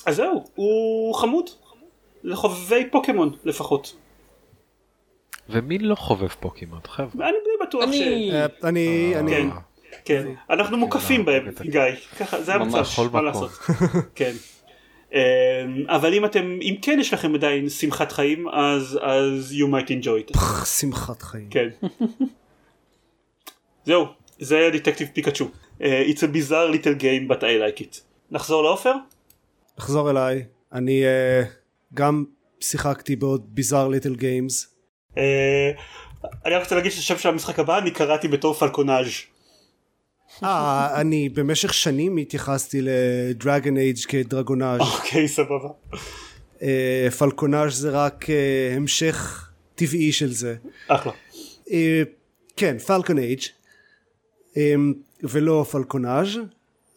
אז 0.05 0.16
זהו 0.16 0.43
הוא 0.55 1.16
חמוד. 1.16 1.49
לחובבי 2.24 2.89
פוקימון 2.91 3.36
לפחות 3.45 3.95
ומי 5.50 5.80
לא 5.80 5.95
חובב 5.95 6.28
פוקימון 6.28 6.80
חבר'ה? 6.88 7.30
אני 7.30 7.38
די 7.43 7.66
בטוח 7.68 7.91
ש... 7.91 8.02
אני, 8.64 9.14
אני... 9.16 9.50
כן, 10.06 10.06
כן. 10.06 10.28
אנחנו 10.50 10.78
מוקפים 10.78 11.26
בהם, 11.26 11.47
גיא, 11.62 11.82
ככה, 12.20 12.41
זה 12.41 12.56
המצב, 12.56 12.84
מה 13.12 13.22
לעשות. 13.22 13.52
כן. 14.16 14.32
אבל 15.88 16.14
אם 16.14 16.26
אתם, 16.26 16.58
אם 16.62 16.76
כן 16.82 16.97
יש 17.02 17.14
לכם 17.14 17.36
עדיין 17.36 17.70
שמחת 17.70 18.12
חיים, 18.12 18.50
אז 18.50 19.00
אז 19.02 19.56
you 19.58 19.72
might 19.72 19.88
enjoy 19.88 20.32
it. 20.32 20.38
שמחת 20.66 21.22
חיים. 21.22 21.47
כן. 21.50 21.70
זהו, 23.86 24.06
זה 24.39 24.58
היה 24.58 24.70
דטקטיב 24.70 25.08
פיקאצ'ו. 25.14 25.50
It's 25.80 26.22
a 26.22 26.28
bizarre 26.36 26.74
little 26.74 27.02
game 27.02 27.32
but 27.32 27.41
I 27.41 27.43
like 27.43 27.82
it. 27.82 28.00
נחזור 28.32 28.64
לעופר? 28.64 28.93
נחזור 29.80 30.10
אליי. 30.10 30.45
אני 30.74 31.04
גם 31.93 32.24
שיחקתי 32.60 33.16
בעוד 33.16 33.60
bizarre 33.60 33.93
little 33.93 34.20
games. 34.20 34.78
אה, 35.20 35.72
אני 36.45 36.55
רק 36.55 36.63
רוצה 36.63 36.76
להגיד 36.76 36.91
שהשם 36.91 37.17
של 37.17 37.30
המשחק 37.30 37.59
הבא 37.59 37.78
אני 37.78 37.91
קראתי 37.91 38.28
בתור 38.28 38.53
פלקונאז' 38.53 39.07
אה, 40.43 41.01
אני 41.01 41.30
במשך 41.30 41.74
שנים 41.74 42.17
התייחסתי 42.17 42.82
לדרגון 42.82 43.78
אייג' 43.78 43.97
כדרגונאז'. 44.07 44.80
אוקיי, 44.80 45.28
סבבה. 45.28 45.70
אה, 46.61 47.07
פלקונאז' 47.17 47.74
זה 47.74 47.89
רק 47.89 48.30
אה, 48.30 48.74
המשך 48.76 49.49
טבעי 49.76 50.11
של 50.11 50.32
זה. 50.32 50.55
אחלה. 50.88 51.11
כן, 52.57 52.78
פלקון 52.78 53.17
אייג' 53.17 53.41
ולא 55.24 55.65
פלקונאז' 55.72 56.39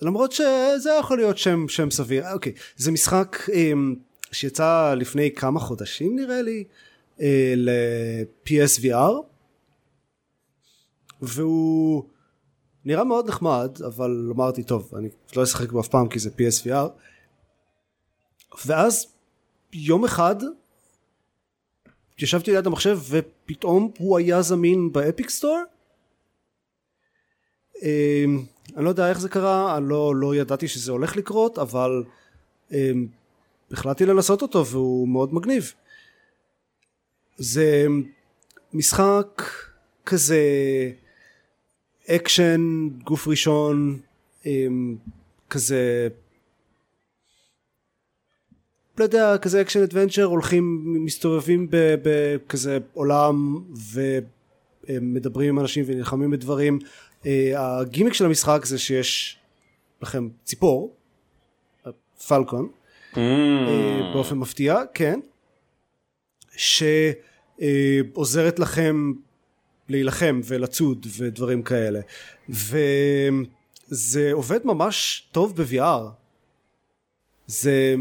למרות 0.03 0.33
שזה 0.33 0.91
יכול 1.01 1.19
להיות 1.19 1.39
שם, 1.39 1.69
שם 1.69 1.91
סביר. 1.91 2.33
אוקיי, 2.33 2.53
זה 2.77 2.93
משחק 2.93 3.47
שיצא 4.33 4.95
לפני 4.97 5.31
כמה 5.31 5.61
חודשים 5.61 6.17
נראה 6.17 6.43
לי. 6.43 6.65
אה, 7.21 7.55
ל-PSVR 7.57 9.13
והוא 11.23 12.05
נראה 12.85 13.05
מאוד 13.05 13.29
נחמד 13.29 13.79
אבל 13.87 14.31
אמרתי 14.35 14.63
טוב 14.63 14.95
אני 14.99 15.09
לא 15.37 15.43
אשחק 15.43 15.73
בו 15.73 15.81
אף 15.81 15.89
פעם 15.89 16.09
כי 16.09 16.19
זה 16.19 16.31
PSVR 16.31 16.89
ואז 18.67 19.07
יום 19.73 20.05
אחד 20.05 20.37
ישבתי 22.19 22.51
ליד 22.51 22.67
המחשב 22.67 22.99
ופתאום 23.09 23.91
הוא 23.99 24.19
היה 24.19 24.43
זמין 24.43 24.93
באפיק 24.93 25.31
סטור 25.31 25.59
אה, 27.83 28.25
אני 28.77 28.85
לא 28.85 28.89
יודע 28.89 29.09
איך 29.09 29.21
זה 29.21 29.29
קרה, 29.29 29.77
אני 29.77 29.89
לא, 29.89 30.17
לא 30.17 30.35
ידעתי 30.35 30.69
שזה 30.69 30.93
הולך 30.93 31.17
לקרות, 31.17 31.59
אבל 31.59 32.05
אה, 32.73 32.93
החלטתי 33.71 34.07
לנסות 34.07 34.43
אותו 34.43 34.67
והוא 34.67 35.09
מאוד 35.09 35.35
מגניב. 35.35 35.73
זה 37.43 37.87
משחק 38.73 39.43
כזה 40.07 40.41
אקשן 42.09 42.89
גוף 43.05 43.29
ראשון 43.29 44.01
כזה 45.51 46.09
לא 48.99 49.05
יודע 49.05 49.39
כזה 49.39 49.61
action 49.61 49.83
adventure 49.83 50.25
הולכים 50.25 50.85
מסתובבים 51.05 51.69
בכזה 52.03 52.79
עולם 52.95 53.65
ומדברים 54.89 55.49
עם 55.49 55.61
אנשים 55.61 55.85
ונלחמים 55.87 56.31
בדברים 56.31 56.79
אה, 57.27 57.81
הגימיק 57.81 58.13
של 58.13 58.25
המשחק 58.25 58.65
זה 58.65 58.79
שיש 58.79 59.39
לכם 60.03 60.29
ציפור 60.45 60.97
פלקון 62.29 62.69
mm. 63.13 63.19
באופן 64.15 64.39
מפתיע 64.39 64.77
כן 64.95 65.21
שעוזרת 67.63 68.59
לכם 68.59 69.13
להילחם 69.89 70.41
ולצוד 70.45 71.07
ודברים 71.19 71.63
כאלה. 71.63 72.01
וזה 72.49 74.33
עובד 74.33 74.61
ממש 74.65 75.29
טוב 75.33 75.63
ב-VR 75.63 76.03
זה, 77.47 77.95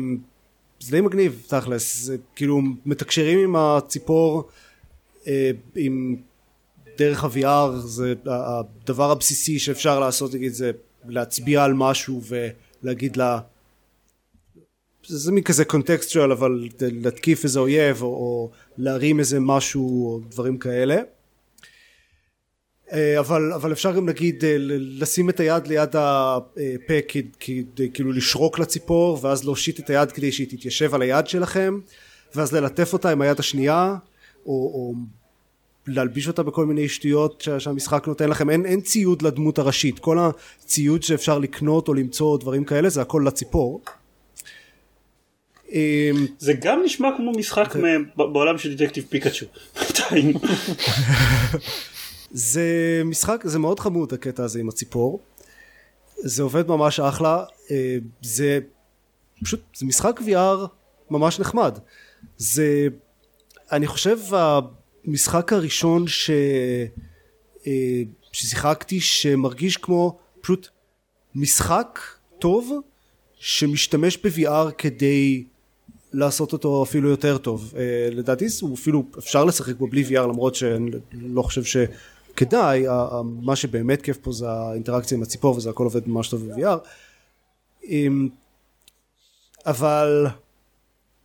זה 0.80 0.92
די 0.92 1.02
מגניב 1.02 1.44
תכלס. 1.48 2.04
זה 2.04 2.18
כאילו 2.36 2.62
מתקשרים 2.86 3.40
עם 3.40 3.56
הציפור 3.56 4.50
אה, 5.28 5.52
עם 5.76 6.16
דרך 6.98 7.24
ה-VR 7.24 7.78
זה 7.78 8.14
הדבר 8.26 9.12
הבסיסי 9.12 9.60
שאפשר 9.60 10.00
לעשות 10.00 10.34
נגיד 10.34 10.54
זה 10.54 10.72
להצביע 11.06 11.64
על 11.64 11.74
משהו 11.74 12.22
ולהגיד 12.84 13.18
לה 13.18 13.40
זה 15.08 15.32
מין 15.32 15.44
כזה 15.44 15.66
קונטקסטואל 15.66 16.32
אבל 16.32 16.68
להתקיף 16.82 17.44
איזה 17.44 17.60
אויב 17.60 18.02
או, 18.02 18.08
או 18.08 18.52
להרים 18.78 19.20
איזה 19.20 19.40
משהו 19.40 20.06
או 20.06 20.20
דברים 20.30 20.58
כאלה. 20.58 21.02
אה, 22.94 23.20
אבל, 23.20 23.54
אבל 23.54 23.72
אפשר 23.72 23.92
גם 23.92 24.10
נגיד 24.10 24.46
אה, 24.46 24.56
לשים 24.78 25.30
את 25.30 25.40
היד 25.40 25.68
ליד 25.68 25.96
הפה 25.96 26.94
כדי 27.40 27.90
כאילו 27.94 28.12
לשרוק 28.12 28.60
לציפור 28.60 29.20
ואז 29.22 29.46
להושיט 29.46 29.80
את 29.80 29.90
היד 29.90 30.12
כדי 30.12 30.32
שהיא 30.32 30.48
תתיישב 30.48 30.96
על 30.96 31.02
היד 31.02 31.28
שלכם 31.28 31.80
ואז 32.36 32.54
ללטף 32.54 32.94
אותה 32.94 33.12
עם 33.12 33.22
היד 33.22 33.40
השנייה 33.40 33.96
או, 34.46 34.52
או 34.52 34.94
להלביש 35.88 36.28
אותה 36.28 36.44
בכל 36.44 36.66
מיני 36.66 36.90
שטויות 36.90 37.48
שהמשחק 37.60 38.08
נותן 38.08 38.30
לכם. 38.30 38.50
אין, 38.50 38.66
אין 38.66 38.82
ציוד 38.82 39.22
לדמות 39.22 39.60
הראשית. 39.60 40.00
כל 40.00 40.18
הציוד 40.20 41.04
שאפשר 41.04 41.40
לקנות 41.40 41.88
או 41.88 41.94
למצוא 41.94 42.38
דברים 42.38 42.64
כאלה 42.64 42.90
זה 42.90 43.02
הכל 43.02 43.24
לציפור 43.28 43.82
זה 46.40 46.54
גם 46.54 46.82
נשמע 46.86 47.10
כמו 47.18 47.32
משחק 47.32 47.76
בעולם 48.16 48.58
של 48.58 48.76
דטקטיב 48.76 49.06
פיקאצ'ו. 49.12 49.46
זה 52.32 53.02
משחק 53.06 53.42
זה 53.46 53.60
מאוד 53.60 53.80
חמוד 53.80 54.14
הקטע 54.14 54.44
הזה 54.44 54.60
עם 54.60 54.70
הציפור 54.70 55.20
זה 56.24 56.44
עובד 56.44 56.68
ממש 56.68 57.00
אחלה 57.00 57.44
אה, 57.72 57.98
זה 58.22 58.60
פשוט 59.44 59.62
זה 59.76 59.86
משחק 59.86 60.20
VR 60.20 60.68
ממש 61.10 61.40
נחמד. 61.40 61.80
זה, 62.38 62.88
אני 63.72 63.88
חושב 63.88 64.20
המשחק 65.06 65.54
הראשון 65.54 66.08
ש... 66.08 66.30
אה, 67.68 68.02
ששיחקתי 68.32 69.00
שמרגיש 69.00 69.78
כמו 69.78 70.20
פשוט 70.42 70.68
משחק 71.36 72.00
טוב 72.40 72.72
שמשתמש 73.40 74.18
ב-VR 74.18 74.72
כדי 74.78 75.44
לעשות 76.14 76.54
אותו 76.54 76.84
אפילו 76.84 77.10
יותר 77.10 77.38
טוב. 77.38 77.74
אה, 77.78 78.10
לדעתי 78.12 78.46
הוא 78.62 78.76
אפילו 78.76 79.04
אפשר 79.18 79.46
לשחק 79.46 79.76
בו 79.76 79.88
בלי 79.88 80.04
VR 80.08 80.22
למרות 80.22 80.56
שאני 80.56 80.92
לא 81.14 81.42
חושב 81.42 81.64
שכדאי, 81.64 82.86
מה 83.42 83.56
שבאמת 83.56 84.02
כיף 84.02 84.18
פה 84.18 84.32
זה 84.32 84.50
האינטראקציה 84.50 85.18
עם 85.18 85.24
הציפור 85.24 85.56
וזה 85.56 85.70
הכל 85.70 85.84
עובד 85.84 86.08
ממש 86.08 86.30
טוב 86.30 86.48
ב-VR. 86.48 86.78
אמ, 87.84 88.30
אבל 89.66 90.28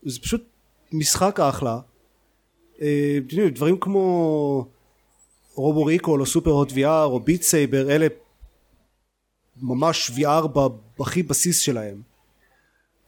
זה 0.02 0.20
פשוט 0.20 0.44
משחק 0.92 1.40
אחלה. 1.40 1.78
אה, 2.80 3.18
דברים 3.52 3.78
כמו 3.80 4.66
Robo 5.54 5.84
Recall 5.84 6.20
או 6.20 6.26
Superhot 6.26 6.70
VR 6.72 7.04
או 7.04 7.20
Beat 7.20 7.42
Saber 7.42 7.90
אלה 7.90 8.06
ממש 9.62 10.10
VR 10.10 10.46
בהכי 10.98 11.22
בסיס 11.22 11.58
שלהם. 11.58 12.02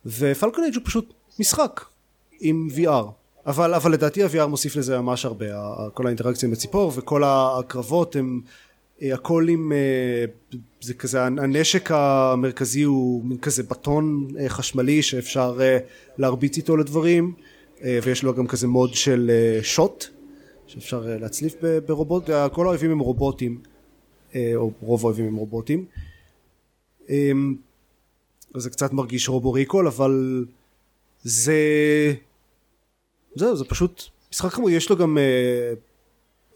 ו 0.06 0.15
Falcon 0.15 0.64
Age 0.64 0.74
הוא 0.74 0.84
פשוט 0.84 1.14
משחק 1.38 1.84
עם 2.40 2.68
VR. 2.76 3.04
אבל, 3.46 3.74
אבל 3.74 3.92
לדעתי 3.92 4.22
ה-VR 4.22 4.46
מוסיף 4.46 4.76
לזה 4.76 5.00
ממש 5.00 5.24
הרבה, 5.24 5.46
כל 5.94 6.06
האינטראקציה 6.06 6.46
עם 6.46 6.52
הציפור 6.52 6.92
וכל 6.96 7.22
הקרבות 7.26 8.16
הם 8.16 8.40
אה, 9.02 9.14
הכל 9.14 9.46
עם, 9.48 9.72
אה, 9.72 10.24
זה 10.80 10.94
כזה, 10.94 11.24
הנשק 11.24 11.90
המרכזי 11.90 12.82
הוא 12.82 13.24
מין 13.24 13.38
כזה 13.38 13.62
בטון 13.62 14.28
אה, 14.38 14.48
חשמלי 14.48 15.02
שאפשר 15.02 15.60
להרביץ 16.18 16.56
איתו 16.56 16.76
לדברים 16.76 17.34
ויש 18.02 18.22
לו 18.22 18.34
גם 18.34 18.46
כזה 18.46 18.66
מוד 18.66 18.94
של 18.94 19.30
שוט 19.62 20.04
שאפשר 20.66 21.06
להצליף 21.20 21.54
ברובוט, 21.86 22.30
כל 22.52 22.66
האויבים 22.66 22.90
הם 22.90 22.98
רובוטים 22.98 23.60
או 24.36 24.70
רוב 24.80 25.04
האויבים 25.04 25.26
הם 25.26 25.36
רובוטים 25.36 25.84
אמ, 27.10 27.54
זה 28.56 28.70
קצת 28.70 28.92
מרגיש 28.92 29.28
רובו 29.28 29.52
ריקול 29.52 29.86
אבל 29.86 30.44
זה 31.22 31.54
זהו 33.34 33.56
זה 33.56 33.64
פשוט 33.64 34.02
משחק 34.32 34.50
חמוד. 34.50 34.72
יש 34.72 34.90
לו 34.90 34.96
גם 34.96 35.18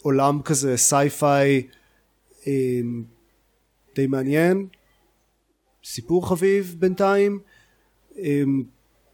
עולם 0.02 0.42
כזה 0.42 0.76
סייפיי 0.76 1.62
אמ, 2.46 3.04
די 3.94 4.06
מעניין, 4.06 4.66
סיפור 5.84 6.28
חביב 6.28 6.76
בינתיים, 6.78 7.40
אמ, 8.18 8.62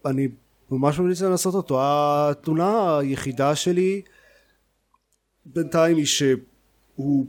אני 0.06 0.28
ממש 0.70 0.98
ממליץ 0.98 1.22
לעשות 1.22 1.54
אותו. 1.54 1.80
התלונה 1.82 2.98
היחידה 2.98 3.56
שלי 3.56 4.02
בינתיים 5.46 5.96
היא 5.96 6.06
שהוא 6.06 7.26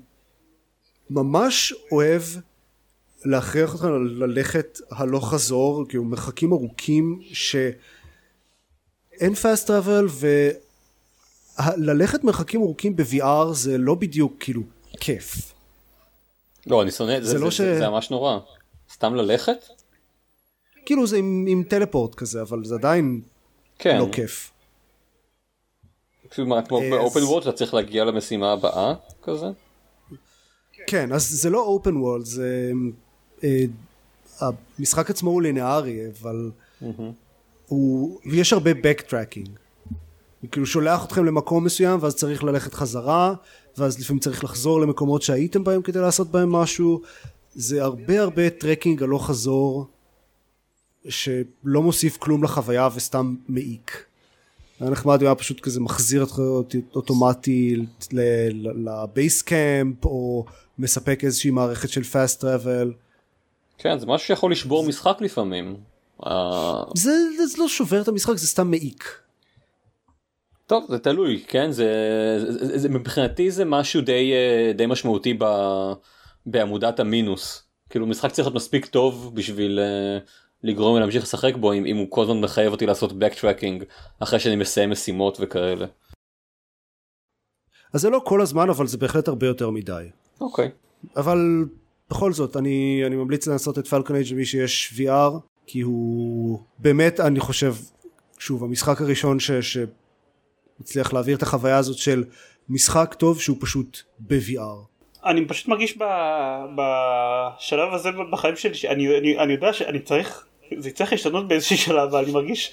ממש 1.09 1.73
אוהב 1.91 2.21
להכריח 3.25 3.73
אותך 3.73 3.83
ללכת 4.17 4.79
הלוך 4.91 5.33
חזור, 5.33 5.85
כאילו 5.89 6.03
מרחקים 6.03 6.51
ארוכים 6.51 7.19
שאין 9.19 9.33
fast 9.33 9.67
travel 9.67 10.25
וללכת 11.77 12.23
מרחקים 12.23 12.61
ארוכים 12.61 12.95
ב-VR 12.95 13.53
זה 13.53 13.77
לא 13.77 13.95
בדיוק 13.95 14.33
כאילו 14.39 14.61
כיף. 14.99 15.53
לא, 16.67 16.81
אני 16.81 16.91
שונא 16.91 17.17
את 17.17 17.23
זה, 17.23 17.29
זה, 17.29 17.39
לא 17.39 17.51
ש... 17.51 17.61
זה 17.61 17.89
ממש 17.89 18.11
נורא. 18.11 18.39
סתם 18.93 19.15
ללכת? 19.15 19.65
כאילו 20.85 21.07
זה 21.07 21.17
עם, 21.17 21.45
עם 21.49 21.63
טלפורט 21.63 22.15
כזה, 22.15 22.41
אבל 22.41 22.65
זה 22.65 22.75
עדיין 22.75 23.21
כן. 23.79 23.97
לא 23.97 24.07
כיף. 24.11 24.51
כמו 26.31 26.81
באופן 26.91 27.23
וורד 27.23 27.41
אתה 27.47 27.51
צריך 27.51 27.73
להגיע 27.73 28.05
למשימה 28.05 28.51
הבאה 28.51 28.93
כזה? 29.23 29.45
כן, 30.87 31.11
אז 31.13 31.29
זה 31.29 31.49
לא 31.49 31.59
open 31.59 31.97
world, 31.97 32.25
זה... 32.25 32.71
אה, 33.43 33.65
המשחק 34.39 35.09
עצמו 35.09 35.29
הוא 35.29 35.41
לינארי, 35.41 35.99
אבל 36.21 36.51
mm-hmm. 36.81 36.85
הוא... 37.69 38.19
ויש 38.25 38.53
הרבה 38.53 38.71
backtracking. 38.71 39.49
הוא 40.41 40.49
כאילו 40.51 40.65
שולח 40.65 41.05
אתכם 41.05 41.25
למקום 41.25 41.63
מסוים 41.63 41.99
ואז 42.01 42.15
צריך 42.15 42.43
ללכת 42.43 42.73
חזרה 42.73 43.33
ואז 43.77 43.99
לפעמים 43.99 44.19
צריך 44.19 44.43
לחזור 44.43 44.81
למקומות 44.81 45.21
שהייתם 45.21 45.63
בהם 45.63 45.81
כדי 45.81 45.99
לעשות 45.99 46.31
בהם 46.31 46.51
משהו 46.51 47.01
זה 47.53 47.83
הרבה 47.83 48.21
הרבה 48.21 48.49
trekking 48.49 49.03
הלוך 49.03 49.27
חזור 49.27 49.85
שלא 51.09 51.81
מוסיף 51.81 52.17
כלום 52.17 52.43
לחוויה 52.43 52.89
וסתם 52.95 53.35
מעיק. 53.47 54.05
היה 54.79 54.89
נחמד 54.89 55.21
היה 55.21 55.35
פשוט 55.35 55.59
כזה 55.59 55.79
מחזיר 55.79 56.21
אותך 56.21 56.39
אוטומטי 56.95 57.75
לבייס 58.11 59.41
קאמפ 59.41 60.05
או 60.05 60.45
מספק 60.79 61.23
איזושהי 61.23 61.51
מערכת 61.51 61.89
של 61.89 62.03
פאסט 62.03 62.41
טראבל. 62.41 62.93
כן 63.77 63.99
זה 63.99 64.05
משהו 64.05 64.27
שיכול 64.27 64.51
לשבור 64.51 64.87
משחק 64.87 65.17
לפעמים. 65.21 65.75
זה, 66.95 67.11
זה 67.47 67.61
לא 67.61 67.67
שובר 67.67 68.01
את 68.01 68.07
המשחק 68.07 68.35
זה 68.35 68.47
סתם 68.47 68.71
מעיק. 68.71 69.19
טוב 70.67 70.85
זה 70.89 70.99
תלוי 70.99 71.43
כן 71.47 71.71
זה, 71.71 71.85
זה, 72.49 72.77
זה 72.77 72.89
מבחינתי 72.89 73.51
זה 73.51 73.65
משהו 73.65 74.01
די 74.01 74.33
אה, 74.33 74.73
די 74.73 74.85
משמעותי 74.85 75.33
ב, 75.39 75.45
בעמודת 76.45 76.99
המינוס 76.99 77.63
כאילו 77.89 78.07
משחק 78.07 78.31
צריך 78.31 78.47
להיות 78.47 78.55
מספיק 78.55 78.85
טוב 78.85 79.31
בשביל 79.35 79.79
uh, 79.79 80.29
לגרום 80.63 80.95
לי 80.95 81.01
להמשיך 81.01 81.23
לשחק 81.23 81.55
בו 81.55 81.73
אם, 81.73 81.85
אם 81.85 81.97
הוא 81.97 82.07
כל 82.09 82.23
הזמן 82.23 82.41
מחייב 82.41 82.71
אותי 82.71 82.85
לעשות 82.85 83.11
backtracking 83.11 83.83
אחרי 84.19 84.39
שאני 84.39 84.55
מסיים 84.55 84.89
משימות 84.89 85.37
וכאלה. 85.41 85.85
אז 87.93 88.01
זה 88.01 88.09
לא 88.09 88.21
כל 88.25 88.41
הזמן 88.41 88.69
אבל 88.69 88.87
זה 88.87 88.97
בהחלט 88.97 89.27
הרבה 89.27 89.47
יותר 89.47 89.69
מדי. 89.69 90.05
אוקיי. 90.41 90.67
Okay. 90.67 91.07
אבל 91.15 91.65
בכל 92.09 92.33
זאת 92.33 92.57
אני, 92.57 93.03
אני 93.05 93.15
ממליץ 93.15 93.47
לעשות 93.47 93.79
את 93.79 93.87
פלקון 93.87 94.15
אייג' 94.15 94.33
למי 94.33 94.45
שיש 94.45 94.93
VR 94.97 95.39
כי 95.71 95.81
הוא 95.81 96.59
באמת 96.77 97.19
אני 97.19 97.39
חושב 97.39 97.73
שוב 98.39 98.63
המשחק 98.63 99.01
הראשון 99.01 99.39
ש... 99.39 99.51
ש... 99.51 99.77
מצליח 100.79 101.13
להעביר 101.13 101.37
את 101.37 101.43
החוויה 101.43 101.77
הזאת 101.77 101.97
של 101.97 102.23
משחק 102.69 103.13
טוב 103.13 103.41
שהוא 103.41 103.57
פשוט 103.59 104.01
ב-VR. 104.19 104.85
אני 105.25 105.47
פשוט 105.47 105.67
מרגיש 105.67 105.97
ב, 105.97 106.03
בשלב 106.75 107.93
הזה 107.93 108.09
בחיים 108.31 108.55
שלי 108.55 108.73
שאני 108.73 109.17
אני, 109.17 109.39
אני 109.39 109.53
יודע 109.53 109.73
שאני 109.73 109.99
צריך 109.99 110.45
זה 110.77 110.91
צריך 110.91 111.11
להשתנות 111.11 111.47
באיזשהו 111.47 111.77
שלב 111.77 112.09
אבל 112.09 112.23
אני 112.23 112.31
מרגיש 112.31 112.71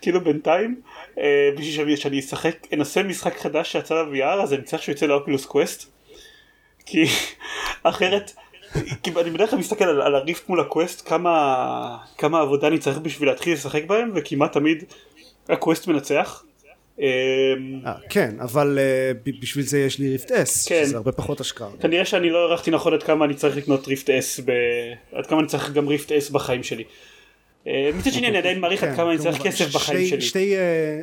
כאילו 0.00 0.20
בינתיים 0.20 0.80
אה, 1.18 1.50
בשביל 1.56 1.72
שאני, 1.72 1.96
שאני 1.96 2.18
אשחק 2.18 2.66
אנסה 2.72 3.02
משחק 3.02 3.38
חדש 3.38 3.72
שיצא 3.72 4.02
ל-VR 4.02 4.42
אז 4.42 4.52
אני 4.52 4.62
צריך 4.62 4.82
שהוא 4.82 4.92
יצא 4.92 5.06
ל 5.06 5.12
Oculus 5.12 5.46
Quest 5.46 5.92
כי 6.86 7.04
אחרת 7.82 8.32
כי 9.02 9.10
אני 9.20 9.30
בדרך 9.30 9.50
כלל 9.50 9.58
מסתכל 9.58 9.84
על, 9.84 10.02
על 10.02 10.14
ה 10.14 10.21
Rift 10.21 10.48
מול 10.48 10.60
ה 10.60 10.68
Quest 10.68 11.08
כמה 11.08 11.96
כמה 12.18 12.40
עבודה 12.40 12.66
אני 12.66 12.78
צריך 12.78 12.98
בשביל 12.98 13.28
להתחיל 13.28 13.52
לשחק 13.52 13.84
בהם 13.84 14.10
וכמעט 14.14 14.52
תמיד 14.52 14.84
ה 15.48 15.54
Quest 15.54 15.86
מנצח 15.86 16.44
אמ, 16.98 17.06
אה, 17.86 17.92
כן 18.10 18.34
אבל 18.40 18.78
אה, 18.78 19.32
בשביל 19.40 19.64
זה 19.64 19.78
יש 19.78 19.98
לי 19.98 20.10
Rift 20.10 20.32
S 20.32 20.68
כן. 20.68 20.82
שזה 20.84 20.96
הרבה 20.96 21.12
פחות 21.12 21.40
השקעה. 21.40 21.68
כנראה 21.80 22.04
שאני 22.04 22.30
לא 22.30 22.38
הערכתי 22.38 22.70
נכון 22.70 22.94
עד 22.94 23.02
כמה 23.02 23.24
אני 23.24 23.34
צריך 23.34 23.56
לקנות 23.56 23.88
ריפט 23.88 24.10
אס 24.10 24.40
עד 25.12 25.26
כמה 25.26 25.40
אני 25.40 25.48
צריך 25.48 25.72
גם 25.72 25.88
ריפט 25.88 26.12
אס 26.12 26.30
בחיים 26.30 26.62
שלי. 26.62 26.84
אה, 27.66 27.90
מצד 27.98 28.12
שני 28.12 28.28
אני 28.28 28.38
עדיין 28.38 28.60
מעריך 28.60 28.82
עד 28.82 28.90
כן, 28.90 28.96
כמה 28.96 29.10
אני 29.10 29.18
צריך 29.18 29.42
כסף 29.42 29.74
בחיים 29.74 30.06
שלי. 30.06 30.20
שתי 30.20 30.54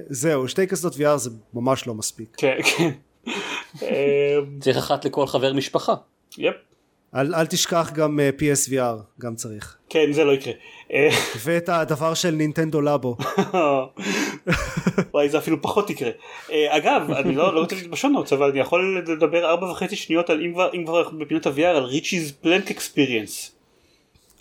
זהו 0.09 0.47
שתי 0.47 0.67
קסדות 0.67 0.93
VR 0.93 1.17
זה 1.17 1.29
ממש 1.53 1.87
לא 1.87 1.93
מספיק. 1.93 2.29
כן 2.37 2.57
כן. 2.77 2.89
צריך 4.61 4.77
אחת 4.77 5.05
לכל 5.05 5.27
חבר 5.27 5.53
משפחה. 5.53 5.93
יפ. 6.37 6.55
אל, 7.15 7.35
אל 7.35 7.45
תשכח 7.45 7.91
גם 7.93 8.19
uh, 8.19 8.41
PSVR, 8.41 9.21
גם 9.21 9.35
צריך. 9.35 9.77
כן, 9.89 10.11
זה 10.11 10.23
לא 10.23 10.31
יקרה. 10.31 10.53
אה, 10.93 11.09
ואת 11.43 11.69
הדבר 11.69 12.13
של 12.13 12.31
נינטנדו 12.31 12.81
לבו. 12.81 13.17
וואי, 15.13 15.29
זה 15.29 15.37
אפילו 15.37 15.61
פחות 15.61 15.89
יקרה. 15.89 16.11
אה, 16.51 16.77
אגב, 16.77 17.11
אני 17.11 17.35
לא, 17.35 17.55
לא 17.55 17.59
רוצה 17.59 17.75
להתבשל 17.75 17.91
בשונות, 17.91 18.33
אבל 18.33 18.49
אני 18.49 18.59
יכול 18.59 19.03
לדבר 19.07 19.45
ארבע 19.45 19.71
וחצי 19.71 19.95
שניות 19.95 20.29
על, 20.29 20.41
אם 20.45 20.53
כבר, 20.53 20.69
אם 20.73 20.85
כבר 20.85 21.01
אנחנו 21.01 21.19
בפינות 21.19 21.45
ה-VR, 21.45 21.63
על 21.63 21.83
ריצ'יז 21.83 22.31
פלנק 22.31 22.71
אקספיריאנס. 22.71 23.51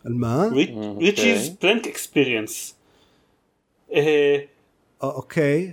על 0.04 0.12
מה? 0.12 0.44
ריצ'יז 1.00 1.56
פלנק 1.58 1.86
אקספיריאנס. 1.86 2.74
אוקיי. 5.02 5.72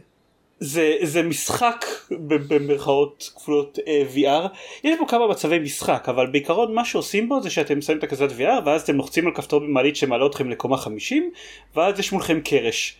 זה, 0.64 0.96
זה 1.02 1.22
משחק 1.22 1.86
במרכאות 2.30 3.32
כפולות 3.36 3.80
uh, 3.80 3.88
אה, 3.88 4.04
VR 4.16 4.48
יש 4.84 5.00
בו 5.00 5.08
כמה 5.08 5.28
מצבי 5.28 5.60
משחק 5.60 6.06
אבל 6.10 6.28
בעיקרון 6.28 6.74
מה 6.74 6.86
שעושים 6.86 7.30
בו 7.30 7.42
זה 7.42 7.50
שאתם 7.50 7.82
שמים 7.82 7.98
את 7.98 8.04
הכזאת 8.04 8.32
VR 8.32 8.66
ואז 8.66 8.82
אתם 8.82 8.96
לוחצים 8.96 9.28
על 9.28 9.34
כפתור 9.36 9.60
במעלית 9.60 9.96
שמעלה 9.96 10.26
אתכם 10.26 10.50
לקומה 10.50 10.78
50 10.78 11.32
ואז 11.76 12.00
יש 12.00 12.12
מולכם 12.12 12.40
קרש 12.42 12.96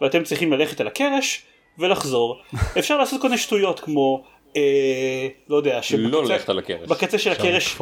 ואתם 0.00 0.22
צריכים 0.22 0.52
ללכת 0.52 0.80
על 0.80 0.86
הקרש 0.86 1.42
ולחזור 1.78 2.42
אפשר 2.78 2.98
לעשות 2.98 3.20
כל 3.20 3.28
מיני 3.28 3.38
שטויות 3.38 3.80
כמו 3.80 4.24
אה, 4.56 5.28
לא 5.48 5.56
יודע 5.56 5.80
לא 5.98 6.24
ללכת 6.24 6.48
על 6.48 6.58
הקרש 6.58 6.88
בקצה 6.88 7.18
של 7.18 7.32
הקרש 7.32 7.78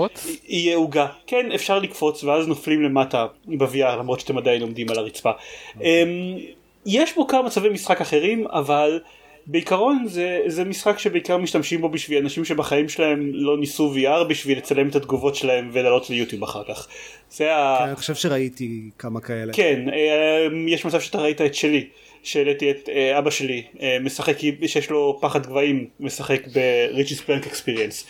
יהיה 0.48 0.76
עוגה 0.76 1.06
כן 1.26 1.52
אפשר 1.52 1.78
לקפוץ 1.78 2.24
ואז 2.24 2.48
נופלים 2.48 2.82
למטה 2.82 3.26
ב-VR 3.46 3.96
למרות 3.98 4.20
שאתם 4.20 4.38
עדיין 4.38 4.62
עומדים 4.62 4.90
על 4.90 4.98
הרצפה. 4.98 5.30
Okay. 5.30 5.74
אוקיי. 5.76 5.86
אה, 5.86 6.59
יש 6.86 7.14
בו 7.14 7.26
כמה 7.26 7.42
מצבי 7.42 7.68
משחק 7.68 8.00
אחרים 8.00 8.46
אבל 8.46 9.00
בעיקרון 9.46 10.04
זה, 10.06 10.40
זה 10.46 10.64
משחק 10.64 10.98
שבעיקר 10.98 11.36
משתמשים 11.36 11.80
בו 11.80 11.88
בשביל 11.88 12.22
אנשים 12.22 12.44
שבחיים 12.44 12.88
שלהם 12.88 13.30
לא 13.32 13.58
ניסו 13.58 13.94
VR 13.94 14.24
בשביל 14.28 14.58
לצלם 14.58 14.88
את 14.88 14.96
התגובות 14.96 15.34
שלהם 15.34 15.70
ולעלות 15.72 16.10
ליוטיוב 16.10 16.42
אחר 16.42 16.62
כך. 16.68 16.88
זה 17.30 17.56
ה... 17.56 17.76
כן, 17.78 17.84
אני 17.84 17.96
חושב 17.96 18.14
שראיתי 18.14 18.90
כמה 18.98 19.20
כאלה. 19.20 19.52
כן, 19.52 19.88
אה, 19.92 20.46
יש 20.68 20.84
מצב 20.84 21.00
שאתה 21.00 21.18
ראית 21.18 21.40
את 21.40 21.54
שלי, 21.54 21.88
שהעליתי 22.22 22.70
את 22.70 22.88
אה, 22.88 23.18
אבא 23.18 23.30
שלי 23.30 23.62
אה, 23.80 23.96
משחק, 24.00 24.36
שיש 24.66 24.90
לו 24.90 25.18
פחד 25.20 25.46
גבהים, 25.46 25.86
משחק 26.00 26.46
ב-Rich's 26.46 27.20
Plank 27.26 27.46
Experience. 27.46 28.04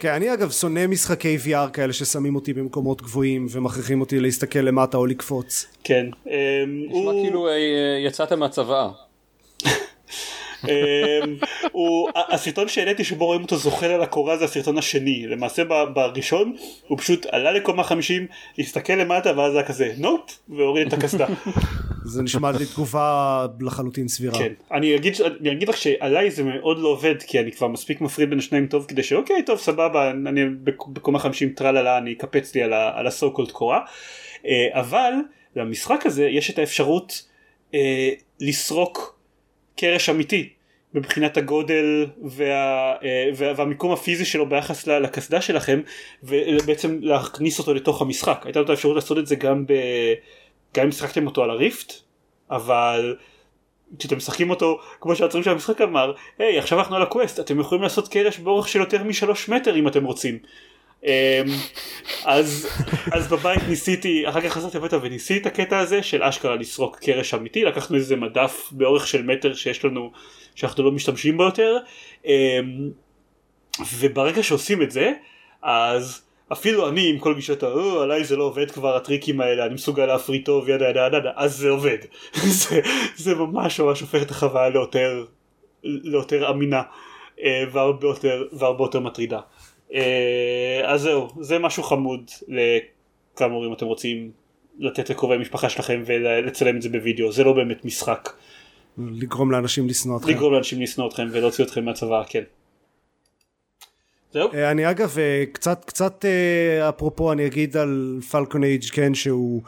כן, 0.00 0.12
אני 0.12 0.32
אגב 0.34 0.50
שונא 0.50 0.86
משחקי 0.86 1.36
VR 1.44 1.70
כאלה 1.72 1.92
ששמים 1.92 2.34
אותי 2.34 2.52
במקומות 2.52 3.02
גבוהים 3.02 3.46
ומכריחים 3.50 4.00
אותי 4.00 4.20
להסתכל 4.20 4.58
למטה 4.58 4.96
או 4.96 5.06
לקפוץ. 5.06 5.66
כן. 5.84 6.06
נשמע 6.66 7.12
כאילו 7.22 7.48
יצאת 8.04 8.32
מהצבא. 8.32 8.88
אמ, 10.68 11.36
הוא, 11.72 12.10
הסרטון 12.14 12.68
שהעליתי 12.68 13.04
שבו 13.04 13.26
רואים 13.26 13.42
אותו 13.42 13.56
זוחל 13.56 13.86
על 13.86 14.02
הקורה 14.02 14.36
זה 14.36 14.44
הסרטון 14.44 14.78
השני 14.78 15.26
למעשה 15.26 15.62
בראשון 15.94 16.56
הוא 16.88 16.98
פשוט 16.98 17.26
עלה 17.26 17.52
לקומה 17.52 17.84
50 17.84 18.26
הסתכל 18.58 18.92
למטה 18.92 19.38
ואז 19.38 19.54
היה 19.54 19.64
כזה 19.64 19.92
נוט 19.98 20.32
והוריד 20.48 20.86
את 20.86 20.92
הקסדה. 20.92 21.26
זה 22.04 22.22
נשמע 22.22 22.52
לי 22.52 22.66
תגובה 22.66 23.46
לחלוטין 23.60 24.08
סבירה. 24.08 24.38
כן, 24.38 24.52
אני 24.72 24.96
אגיד, 24.96 25.14
אני 25.40 25.52
אגיד 25.52 25.68
לך 25.68 25.76
שעליי 25.76 26.30
זה 26.30 26.42
מאוד 26.44 26.78
לא 26.78 26.88
עובד 26.88 27.22
כי 27.22 27.40
אני 27.40 27.52
כבר 27.52 27.68
מספיק 27.68 28.00
מפריד 28.00 28.30
בין 28.30 28.38
השניים 28.38 28.66
טוב 28.66 28.84
כדי 28.88 29.02
שאוקיי 29.02 29.42
טוב 29.42 29.58
סבבה 29.58 30.10
אני 30.10 30.40
בקומה 30.64 31.18
50 31.18 31.48
טרללה 31.48 31.98
אני 31.98 32.12
אקפץ 32.12 32.54
לי 32.54 32.62
על 32.72 33.06
הסו 33.06 33.32
קולד 33.32 33.50
קורה 33.50 33.80
אה, 34.46 34.68
אבל 34.72 35.12
למשחק 35.56 36.06
הזה 36.06 36.28
יש 36.28 36.50
את 36.50 36.58
האפשרות 36.58 37.28
אה, 37.74 38.10
לסרוק 38.40 39.18
קרש 39.76 40.08
אמיתי 40.08 40.48
מבחינת 40.94 41.36
הגודל 41.36 42.06
וה, 42.22 42.44
אה, 43.02 43.30
וה, 43.36 43.52
והמיקום 43.56 43.92
הפיזי 43.92 44.24
שלו 44.24 44.48
ביחס 44.48 44.86
לקסדה 44.86 45.40
שלכם 45.40 45.80
ובעצם 46.22 46.98
להכניס 47.02 47.58
אותו 47.58 47.74
לתוך 47.74 48.02
המשחק. 48.02 48.42
הייתה 48.44 48.58
לו 48.58 48.64
את 48.64 48.70
האפשרות 48.70 48.94
לעשות 48.94 49.18
את 49.18 49.26
זה 49.26 49.36
גם 49.36 49.66
ב... 49.66 49.72
גם 50.76 50.84
אם 50.84 50.92
שחקתם 50.92 51.26
אותו 51.26 51.42
על 51.42 51.50
הריפט 51.50 51.92
אבל 52.50 53.16
כשאתם 53.98 54.16
משחקים 54.16 54.50
אותו 54.50 54.78
כמו 55.00 55.16
שהעצורים 55.16 55.44
של 55.44 55.50
המשחק 55.50 55.80
אמר 55.80 56.12
היי 56.38 56.58
עכשיו 56.58 56.78
אנחנו 56.78 56.96
על 56.96 57.02
הקווסט 57.02 57.40
אתם 57.40 57.60
יכולים 57.60 57.82
לעשות 57.82 58.08
קרש 58.08 58.38
באורך 58.38 58.68
של 58.68 58.78
יותר 58.78 59.04
משלוש 59.04 59.48
מטר 59.48 59.76
אם 59.76 59.88
אתם 59.88 60.04
רוצים. 60.04 60.38
אמ, 61.04 61.10
אז, 62.24 62.68
אז 63.12 63.28
בבית 63.28 63.62
ניסיתי, 63.68 64.28
אחר 64.28 64.40
כך 64.40 64.52
חזרתי 64.52 64.76
הביתה 64.76 64.98
וניסיתי 65.02 65.40
את 65.40 65.46
הקטע 65.46 65.78
הזה 65.78 66.02
של 66.02 66.22
אשכרה 66.22 66.56
לסרוק 66.56 66.98
קרש 66.98 67.34
אמיתי, 67.34 67.64
לקחנו 67.64 67.96
איזה 67.96 68.16
מדף 68.16 68.68
באורך 68.72 69.06
של 69.06 69.22
מטר 69.22 69.54
שיש 69.54 69.84
לנו, 69.84 70.10
שאנחנו 70.54 70.84
לא 70.84 70.92
משתמשים 70.92 71.36
בו 71.36 71.42
יותר, 71.42 71.76
אמ, 72.24 72.90
וברגע 73.98 74.42
שעושים 74.42 74.82
את 74.82 74.90
זה, 74.90 75.12
אז 75.62 76.22
אפילו 76.52 76.88
אני 76.88 77.10
עם 77.10 77.18
כל 77.18 77.34
גישת 77.34 77.62
ה... 77.62 77.66
עליי 78.02 78.24
זה 78.24 78.36
לא 78.36 78.44
עובד 78.44 78.70
כבר 78.70 78.96
הטריקים 78.96 79.40
האלה, 79.40 79.66
אני 79.66 79.74
מסוגל 79.74 80.06
להפריד 80.06 80.44
טוב 80.44 80.68
ידה 80.68 80.88
ידה 80.88 81.06
ידה, 81.06 81.30
אז 81.36 81.56
זה 81.56 81.70
עובד. 81.70 81.98
זה, 82.60 82.80
זה 83.16 83.34
ממש 83.34 83.80
ממש 83.80 84.00
הופך 84.00 84.22
את 84.22 84.30
החוויה 84.30 84.68
ליותר, 84.68 85.24
ליותר 85.82 86.50
אמינה 86.50 86.82
אה, 87.42 87.64
והרבה 87.72 88.06
יותר, 88.06 88.44
והרבה 88.52 88.84
יותר 88.84 89.00
מטרידה. 89.00 89.40
אה, 89.94 90.80
אז 90.84 91.00
זהו, 91.00 91.28
זה 91.40 91.58
משהו 91.58 91.82
חמוד 91.82 92.30
לכאמור 92.48 93.66
אם 93.66 93.72
אתם 93.72 93.86
רוצים 93.86 94.30
לתת 94.78 95.10
לקרובי 95.10 95.36
משפחה 95.36 95.68
שלכם 95.68 96.02
ולצלם 96.06 96.76
את 96.76 96.82
זה 96.82 96.88
בווידאו, 96.88 97.32
זה 97.32 97.44
לא 97.44 97.52
באמת 97.52 97.84
משחק. 97.84 98.30
לגרום 98.98 99.50
לאנשים 99.50 99.88
לשנוא 99.88 100.18
אתכם. 100.18 100.28
לגרום 100.28 100.52
לאנשים 100.52 100.82
לשנוא 100.82 101.08
אתכם 101.08 101.28
ולהוציא 101.32 101.64
אתכם 101.64 101.84
מהצבא, 101.84 102.22
כן. 102.28 102.42
זהו. 104.32 104.52
אה, 104.54 104.70
אני 104.70 104.90
אגב 104.90 105.18
אה, 105.18 105.44
קצת 105.52 105.84
קצת 105.84 106.24
אפרופו 106.88 107.32
אני 107.32 107.46
אגיד 107.46 107.76
על 107.76 108.20
פלקון 108.30 108.64
אייג' 108.64 108.84
כן 108.92 109.14
שהוא 109.14 109.62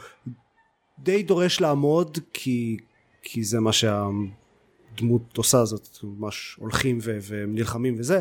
די 0.99 1.23
דורש 1.23 1.61
לעמוד 1.61 2.17
כי 2.33 2.77
כי 3.21 3.43
זה 3.43 3.59
מה 3.59 3.71
שהדמות 3.73 5.37
עושה 5.37 5.65
זאת 5.65 5.87
ממש 6.03 6.55
הולכים 6.59 6.99
ונלחמים 7.01 7.95
וזה 7.97 8.19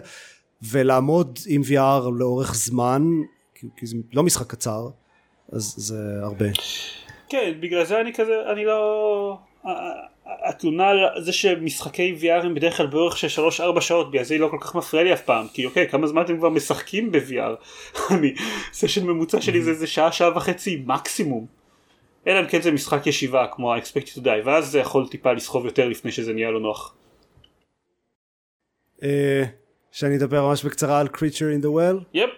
ולעמוד 0.62 1.38
עם 1.46 1.62
VR 1.62 2.10
לאורך 2.18 2.54
זמן 2.54 3.02
כי, 3.54 3.66
כי 3.76 3.86
זה 3.86 3.96
לא 4.12 4.22
משחק 4.22 4.46
קצר 4.46 4.88
אז 5.52 5.74
זה 5.76 5.98
הרבה. 6.22 6.46
כן 7.28 7.52
בגלל 7.60 7.84
זה 7.84 8.00
אני 8.00 8.14
כזה 8.14 8.32
אני 8.52 8.64
לא 8.64 9.38
התלונה 10.26 10.88
על 10.88 10.98
זה 11.22 11.32
שמשחקי 11.32 12.16
VR 12.20 12.46
הם 12.46 12.54
בדרך 12.54 12.76
כלל 12.76 12.86
באורך 12.86 13.16
של 13.16 13.48
3-4 13.76 13.80
שעות 13.80 14.10
בגלל 14.10 14.24
זה 14.24 14.34
היא 14.34 14.40
לא 14.40 14.48
כל 14.48 14.58
כך 14.60 14.74
מפריע 14.74 15.04
לי 15.04 15.12
אף 15.12 15.22
פעם 15.22 15.46
כי 15.48 15.66
אוקיי 15.66 15.88
כמה 15.88 16.06
זמן 16.06 16.22
אתם 16.22 16.36
כבר 16.36 16.48
משחקים 16.48 17.12
ב-VR 17.12 17.56
אני 18.14 18.34
סשן 18.72 19.06
ממוצע 19.06 19.40
שלי 19.40 19.62
זה 19.62 19.70
איזה 19.70 19.86
שעה 19.86 20.12
שעה 20.12 20.36
וחצי 20.36 20.82
מקסימום 20.86 21.46
אלא 22.26 22.40
אם 22.40 22.46
כן 22.46 22.62
זה 22.62 22.72
משחק 22.72 23.06
ישיבה 23.06 23.46
כמו 23.52 23.74
ה-expected 23.74 24.18
to 24.18 24.24
die 24.24 24.44
ואז 24.44 24.70
זה 24.70 24.78
יכול 24.78 25.08
טיפה 25.08 25.32
לסחוב 25.32 25.64
יותר 25.64 25.88
לפני 25.88 26.12
שזה 26.12 26.32
נהיה 26.32 26.50
לא 26.50 26.60
נוח. 26.60 26.94
אה, 29.02 29.44
שאני 29.90 30.16
אדבר 30.16 30.48
ממש 30.48 30.64
בקצרה 30.64 31.00
על 31.00 31.06
Creature 31.06 31.60
in 31.60 31.64
the 31.64 31.68
Well. 31.68 32.04
יפ. 32.14 32.30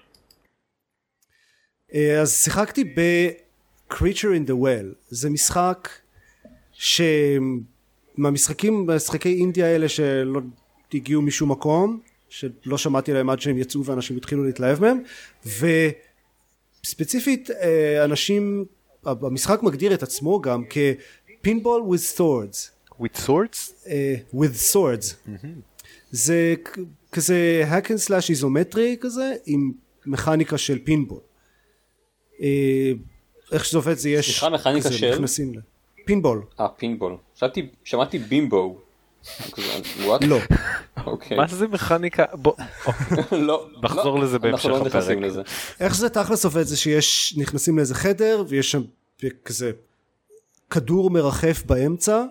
אה, 1.95 2.21
אז 2.21 2.45
שיחקתי 2.45 2.85
ב-Creature 2.85 4.35
in 4.37 4.49
the 4.49 4.55
Well. 4.65 4.95
זה 5.09 5.31
משחק 5.31 5.89
שמהמשחקים, 6.79 8.87
משחקי 8.87 9.35
אינדיה 9.35 9.67
האלה 9.67 9.89
שלא 9.89 10.41
הגיעו 10.95 11.23
משום 11.23 11.51
מקום, 11.51 12.01
שלא 12.29 12.79
שמעתי 12.79 13.11
עליהם 13.11 13.31
עד 13.31 13.41
שהם 13.41 13.59
יצאו 13.59 13.85
ואנשים 13.85 14.17
התחילו 14.17 14.45
להתלהב 14.45 14.81
מהם, 14.81 15.03
וספציפית 16.85 17.51
אה, 17.51 18.05
אנשים, 18.05 18.65
המשחק 19.05 19.63
מגדיר 19.63 19.95
את 19.95 20.03
עצמו 20.03 20.41
גם 20.41 20.65
כ-pinball 20.71 21.91
with 21.91 22.19
swords. 22.19 22.71
with 23.01 23.17
swords? 23.17 23.73
Uh, 23.85 23.89
with 24.35 24.57
swords. 24.73 25.15
Mm-hmm. 25.27 25.47
זה 26.11 26.55
כזה 27.13 27.65
hack 27.71 27.87
and 27.87 28.09
slash 28.09 28.31
איזומטרי 28.31 28.97
כזה 29.01 29.35
עם 29.47 29.73
מכניקה 30.07 30.59
של 30.59 30.79
פינבול. 30.85 31.21
אה, 32.41 32.93
איך 33.53 33.65
שזה 33.65 33.79
עובד 33.79 33.95
זה 33.95 34.11
יש 34.11 34.27
סליחה 34.27 34.51
מכניקה 34.51 34.93
של? 34.93 35.11
נכנסים 35.11 35.55
ל... 35.55 35.59
פינבול. 36.09 36.43
אה 36.61 36.69
פינבול. 36.69 37.17
שמעתי, 37.35 37.69
שמעתי 37.85 38.19
בימבו. 38.19 38.79
לא. 40.23 40.39
מה 41.37 41.47
זה 41.49 41.69
מכניקה? 41.69 42.25
בוא. 42.33 42.53
לא. 43.49 43.67
נחזור 43.83 44.19
לזה 44.19 44.39
בהמשך 44.39 44.67
לא 44.67 44.87
הפרק. 44.87 45.19
איך 45.81 45.97
זה 45.97 46.09
תכלס 46.09 46.45
עובד 46.45 46.63
זה 46.63 46.77
שיש 46.77 47.35
נכנסים 47.39 47.77
לאיזה 47.77 47.95
חדר 47.95 48.45
ויש 48.49 48.71
שם 48.71 48.83
כזה 49.45 49.71
כדור 50.71 51.11
מרחף 51.11 51.63
באמצע 51.67 52.25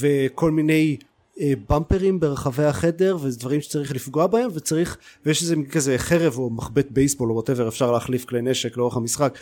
וכל 0.00 0.50
מיני 0.50 0.96
אה, 1.40 1.52
bumper 1.68 2.07
ים 2.07 2.20
ברחבי 2.20 2.64
החדר 2.64 3.16
ודברים 3.22 3.60
שצריך 3.60 3.94
לפגוע 3.94 4.26
בהם 4.26 4.50
וצריך 4.54 4.96
ויש 5.26 5.42
איזה 5.42 5.56
כזה 5.72 5.98
חרב 5.98 6.38
או 6.38 6.50
מחבט 6.50 6.86
בייסבול 6.90 7.30
או 7.30 7.34
whatever 7.34 7.68
אפשר 7.68 7.92
להחליף 7.92 8.24
כלי 8.24 8.42
נשק 8.42 8.76
לאורך 8.76 8.96
המשחק 8.96 9.38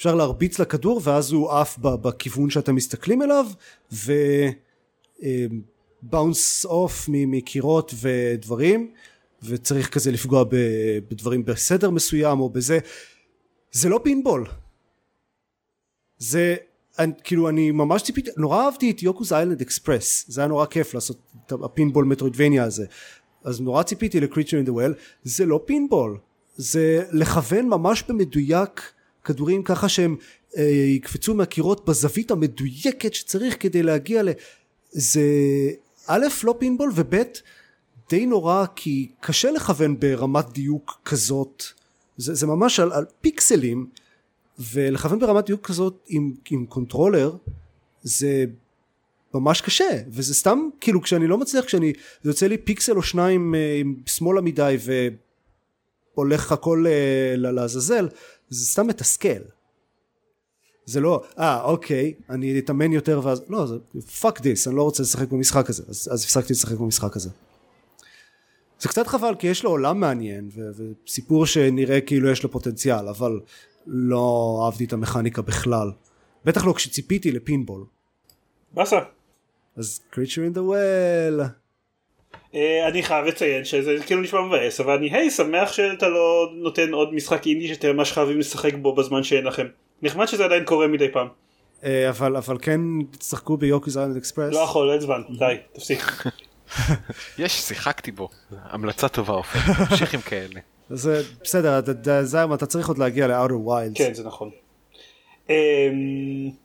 שאפשר 0.00 0.14
להרביץ 0.14 0.58
לכדור 0.58 1.00
ואז 1.04 1.32
הוא 1.32 1.50
עף 1.50 1.78
בכיוון 1.78 2.50
שאתם 2.50 2.74
מסתכלים 2.74 3.22
אליו 3.22 3.46
ו 6.02 6.11
bounce 6.11 6.64
off 6.64 7.08
אה, 7.08 7.14
מקירות 7.26 7.94
ודברים 8.00 8.92
וצריך 9.42 9.88
כזה 9.88 10.10
לפגוע 10.10 10.44
בדברים 11.08 11.44
בסדר 11.44 11.90
מסוים 11.90 12.40
או 12.40 12.48
בזה. 12.48 12.78
זה 13.72 13.88
לא 13.88 14.00
פינבול. 14.02 14.46
זה 16.18 16.56
אני, 16.98 17.12
כאילו 17.24 17.48
אני 17.48 17.70
ממש 17.70 18.02
ציפיתי, 18.02 18.30
נורא 18.36 18.64
אהבתי 18.64 18.90
את 18.90 19.02
יוקוס 19.02 19.32
איילנד 19.32 19.60
אקספרס, 19.60 20.24
זה 20.28 20.40
היה 20.40 20.48
נורא 20.48 20.66
כיף 20.66 20.94
לעשות 20.94 21.18
את 21.46 21.52
הפינבול 21.52 22.04
מטרוידבניה 22.04 22.64
הזה, 22.64 22.86
אז 23.44 23.60
נורא 23.60 23.82
ציפיתי 23.82 24.20
לקריצ'ר 24.20 24.56
אין 24.56 24.66
דה 24.66 24.72
וול, 24.72 24.94
זה 25.22 25.46
לא 25.46 25.60
פינבול, 25.64 26.18
זה 26.56 27.04
לכוון 27.12 27.68
ממש 27.68 28.02
במדויק 28.08 28.92
כדורים 29.24 29.62
ככה 29.62 29.88
שהם 29.88 30.16
אה, 30.56 30.62
יקפצו 30.96 31.34
מהקירות 31.34 31.88
בזווית 31.88 32.30
המדויקת 32.30 33.14
שצריך 33.14 33.56
כדי 33.60 33.82
להגיע 33.82 34.22
ל... 34.22 34.28
זה 34.90 35.22
א' 36.06 36.26
לא 36.44 36.54
פינבול 36.58 36.92
וב' 36.94 37.14
די 38.10 38.26
נורא 38.26 38.64
כי 38.76 39.10
קשה 39.20 39.50
לכוון 39.50 40.00
ברמת 40.00 40.52
דיוק 40.52 41.00
כזאת, 41.04 41.64
זה, 42.16 42.34
זה 42.34 42.46
ממש 42.46 42.80
על, 42.80 42.92
על 42.92 43.04
פיקסלים 43.20 43.86
ולכוון 44.58 45.18
ברמת 45.18 45.46
דיוק 45.46 45.66
כזאת 45.66 46.04
עם, 46.08 46.34
עם 46.50 46.66
controller 46.66 47.36
זה 48.02 48.44
ממש 49.34 49.60
קשה 49.60 50.02
וזה 50.08 50.34
סתם 50.34 50.68
כאילו 50.80 51.02
כשאני 51.02 51.26
לא 51.26 51.38
מצליח 51.38 51.64
כשאני 51.64 51.92
זה 52.22 52.30
יוצא 52.30 52.46
לי 52.46 52.58
פיקסל 52.58 52.96
או 52.96 53.02
שניים 53.02 53.54
אה, 53.54 53.80
שמאלה 54.06 54.40
מדי 54.40 54.76
והולך 56.16 56.52
הכל 56.52 56.84
אה, 56.88 57.34
לעזאזל 57.36 58.08
זה 58.50 58.66
סתם 58.66 58.86
מתסכל 58.86 59.40
זה 60.90 61.00
לא, 61.00 61.24
אה 61.38 61.62
אוקיי, 61.62 62.14
אני 62.30 62.58
אתאמן 62.58 62.92
יותר 62.92 63.20
ואז, 63.24 63.42
לא, 63.48 63.66
זה 63.66 63.76
fuck 64.20 64.40
this, 64.40 64.68
אני 64.68 64.76
לא 64.76 64.82
רוצה 64.82 65.02
לשחק 65.02 65.28
במשחק 65.28 65.70
הזה, 65.70 65.82
אז, 65.88 66.08
אז 66.12 66.24
הפסקתי 66.24 66.52
לשחק 66.52 66.78
במשחק 66.78 67.16
הזה. 67.16 67.30
זה 68.80 68.88
קצת 68.88 69.06
חבל 69.06 69.34
כי 69.38 69.46
יש 69.46 69.64
לו 69.64 69.70
עולם 69.70 70.00
מעניין 70.00 70.48
ו- 70.54 70.70
וסיפור 71.06 71.46
שנראה 71.46 72.00
כאילו 72.00 72.28
יש 72.28 72.42
לו 72.42 72.50
פוטנציאל, 72.50 73.08
אבל 73.08 73.40
לא 73.86 74.62
אהבתי 74.64 74.84
את 74.84 74.92
המכניקה 74.92 75.42
בכלל. 75.42 75.90
בטח 76.44 76.64
לא 76.64 76.72
כשציפיתי 76.72 77.32
לפינבול. 77.32 77.84
באסה. 78.74 78.98
אז 79.76 80.00
creature 80.12 80.52
in 80.52 80.56
the 80.56 80.60
well. 80.60 81.59
אה, 82.54 82.88
אני 82.88 83.02
חייב 83.02 83.24
לציין 83.24 83.64
שזה 83.64 83.96
כאילו 84.06 84.20
נשמע 84.20 84.40
מבאס 84.40 84.80
אבל 84.80 84.92
אני 84.96 85.10
היי 85.12 85.30
שמח 85.30 85.72
שאתה 85.72 86.08
לא 86.08 86.50
נותן 86.54 86.92
עוד 86.92 87.14
משחק 87.14 87.46
אינדי 87.46 87.68
שאתם 87.68 87.96
ממש 87.96 88.12
חייבים 88.12 88.38
לשחק 88.38 88.74
בו 88.74 88.94
בזמן 88.94 89.22
שאין 89.22 89.44
לכם. 89.44 89.66
נחמד 90.02 90.26
שזה 90.26 90.44
עדיין 90.44 90.64
קורה 90.64 90.86
מדי 90.86 91.08
פעם. 91.12 91.28
אה, 91.84 92.08
אבל 92.08 92.36
אבל 92.36 92.56
כן 92.62 92.80
תשחקו 93.18 93.56
ביוקיז 93.56 93.98
איילנד 93.98 94.16
אקספרס. 94.16 94.54
לא 94.54 94.58
יכול 94.58 94.90
אין 94.90 95.00
זמן 95.00 95.20
די 95.38 95.54
תפסיק. 95.72 96.02
יש, 97.38 97.52
שיחקתי 97.60 98.10
בו. 98.12 98.28
המלצה 98.62 99.08
טובה 99.08 99.32
עופר, 99.34 99.58
תמשיך 99.88 100.14
עם 100.14 100.20
כאלה. 100.20 100.60
זה 100.90 101.22
בסדר, 101.42 101.78
אתה- 101.78 102.24
זיירמן, 102.24 102.54
אתה 102.54 102.66
צריך 102.66 102.88
עוד 102.88 102.98
להגיע 102.98 103.26
ל-outer 103.26 103.68
wilds. 103.68 103.94
כן 103.98 104.14
זה 104.14 104.24
נכון. 104.24 104.50
אמ, 105.50 105.54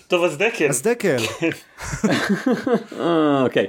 טוב 0.08 0.24
אז 0.24 0.38
דקל. 0.38 0.68
אז 0.70 0.82
דקל, 0.82 1.18
אה, 3.00 3.42
אוקיי. 3.44 3.68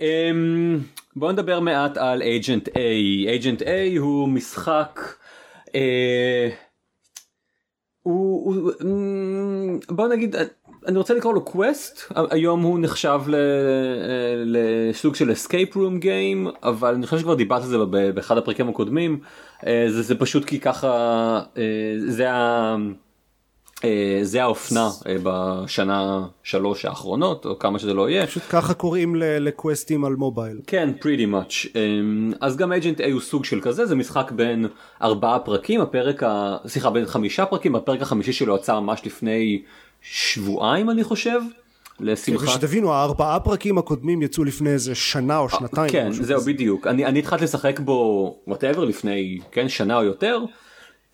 אמ, 0.00 0.78
בואו 1.16 1.32
נדבר 1.32 1.60
מעט 1.60 1.96
על 1.96 2.22
agent 2.22 2.68
A. 2.68 2.76
agent 3.40 3.62
A 3.62 3.98
הוא 3.98 4.28
משחק. 4.28 5.00
אה, 5.74 6.48
הוא, 8.02 8.54
הוא 8.54 8.72
אמ, 8.84 9.78
בוא 9.88 10.08
נגיד 10.08 10.36
אני 10.86 10.98
רוצה 10.98 11.14
לקרוא 11.14 11.34
לו 11.34 11.44
קווסט 11.44 12.12
היום 12.30 12.62
הוא 12.62 12.78
נחשב 12.78 13.20
ל, 13.26 13.34
אה, 13.34 13.40
לסוג 14.44 15.14
של 15.14 15.30
escape 15.30 15.74
room 15.74 16.02
game 16.02 16.58
אבל 16.62 16.94
אני 16.94 17.06
חושב 17.06 17.18
שכבר 17.18 17.34
דיברת 17.34 17.62
על 17.62 17.68
זה 17.68 17.78
באחד 18.14 18.38
הפרקים 18.38 18.68
הקודמים 18.68 19.20
אה, 19.66 19.86
זה, 19.88 20.02
זה 20.02 20.18
פשוט 20.18 20.44
כי 20.44 20.60
ככה 20.60 21.40
זה 22.06 22.30
ה... 22.32 22.76
אה, 23.84 24.18
זה 24.22 24.42
האופנה 24.42 24.90
אה, 25.06 25.16
בשנה 25.22 26.26
שלוש 26.42 26.84
האחרונות 26.84 27.46
או 27.46 27.58
כמה 27.58 27.78
שזה 27.78 27.94
לא 27.94 28.10
יהיה. 28.10 28.26
פשוט 28.26 28.42
ככה 28.50 28.74
קוראים 28.74 29.14
לקווסטים 29.16 30.04
על 30.04 30.16
מובייל. 30.16 30.60
כן, 30.66 30.90
pretty 31.00 31.32
much. 31.32 31.66
Um, 31.66 32.36
אז 32.40 32.56
גם 32.56 32.72
agent 32.72 33.00
A 33.00 33.12
הוא 33.12 33.20
סוג 33.20 33.44
של 33.44 33.60
כזה, 33.60 33.86
זה 33.86 33.94
משחק 33.94 34.30
בין 34.30 34.66
ארבעה 35.02 35.38
פרקים, 35.38 35.80
הפרק 35.80 36.22
ה... 36.22 36.56
סליחה, 36.66 36.90
בין 36.90 37.06
חמישה 37.06 37.46
פרקים, 37.46 37.76
הפרק 37.76 38.02
החמישי 38.02 38.32
שלו 38.32 38.56
יצא 38.56 38.80
ממש 38.80 39.02
לפני 39.04 39.62
שבועיים 40.02 40.90
אני 40.90 41.04
חושב, 41.04 41.40
לשמחת... 42.00 42.48
ושתבינו, 42.48 42.92
הארבעה 42.92 43.40
פרקים 43.40 43.78
הקודמים 43.78 44.22
יצאו 44.22 44.44
לפני 44.44 44.70
איזה 44.70 44.94
שנה 44.94 45.38
או 45.38 45.48
שנתיים. 45.48 45.92
כן, 45.92 46.12
זהו. 46.12 46.40
בדיוק. 46.40 46.86
אני 46.86 47.18
התחלתי 47.18 47.44
לשחק 47.44 47.80
בו, 47.80 48.36
וואטאבר, 48.46 48.84
לפני, 48.84 49.38
כן, 49.52 49.68
שנה 49.68 49.96
או 49.96 50.02
יותר. 50.02 50.44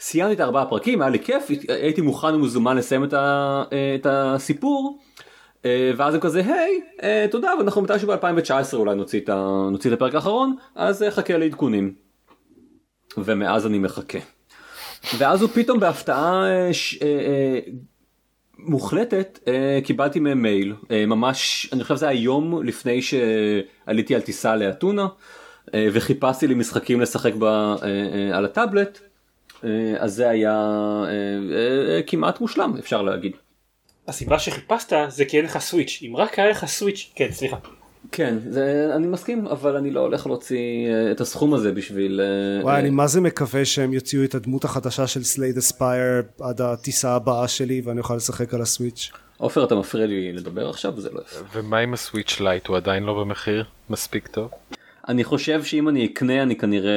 סיימתי 0.00 0.34
את 0.34 0.40
ארבעה 0.40 0.66
פרקים, 0.66 1.02
היה 1.02 1.10
לי 1.10 1.18
כיף, 1.18 1.48
הייתי 1.68 2.00
מוכן 2.00 2.34
ומזומן 2.34 2.76
לסיים 2.76 3.04
את, 3.04 3.12
ה, 3.12 3.62
את 3.94 4.06
הסיפור. 4.10 4.98
אה, 5.64 5.90
ואז 5.96 6.14
הם 6.14 6.20
כזה, 6.20 6.40
היי, 6.40 6.80
אה, 7.02 7.26
תודה, 7.30 7.50
ואנחנו 7.58 7.82
מתישהו 7.82 8.08
ב-2019 8.08 8.74
אולי 8.74 8.94
נוציא 8.94 9.20
את, 9.20 9.28
ה, 9.28 9.68
נוציא 9.70 9.90
את 9.90 9.96
הפרק 9.96 10.14
האחרון, 10.14 10.56
אז 10.74 11.02
אה, 11.02 11.10
חכה 11.10 11.36
לעדכונים. 11.36 11.94
ומאז 13.18 13.66
אני 13.66 13.78
מחכה. 13.78 14.18
ואז 15.18 15.42
הוא 15.42 15.50
פתאום 15.54 15.80
בהפתעה 15.80 16.44
אה, 16.46 16.74
ש, 16.74 16.98
אה, 17.02 17.08
אה, 17.08 17.58
מוחלטת 18.58 19.38
אה, 19.48 19.78
קיבלתי 19.84 20.20
מהם 20.20 20.42
מייל 20.42 20.74
אה, 20.90 21.06
ממש 21.06 21.68
אני 21.72 21.82
חושב 21.82 21.94
זה 21.94 22.08
היה 22.08 22.20
יום 22.20 22.62
לפני 22.62 23.00
שעליתי 23.02 24.14
על 24.14 24.20
טיסה 24.20 24.56
לאתונה 24.56 25.06
אה, 25.74 25.88
וחיפשתי 25.92 26.46
לי 26.46 26.54
משחקים 26.54 27.00
לשחק 27.00 27.32
אה, 27.42 27.74
אה, 27.82 28.36
על 28.36 28.44
הטאבלט 28.44 29.00
אה, 29.02 29.03
אז 29.98 30.14
זה 30.14 30.28
היה 30.28 30.52
אה, 30.52 31.96
אה, 31.96 32.02
כמעט 32.06 32.40
מושלם 32.40 32.76
אפשר 32.78 33.02
להגיד. 33.02 33.32
הסיבה 34.08 34.38
שחיפשת 34.38 34.92
זה 35.08 35.24
כי 35.24 35.36
אין 35.36 35.44
לך 35.44 35.58
סוויץ' 35.58 36.00
אם 36.02 36.16
רק 36.16 36.38
היה 36.38 36.50
לך 36.50 36.64
סוויץ' 36.64 37.12
כן 37.14 37.28
סליחה. 37.30 37.56
כן 38.12 38.38
זה, 38.48 38.90
אני 38.96 39.06
מסכים 39.06 39.46
אבל 39.46 39.76
אני 39.76 39.90
לא 39.90 40.00
הולך 40.00 40.26
להוציא 40.26 40.88
אה, 40.88 41.10
את 41.10 41.20
הסכום 41.20 41.54
הזה 41.54 41.72
בשביל 41.72 42.20
אה, 42.20 42.64
וואי, 42.64 42.74
אה, 42.74 42.80
אני 42.80 42.90
מה 42.90 43.06
זה 43.06 43.20
מקווה 43.20 43.64
שהם 43.64 43.92
יוציאו 43.92 44.24
את 44.24 44.34
הדמות 44.34 44.64
החדשה 44.64 45.06
של 45.06 45.22
Slay 45.22 45.42
the 45.42 45.56
Spire 45.58 46.22
עד 46.40 46.60
הטיסה 46.60 47.14
הבאה 47.14 47.48
שלי 47.48 47.82
ואני 47.84 48.00
אוכל 48.00 48.16
לשחק 48.16 48.54
על 48.54 48.62
ה 48.62 48.68
Switch. 48.68 49.10
עופר 49.36 49.64
אתה 49.64 49.74
מפריע 49.74 50.06
לי 50.06 50.32
לדבר 50.32 50.70
עכשיו 50.70 51.00
זה 51.00 51.10
לא 51.12 51.20
יפה. 51.20 51.44
ומה 51.54 51.78
עם 51.78 51.94
ה 51.94 52.01
Switch 52.01 52.40
Lite 52.40 52.66
הוא 52.66 52.76
עדיין 52.76 53.02
לא 53.02 53.14
במחיר 53.14 53.64
מספיק 53.90 54.26
טוב? 54.26 54.50
אני 55.08 55.24
חושב 55.24 55.64
שאם 55.64 55.88
אני 55.88 56.06
אקנה 56.06 56.42
אני 56.42 56.56
כנראה 56.56 56.92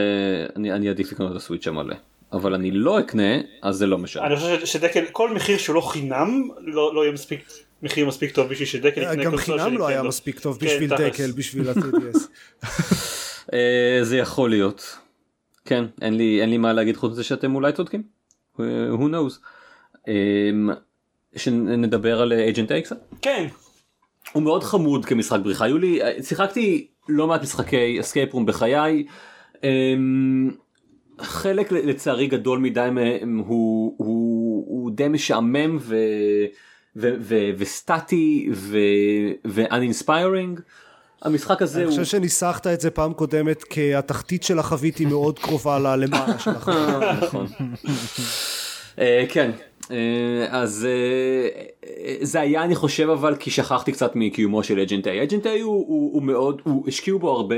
אני, 0.55 0.71
אני 0.71 0.89
אעדיף 0.89 1.11
לקנות 1.11 1.31
את 1.31 1.35
ה 1.35 1.40
Switch 1.40 1.67
המלא 1.67 1.95
אבל 2.33 2.53
אני 2.53 2.71
לא 2.71 2.99
אקנה 2.99 3.37
אז 3.61 3.75
זה 3.75 3.87
לא 3.87 3.97
משנה. 3.97 4.25
אני 4.25 4.35
חושב 4.35 4.65
שדקל 4.65 5.05
כל 5.11 5.33
מחיר 5.33 5.57
שהוא 5.57 5.75
לא 5.75 5.81
חינם 5.81 6.49
לא 6.59 6.95
לא 6.95 7.01
יהיה 7.01 7.13
מספיק 7.13 7.49
מחיר 7.83 8.07
מספיק 8.07 8.31
טוב 8.35 8.49
בשביל 8.49 8.67
שדקל 8.67 9.01
יקנה 9.01 9.23
גם 9.23 9.37
חינם 9.37 9.77
לא 9.77 9.87
היה. 9.87 10.03
מספיק 10.03 10.39
טוב 10.39 10.57
כן, 10.59 10.65
בשביל. 10.65 10.89
דקל, 10.89 11.31
בשביל 11.31 11.69
ה-3DS. 11.69 12.19
אה, 13.53 13.99
זה 14.01 14.17
יכול 14.17 14.49
להיות. 14.49 14.97
כן, 15.65 15.85
אין 16.01 16.17
לי, 16.17 16.41
אין 16.41 16.49
לי 16.49 16.57
מה 16.57 16.73
להגיד 16.73 16.97
חוץ 16.97 17.11
מזה 17.11 17.23
שאתם 17.23 17.55
אולי 17.55 17.71
צודקים. 17.71 18.03
אה, 18.59 18.65
who 18.93 19.03
knows. 19.03 19.39
אה, 20.07 20.13
שנדבר 21.35 22.21
על 22.21 22.33
Agent 22.33 22.71
קצת. 22.71 22.97
כן 23.21 23.47
הוא 24.31 24.43
מאוד 24.43 24.63
חמוד 24.63 25.05
כמשחק 25.05 25.39
בריחה. 25.43 25.65
היו 25.65 25.77
לי, 25.77 25.99
שיחקתי 26.23 26.87
לא 27.09 27.27
מעט 27.27 27.41
משחקי 27.41 27.99
escape 27.99 28.33
room 28.33 28.45
בחיי. 28.45 29.05
חלק 31.21 31.71
לצערי 31.71 32.27
גדול 32.27 32.59
מדי 32.59 32.87
מהם 32.91 33.37
הוא, 33.37 33.93
הוא, 33.97 34.65
הוא 34.67 34.91
די 34.91 35.07
משעמם 35.07 35.77
ו, 35.79 35.95
ו, 36.95 37.13
ו, 37.19 37.35
וסטטי 37.57 38.49
ו, 38.53 38.77
ו-uninspiring. 39.45 40.61
המשחק 41.21 41.61
הזה 41.61 41.79
אני 41.79 41.85
הוא... 41.85 41.91
חושב 41.91 42.05
שניסחת 42.05 42.67
את 42.67 42.81
זה 42.81 42.91
פעם 42.91 43.13
קודמת 43.13 43.63
כהתחתית 43.69 44.43
של 44.43 44.59
החבית 44.59 44.97
היא 44.97 45.07
מאוד 45.07 45.39
קרובה 45.39 45.79
ללמעלה 45.79 46.39
של 46.39 46.51
החבית. 46.51 46.77
נכון. 47.23 47.47
אה, 48.99 49.25
כן. 49.29 49.51
אה, 49.91 50.47
אז 50.49 50.87
אה, 50.89 51.63
זה 52.21 52.39
היה 52.39 52.63
אני 52.63 52.75
חושב 52.75 53.09
אבל 53.09 53.35
כי 53.35 53.51
שכחתי 53.51 53.91
קצת 53.91 54.11
מקיומו 54.15 54.63
של 54.63 54.79
Agent 54.79 55.07
A. 55.07 55.23
Agent 55.23 55.45
A 55.45 55.59
הוא, 55.61 56.23
מאוד, 56.23 56.61
הוא 56.63 56.87
השקיעו 56.87 57.19
בו 57.19 57.31
הרבה 57.31 57.55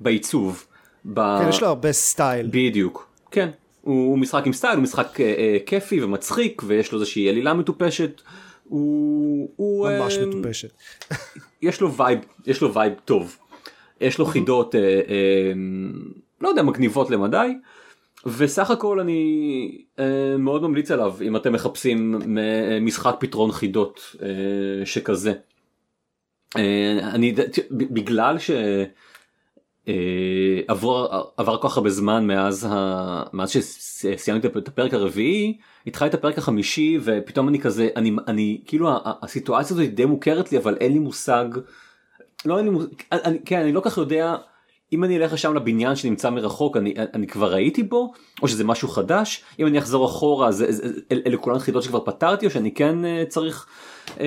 בעיצוב. 0.00 0.66
ב... 1.04 1.38
כן, 1.38 1.48
יש 1.48 1.62
לו 1.62 1.68
הרבה 1.68 1.92
style. 1.92 2.46
בדיוק. 2.50 3.08
כן. 3.30 3.48
הוא, 3.80 4.10
הוא 4.10 4.18
משחק 4.18 4.46
עם 4.46 4.52
style, 4.52 4.74
הוא 4.74 4.82
משחק 4.82 5.20
אה, 5.20 5.34
אה, 5.38 5.56
כיפי 5.66 6.02
ומצחיק 6.02 6.62
ויש 6.66 6.92
לו 6.92 6.98
איזושהי 7.00 7.28
עלילה 7.28 7.54
מטופשת. 7.54 8.20
הוא, 8.64 9.48
הוא 9.56 9.88
ממש 9.88 10.18
אה, 10.18 10.26
מטופשת. 10.26 10.68
יש 11.62 11.80
לו 11.80 11.94
vibe, 11.94 12.18
יש 12.46 12.60
לו 12.60 12.74
vibe 12.74 12.92
טוב. 13.04 13.36
יש 14.00 14.18
לו 14.18 14.26
חידות, 14.26 14.74
אה, 14.74 14.80
אה, 14.80 15.52
לא 16.40 16.48
יודע, 16.48 16.62
מגניבות 16.62 17.10
למדי. 17.10 17.48
וסך 18.26 18.70
הכל 18.70 19.00
אני 19.00 19.78
אה, 19.98 20.36
מאוד 20.38 20.62
ממליץ 20.62 20.90
עליו 20.90 21.14
אם 21.22 21.36
אתם 21.36 21.52
מחפשים 21.52 22.12
מ- 22.26 22.84
משחק 22.86 23.16
פתרון 23.20 23.52
חידות 23.52 24.16
אה, 24.22 24.28
שכזה. 24.86 25.32
אה, 26.56 26.98
אני 27.12 27.34
בגלל 27.70 28.38
ש... 28.38 28.50
אה, 29.88 30.60
עבור, 30.68 31.08
עבר 31.36 31.58
כל 31.58 31.68
כך 31.68 31.76
הרבה 31.76 31.90
זמן 31.90 32.26
מאז, 32.26 32.66
ה... 32.70 33.22
מאז 33.32 33.50
שסיימתי 33.50 34.46
את 34.46 34.68
הפרק 34.68 34.94
הרביעי, 34.94 35.58
התחלתי 35.86 36.08
את 36.08 36.20
הפרק 36.20 36.38
החמישי 36.38 36.98
ופתאום 37.02 37.48
אני 37.48 37.60
כזה, 37.60 37.88
אני, 37.96 38.12
אני 38.26 38.60
כאילו 38.66 38.90
הסיטואציה 39.22 39.76
הזאת 39.76 39.94
די 39.94 40.04
מוכרת 40.04 40.52
לי 40.52 40.58
אבל 40.58 40.76
אין 40.80 40.92
לי 40.92 40.98
מושג, 40.98 41.44
לא 42.44 42.58
אין 42.58 42.66
לי 42.66 42.70
מושג, 42.70 42.88
אני, 43.12 43.38
כן 43.44 43.60
אני 43.60 43.72
לא 43.72 43.80
כך 43.84 43.98
יודע 43.98 44.36
אם 44.94 45.04
אני 45.04 45.16
אלך 45.16 45.32
לשם 45.32 45.54
לבניין 45.54 45.96
שנמצא 45.96 46.30
מרחוק 46.30 46.76
אני, 46.76 46.94
אני 47.14 47.26
כבר 47.26 47.54
הייתי 47.54 47.82
בו 47.82 48.12
או 48.42 48.48
שזה 48.48 48.64
משהו 48.64 48.88
חדש, 48.88 49.44
אם 49.58 49.66
אני 49.66 49.78
אחזור 49.78 50.06
אחורה 50.06 50.48
אז 50.48 50.62
אז- 50.68 50.82
אל- 51.12 51.22
אלה 51.26 51.36
כולן 51.36 51.58
חידות 51.58 51.82
שכבר 51.82 52.00
פתרתי 52.04 52.46
או 52.46 52.50
שאני 52.50 52.72
כן 52.74 53.04
אה, 53.04 53.24
צריך 53.28 53.66
אה, 54.20 54.24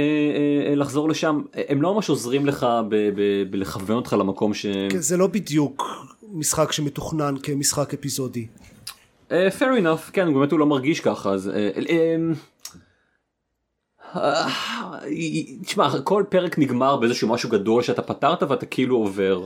אה, 0.69 0.75
לחזור 0.75 1.09
לשם, 1.09 1.41
הם 1.69 1.81
לא 1.81 1.93
ממש 1.93 2.09
עוזרים 2.09 2.45
לך 2.45 2.67
ב- 2.89 2.95
ב- 3.15 3.51
בלכוון 3.51 3.95
אותך 3.95 4.13
למקום 4.19 4.53
ש... 4.53 4.65
כן, 4.89 4.97
זה 4.99 5.17
לא 5.17 5.27
בדיוק 5.27 5.83
משחק 6.33 6.71
שמתוכנן 6.71 7.35
כמשחק 7.43 7.93
אפיזודי. 7.93 8.47
אה, 9.31 9.47
fair 9.59 9.81
enough, 9.81 10.11
כן, 10.13 10.33
באמת 10.33 10.51
הוא 10.51 10.59
לא 10.59 10.65
מרגיש 10.65 10.99
ככה, 10.99 11.29
אז... 11.31 11.49
אה, 11.49 11.69
אה, 11.89 12.15
תשמע, 15.65 16.01
כל 16.03 16.23
פרק 16.29 16.59
נגמר 16.59 16.97
באיזשהו 16.97 17.27
משהו 17.27 17.49
גדול 17.49 17.81
שאתה 17.83 18.01
פתרת 18.01 18.43
ואתה 18.43 18.65
כאילו 18.65 18.95
עובר. 18.95 19.43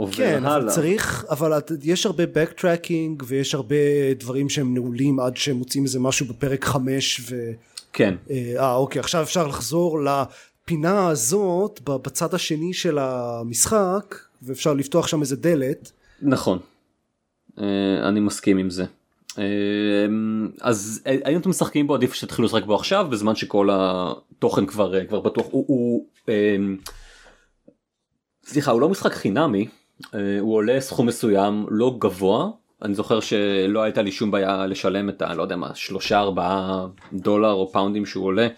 עובר 0.00 0.16
כן, 0.16 0.44
אבל 0.44 0.54
הלאה. 0.60 0.74
צריך, 0.74 1.24
אבל 1.30 1.58
את- 1.58 1.72
יש 1.82 2.06
הרבה 2.06 2.24
backtracking 2.24 3.24
ויש 3.26 3.54
הרבה 3.54 3.76
דברים 4.18 4.48
שהם 4.48 4.74
נעולים 4.74 5.20
עד 5.20 5.36
שהם 5.36 5.56
מוצאים 5.56 5.84
איזה 5.84 6.00
משהו 6.00 6.26
בפרק 6.26 6.64
חמש 6.64 7.20
ו... 7.30 7.50
כן. 7.92 8.14
אה, 8.30 8.74
אוקיי, 8.74 9.00
עכשיו 9.00 9.22
אפשר 9.22 9.46
לחזור 9.46 9.98
לפינה 10.00 11.08
הזאת 11.08 11.80
בצד 11.84 12.34
השני 12.34 12.72
של 12.72 12.98
המשחק, 12.98 14.16
ואפשר 14.42 14.74
לפתוח 14.74 15.06
שם 15.06 15.20
איזה 15.20 15.36
דלת. 15.36 15.92
נכון. 16.22 16.58
אה, 17.58 17.64
אני 18.08 18.20
מסכים 18.20 18.58
עם 18.58 18.70
זה. 18.70 18.84
אה, 19.38 19.44
אז 20.60 21.02
האם 21.24 21.40
אתם 21.40 21.50
משחקים 21.50 21.86
בו 21.86 21.94
עדיף 21.94 22.14
שתתחילו 22.14 22.46
לשחק 22.48 22.64
בו 22.64 22.74
עכשיו 22.74 23.06
בזמן 23.10 23.34
שכל 23.34 23.68
התוכן 23.72 24.66
כבר 24.66 24.94
אה, 24.98 25.04
כבר 25.04 25.20
פתוח 25.30 25.46
הוא, 25.50 25.64
הוא 25.68 26.06
סליחה 28.46 28.70
הוא 28.70 28.80
לא 28.80 28.88
משחק 28.88 29.12
חינמי 29.12 29.68
הוא 30.40 30.54
עולה 30.54 30.80
סכום 30.80 31.06
מסוים 31.06 31.66
לא 31.70 31.96
גבוה 31.98 32.50
אני 32.82 32.94
זוכר 32.94 33.20
שלא 33.20 33.82
הייתה 33.82 34.02
לי 34.02 34.12
שום 34.12 34.30
בעיה 34.30 34.66
לשלם 34.66 35.08
את 35.08 35.22
ה... 35.22 35.34
לא 35.34 35.42
יודע 35.42 35.56
מה 35.56 35.74
שלושה 35.74 36.18
ארבעה 36.18 36.86
דולר 37.12 37.52
או 37.52 37.72
פאונדים 37.72 38.06
שהוא 38.06 38.24
עולה. 38.24 38.48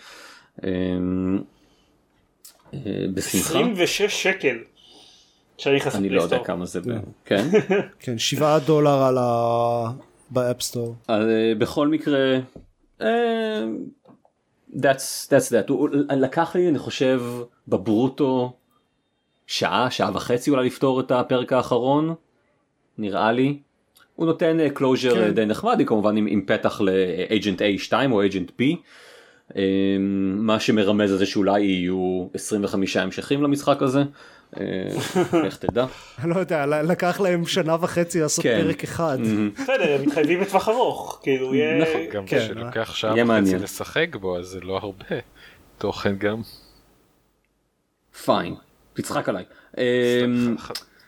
בשמחה. 3.15 3.59
26 3.59 4.23
שקל. 4.23 4.57
אני 5.95 6.09
לא 6.09 6.23
יודע 6.23 6.39
כמה 6.45 6.67
זה, 6.67 6.81
כן? 7.25 7.49
כן, 8.01 8.19
7 8.29 8.59
דולר 8.59 9.03
על 9.03 9.19
ה... 9.19 9.91
ב 10.31 10.37
App 10.37 10.56
Store. 10.56 10.95
אה, 11.11 11.53
בכל 11.59 11.89
מקרה, 11.89 12.39
אה, 13.01 13.65
that's, 14.75 15.29
that's 15.29 15.51
that. 15.51 15.69
הוא 15.69 15.89
לקח 16.17 16.57
לי 16.57 16.69
אני 16.69 16.79
חושב 16.79 17.23
בברוטו 17.69 18.53
שעה, 19.47 19.91
שעה 19.91 20.11
וחצי 20.15 20.51
אולי 20.51 20.67
לפתור 20.67 21.01
את 21.01 21.11
הפרק 21.11 21.53
האחרון, 21.53 22.15
נראה 22.99 23.33
לי. 23.33 23.59
הוא 24.17 24.27
נותן 24.27 24.69
closure 24.75 25.17
אה, 25.17 25.27
כן. 25.27 25.35
די 25.35 25.47
נחמד, 25.47 25.81
כמובן 25.87 26.17
עם, 26.17 26.27
עם 26.27 26.43
פתח 26.47 26.81
ל 26.81 26.94
Agent 26.94 27.63
A2 27.63 27.93
או 28.11 28.27
Agent 28.27 28.51
B. 28.51 28.63
מה 30.37 30.61
שמרמז 30.61 31.13
על 31.13 31.19
זה 31.19 31.27
שאולי 31.27 31.61
יהיו 31.61 32.27
25 32.35 32.97
המשכים 32.97 33.43
למשחק 33.43 33.83
הזה. 33.83 34.03
אה, 34.61 34.65
איך 35.45 35.57
תדע? 35.57 35.87
אני 36.19 36.31
לא 36.31 36.41
יודע, 36.41 36.67
לקח 36.67 37.21
להם 37.21 37.47
שנה 37.47 37.77
וחצי 37.81 38.21
לעשות 38.21 38.43
כן. 38.43 38.61
פרק 38.63 38.85
אחד. 38.85 39.19
בסדר, 39.57 39.95
הם 39.95 40.03
מתחייבים 40.03 40.41
לטווח 40.41 40.69
ארוך, 40.69 41.21
כאילו 41.23 41.55
יהיה... 41.55 41.83
נכון, 41.83 42.01
גם 42.13 42.27
כן. 42.27 42.39
כשלוקח 42.39 42.95
שעה 42.95 43.15
וחצי 43.27 43.55
לשחק 43.55 44.17
בו, 44.17 44.39
אז 44.39 44.47
זה 44.47 44.61
לא 44.61 44.77
הרבה 44.77 45.05
תוכן 45.79 46.17
גם. 46.17 46.41
פיין, 48.25 48.55
תצחק 48.93 49.29
עליי. 49.29 49.45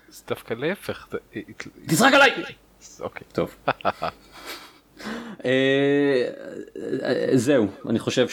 זה 0.09 0.23
דווקא 0.29 0.55
להפך. 0.55 1.09
תצחק 1.87 2.13
עליי! 2.13 2.31
אוקיי. 3.01 3.23
טוב. 3.33 3.57
אה, 5.45 6.25
זהו, 7.35 7.67
אני 7.89 7.99
חושב 7.99 8.27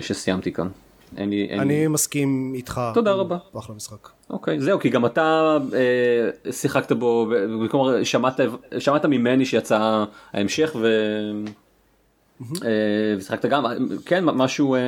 שסיימתי 0.00 0.52
כאן. 0.52 0.68
אין 1.16 1.30
לי, 1.30 1.46
אין 1.50 1.60
אני 1.60 1.80
לי... 1.80 1.88
מסכים 1.88 2.52
איתך. 2.54 2.80
תודה 2.94 3.12
רבה. 3.12 3.38
אחלה 3.58 3.76
משחק. 3.76 4.08
אוקיי, 4.30 4.60
זהו, 4.60 4.80
כי 4.80 4.88
גם 4.88 5.06
אתה 5.06 5.58
אה, 5.74 6.52
שיחקת 6.52 6.92
בו, 6.92 7.30
כלומר 7.70 8.04
שמעת, 8.04 8.40
שמעת 8.78 9.04
ממני 9.04 9.46
שיצא 9.46 10.04
ההמשך 10.32 10.76
ו... 10.80 10.88
Mm-hmm. 12.40 12.64
אה, 12.64 13.16
ושיחקת 13.18 13.44
גם, 13.44 13.64
כן, 14.06 14.24
משהו 14.24 14.74
אה, 14.74 14.80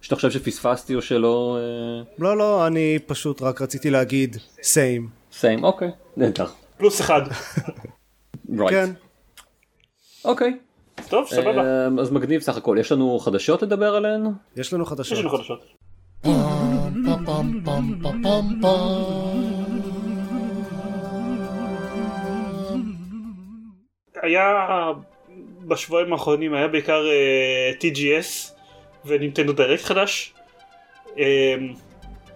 שאתה 0.00 0.14
חושב 0.14 0.30
שפספסתי 0.30 0.94
או 0.94 1.02
שלא... 1.02 1.58
אה... 1.60 2.02
לא, 2.18 2.36
לא, 2.36 2.66
אני 2.66 2.98
פשוט 3.06 3.42
רק 3.42 3.62
רציתי 3.62 3.90
להגיד 3.90 4.36
סיים. 4.62 5.08
סיים, 5.32 5.64
אוקיי, 5.64 5.90
נהדר. 6.16 6.46
פלוס 6.76 7.00
אחד. 7.00 7.20
right. 8.50 8.70
כן. 8.70 8.90
אוקיי. 10.24 10.58
טוב, 11.08 11.28
סבבה. 11.28 11.86
אמ, 11.86 11.98
אז 11.98 12.10
מגניב 12.10 12.40
סך 12.40 12.56
הכל. 12.56 12.76
יש 12.80 12.92
לנו 12.92 13.18
חדשות 13.18 13.62
לדבר 13.62 13.94
עליהן? 13.94 14.26
יש 14.56 14.72
לנו 14.72 14.86
חדשות. 14.86 15.18
יש 15.18 15.24
לנו 15.24 15.38
חדשות. 15.38 15.64
היה 24.22 24.92
בשבועיים 25.64 26.12
האחרונים 26.12 26.54
היה 26.54 26.68
בעיקר 26.68 27.02
uh, 27.02 27.08
אה, 27.08 27.90
TGS 27.90 28.52
ונינטנדו 29.04 29.52
דירקט 29.52 29.84
חדש. 29.84 30.34
Um, 31.06 31.18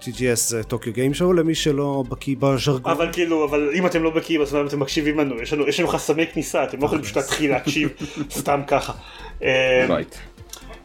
TGS 0.00 0.36
זה 0.36 0.62
Tokyo 0.62 0.92
Game 0.92 1.14
Show 1.14 1.32
למי 1.32 1.54
שלא 1.54 2.04
בקיא 2.08 2.36
בז'רגון. 2.38 2.92
אבל 2.92 3.12
כאילו, 3.12 3.44
אבל 3.44 3.70
אם 3.74 3.86
אתם 3.86 4.02
לא 4.02 4.10
בקיאים 4.10 4.42
אז 4.42 4.54
אתם 4.54 4.80
מקשיבים 4.80 5.18
לנו, 5.18 5.42
יש 5.42 5.52
לנו, 5.52 5.68
יש 5.68 5.80
לנו 5.80 5.88
חסמי 5.88 6.26
כניסה, 6.26 6.64
אתם 6.64 6.80
לא 6.80 6.84
יכולים 6.86 7.04
פשוט 7.04 7.16
להתחיל 7.16 7.50
להקשיב 7.50 7.88
סתם 8.38 8.60
ככה. 8.66 8.92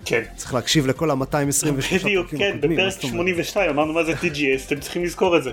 כן. 0.05 0.23
צריך 0.35 0.53
להקשיב 0.53 0.87
לכל 0.87 1.11
ה-226 1.11 2.03
בדיוק, 2.03 2.27
כן, 2.29 2.57
בפרק 2.61 3.01
82 3.01 3.69
אמרנו 3.69 3.93
מה 3.93 4.03
זה 4.03 4.13
TGS, 4.13 4.67
אתם 4.67 4.79
צריכים 4.79 5.03
לזכור 5.03 5.37
את 5.37 5.43
זה. 5.43 5.51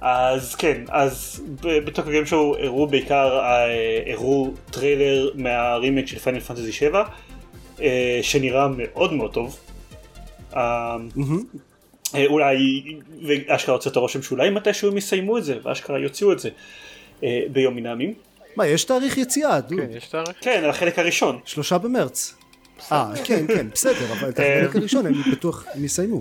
אז 0.00 0.54
כן, 0.54 0.82
אז 0.88 1.42
ב 1.60 1.69
Tokyo 1.69 2.12
Game 2.12 2.26
Show 2.26 2.56
הראו 2.58 2.86
בעיקר, 2.86 3.40
אה, 3.40 4.12
הראו 4.12 4.50
טריילר 4.70 5.30
מהרימייק 5.34 6.06
של 6.06 6.18
Final 6.18 6.40
Fantasy 6.40 6.72
7, 6.72 7.04
אה, 7.80 8.18
שנראה 8.22 8.68
מאוד 8.68 9.12
מאוד 9.12 9.32
טוב. 9.32 9.58
אה, 10.56 10.96
אולי, 12.26 12.82
ואשכרה 13.26 13.74
רוצה 13.74 13.90
את 13.90 13.96
הרושם 13.96 14.22
שאולי 14.22 14.50
מתישהו 14.50 14.90
הם 14.90 14.96
יסיימו 14.96 15.38
את 15.38 15.44
זה, 15.44 15.58
ואשכרה 15.62 15.98
יוציאו 15.98 16.32
את 16.32 16.38
זה 16.38 16.50
ביום 17.52 17.74
מן 17.76 17.86
הימים. 17.86 18.14
מה, 18.56 18.66
יש 18.66 18.84
תאריך 18.84 19.18
יציאה, 19.18 19.60
דו. 19.60 19.76
כן, 19.76 19.86
יש 19.90 20.06
תאריך. 20.06 20.36
כן, 20.40 20.60
על 20.64 20.70
החלק 20.70 20.98
הראשון. 20.98 21.38
שלושה 21.44 21.78
במרץ. 21.78 22.34
אה, 22.92 23.12
כן, 23.24 23.46
כן, 23.46 23.66
בסדר, 23.72 24.12
אבל 24.12 24.28
את 24.28 24.38
החלק 24.38 24.76
הראשון 24.76 25.06
הם 25.06 25.14
בטוח 25.32 25.66
הם 25.74 25.84
יסיימו. 25.84 26.20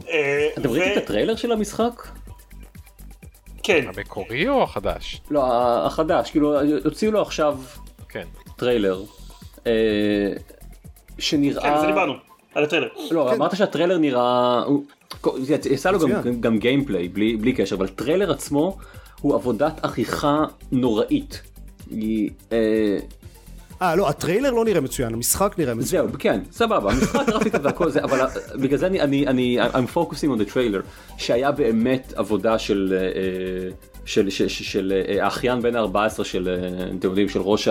אתם 0.57 0.69
ראיתם 0.69 0.91
את 0.91 0.97
הטריילר 0.97 1.35
של 1.35 1.51
המשחק? 1.51 2.07
כן. 3.69 3.85
המקורי 3.97 4.47
או 4.47 4.63
החדש? 4.63 5.21
לא, 5.31 5.45
החדש, 5.85 6.31
כאילו, 6.31 6.61
הוציאו 6.83 7.11
לו 7.11 7.21
עכשיו 7.21 7.57
כן. 8.09 8.25
טריילר. 8.55 9.01
שנראה... 11.19 11.61
כן, 11.61 11.81
זה 11.81 11.87
דיברנו. 11.87 12.13
על 12.55 12.63
הטריילר. 12.63 12.87
לא, 13.11 13.27
כן. 13.29 13.35
אמרת 13.35 13.55
שהטריילר 13.55 13.97
נראה, 13.97 14.63
יצא 15.71 15.91
לו 15.91 15.99
גם, 15.99 16.41
גם 16.41 16.57
gameplay 16.57 17.07
בלי, 17.07 17.37
בלי 17.37 17.53
קשר, 17.53 17.75
אבל 17.75 17.87
טריילר 17.87 18.31
עצמו 18.31 18.77
הוא 19.21 19.35
עבודת 19.35 19.85
עריכה 19.85 20.43
נוראית. 20.71 21.41
אה, 22.51 22.97
אה 23.81 23.95
לא 23.95 24.09
הטריילר 24.09 24.51
לא 24.51 24.65
נראה 24.65 24.81
מצוין 24.81 25.13
המשחק 25.13 25.55
נראה 25.57 25.73
מצוין. 25.73 26.07
זהו 26.07 26.19
כן 26.19 26.41
סבבה 26.51 26.91
המשחק 26.91 27.27
גרפית 27.27 27.53
והכל 27.63 27.89
זה 27.89 28.03
אבל 28.03 28.19
בגלל 28.55 28.77
זה 28.77 28.87
אני 28.87 29.01
אני 29.01 29.27
אני 29.27 29.61
I'm 29.61 29.95
focusing 29.95 30.37
on 30.37 30.39
the 30.41 30.53
trailer 30.53 30.81
שהיה 31.17 31.51
באמת 31.51 32.13
עבודה 32.15 32.59
של 32.59 32.97
אה, 32.97 33.71
של 34.05 34.29
של 34.29 34.47
של 34.47 35.03
אה, 35.07 35.23
האחיין 35.23 35.61
בן 35.61 35.75
ה-14 35.75 36.23
של 36.23 36.49
אתם 36.99 37.07
יודעים 37.07 37.29
של 37.29 37.41
ראש 37.41 37.67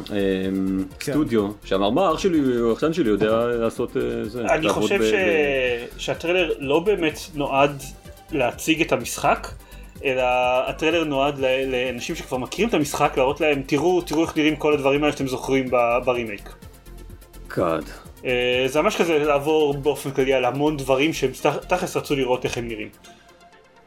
הסטודיו 0.00 1.48
כן. 1.48 1.54
שאמר 1.64 1.90
מה 1.90 2.12
אח 2.12 2.18
שלי 2.18 2.40
האחיין 2.70 2.92
שלי 2.92 3.08
יודע 3.08 3.46
לעשות 3.46 3.96
זה. 4.22 4.44
אני 4.44 4.68
חושב 4.68 5.00
שהטריילר 5.98 6.52
לא 6.58 6.80
באמת 6.80 7.18
נועד 7.34 7.82
להציג 8.32 8.80
את 8.80 8.92
המשחק. 8.92 9.48
אלא 10.04 10.22
הטריילר 10.66 11.04
נועד 11.04 11.38
לאנשים 11.66 12.16
שכבר 12.16 12.38
מכירים 12.38 12.68
את 12.68 12.74
המשחק 12.74 13.16
להראות 13.16 13.40
להם 13.40 13.62
תראו 13.66 14.00
תראו 14.00 14.22
איך 14.22 14.36
נראים 14.36 14.56
כל 14.56 14.72
הדברים 14.72 15.02
האלה 15.02 15.12
שאתם 15.12 15.26
זוכרים 15.26 15.70
ב 16.04 16.10
remake. 16.10 16.48
God. 17.56 17.84
אה, 18.24 18.64
זה 18.66 18.82
ממש 18.82 18.96
כזה 18.96 19.18
לעבור 19.18 19.74
באופן 19.74 20.10
כללי 20.10 20.34
על 20.34 20.44
המון 20.44 20.76
דברים 20.76 21.12
שהם 21.12 21.30
תכלס 21.68 21.96
רצו 21.96 22.16
לראות 22.16 22.44
איך 22.44 22.58
הם 22.58 22.68
נראים. 22.68 22.88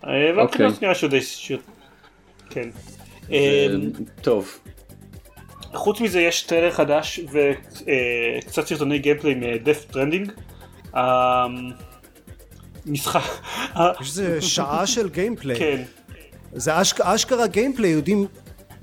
אה, 0.07 0.41
אוקיי. 0.41 0.67
נראה 0.81 0.95
שעוד 0.95 1.13
יש... 1.13 1.51
כן. 2.49 2.69
אה, 3.31 3.67
טוב. 4.21 4.59
חוץ 5.73 6.01
מזה 6.01 6.21
יש 6.21 6.43
טריילר 6.43 6.71
חדש 6.71 7.19
וקצת 7.31 8.67
סרטוני 8.67 8.99
gameplay 8.99 9.35
מ-Death 9.35 9.93
Stranding. 9.93 10.31
משחק. 12.85 13.45
יש 14.01 14.07
איזה 14.07 14.41
שעה 14.41 14.87
של 14.87 15.09
gameplay. 15.09 15.59
כן. 15.59 15.83
זה 16.53 16.81
אשכ... 16.81 17.01
אשכרה 17.01 17.47
gameplay, 17.47 17.89
יודעים, 17.89 18.25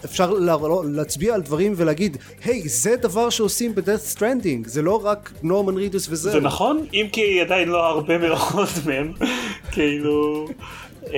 אפשר 0.04 0.30
לה... 0.30 0.56
להצביע 0.84 1.34
על 1.34 1.42
דברים 1.42 1.72
ולהגיד, 1.76 2.16
היי, 2.44 2.62
hey, 2.62 2.68
זה 2.68 2.96
דבר 2.96 3.30
שעושים 3.30 3.74
ב-Death 3.74 4.16
Stranding, 4.16 4.68
זה 4.68 4.82
לא 4.82 5.06
רק 5.06 5.32
נורמן 5.42 5.76
רידוס 5.76 6.08
וזהו. 6.10 6.32
זה 6.32 6.40
נכון, 6.40 6.86
אם 6.94 7.06
כי 7.12 7.40
עדיין 7.40 7.68
לא 7.68 7.86
הרבה 7.86 8.18
מאוד 8.18 8.68
מהם, 8.86 9.12
כאילו, 9.72 10.48
אמ, 11.06 11.12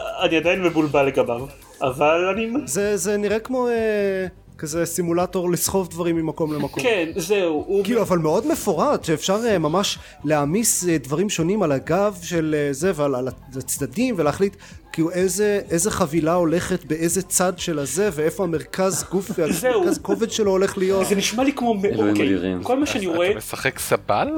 אני 0.00 0.36
עדיין 0.36 0.62
מבולבל 0.62 1.06
לגביו, 1.06 1.46
אבל 1.82 2.28
אני... 2.34 2.50
זה, 2.64 2.96
זה 2.96 3.16
נראה 3.16 3.38
כמו... 3.38 3.68
אה... 3.68 4.26
כזה 4.64 4.86
סימולטור 4.86 5.50
לסחוב 5.50 5.88
דברים 5.88 6.16
ממקום 6.16 6.52
למקום. 6.52 6.82
כן, 6.82 7.08
זהו. 7.16 7.64
הוא... 7.66 7.84
כאילו, 7.84 8.02
אבל 8.02 8.18
מאוד 8.18 8.46
מפורט, 8.46 9.04
שאפשר 9.04 9.40
uh, 9.54 9.58
ממש 9.58 9.98
להעמיס 10.24 10.84
uh, 10.84 10.86
דברים 11.02 11.30
שונים 11.30 11.62
על 11.62 11.72
הגב 11.72 12.18
של 12.22 12.54
uh, 12.70 12.72
זה 12.72 12.92
ועל 12.94 13.14
על 13.14 13.28
הצדדים 13.56 14.14
ולהחליט 14.18 14.56
כאילו 14.92 15.10
איזה, 15.10 15.60
איזה 15.70 15.90
חבילה 15.90 16.34
הולכת 16.34 16.84
באיזה 16.84 17.22
צד 17.22 17.52
של 17.58 17.78
הזה 17.78 18.08
ואיפה 18.12 18.44
המרכז 18.44 19.04
גוף 19.10 19.30
והמרכז 19.38 19.98
כובד 20.08 20.30
שלו 20.30 20.50
הולך 20.50 20.78
להיות. 20.78 21.06
זה 21.06 21.14
נשמע 21.14 21.44
לי 21.44 21.52
כמו... 21.52 21.74
אוקיי, 21.96 22.36
כל 22.62 22.78
מה 22.78 22.86
שאני 22.86 23.06
רואה... 23.06 23.30
אתה 23.30 23.38
משחק 23.38 23.78
סבל? 23.78 24.28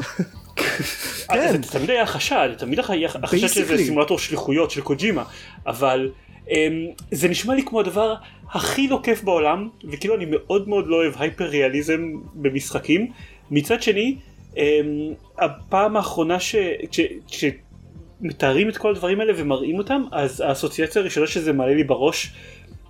כן. 1.28 1.62
זה 1.62 1.70
תמיד 1.70 1.90
היה 1.90 2.06
חשד, 2.06 2.48
תמיד 2.58 2.80
היה 2.88 3.08
חשד 3.08 3.46
שזה 3.46 3.76
סימולטור 3.76 4.18
שליחויות 4.18 4.70
של 4.70 4.80
קוג'ימה, 4.80 5.24
אבל 5.66 6.10
זה 7.10 7.28
נשמע 7.28 7.54
לי 7.54 7.62
כמו 7.62 7.80
הדבר 7.80 8.14
הכי 8.50 8.88
לא 8.88 9.00
כיף 9.02 9.22
בעולם, 9.22 9.68
וכאילו 9.92 10.14
אני 10.14 10.26
מאוד 10.30 10.68
מאוד 10.68 10.86
לא 10.86 10.96
אוהב 10.96 11.12
הייפר 11.18 11.44
ריאליזם 11.44 12.12
במשחקים. 12.34 13.10
מצד 13.50 13.82
שני, 13.82 14.16
um, 14.54 14.58
הפעם 15.38 15.96
האחרונה 15.96 16.40
ש... 16.40 16.56
ש... 16.92 17.00
ש... 17.26 17.44
מתארים 18.20 18.68
את 18.68 18.76
כל 18.76 18.90
הדברים 18.90 19.20
האלה 19.20 19.32
ומראים 19.36 19.78
אותם, 19.78 20.02
אז 20.12 20.40
האסוציאציה 20.40 21.02
הראשונה 21.02 21.26
שזה 21.26 21.52
מעלה 21.52 21.74
לי 21.74 21.84
בראש 21.84 22.32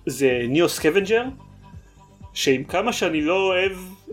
זה 0.05 0.45
NEO 0.49 0.69
Scavenger, 0.69 1.23
שעם 2.37 2.63
כמה 2.63 2.93
שאני 2.93 3.21
לא 3.21 3.33
אוהב... 3.33 3.71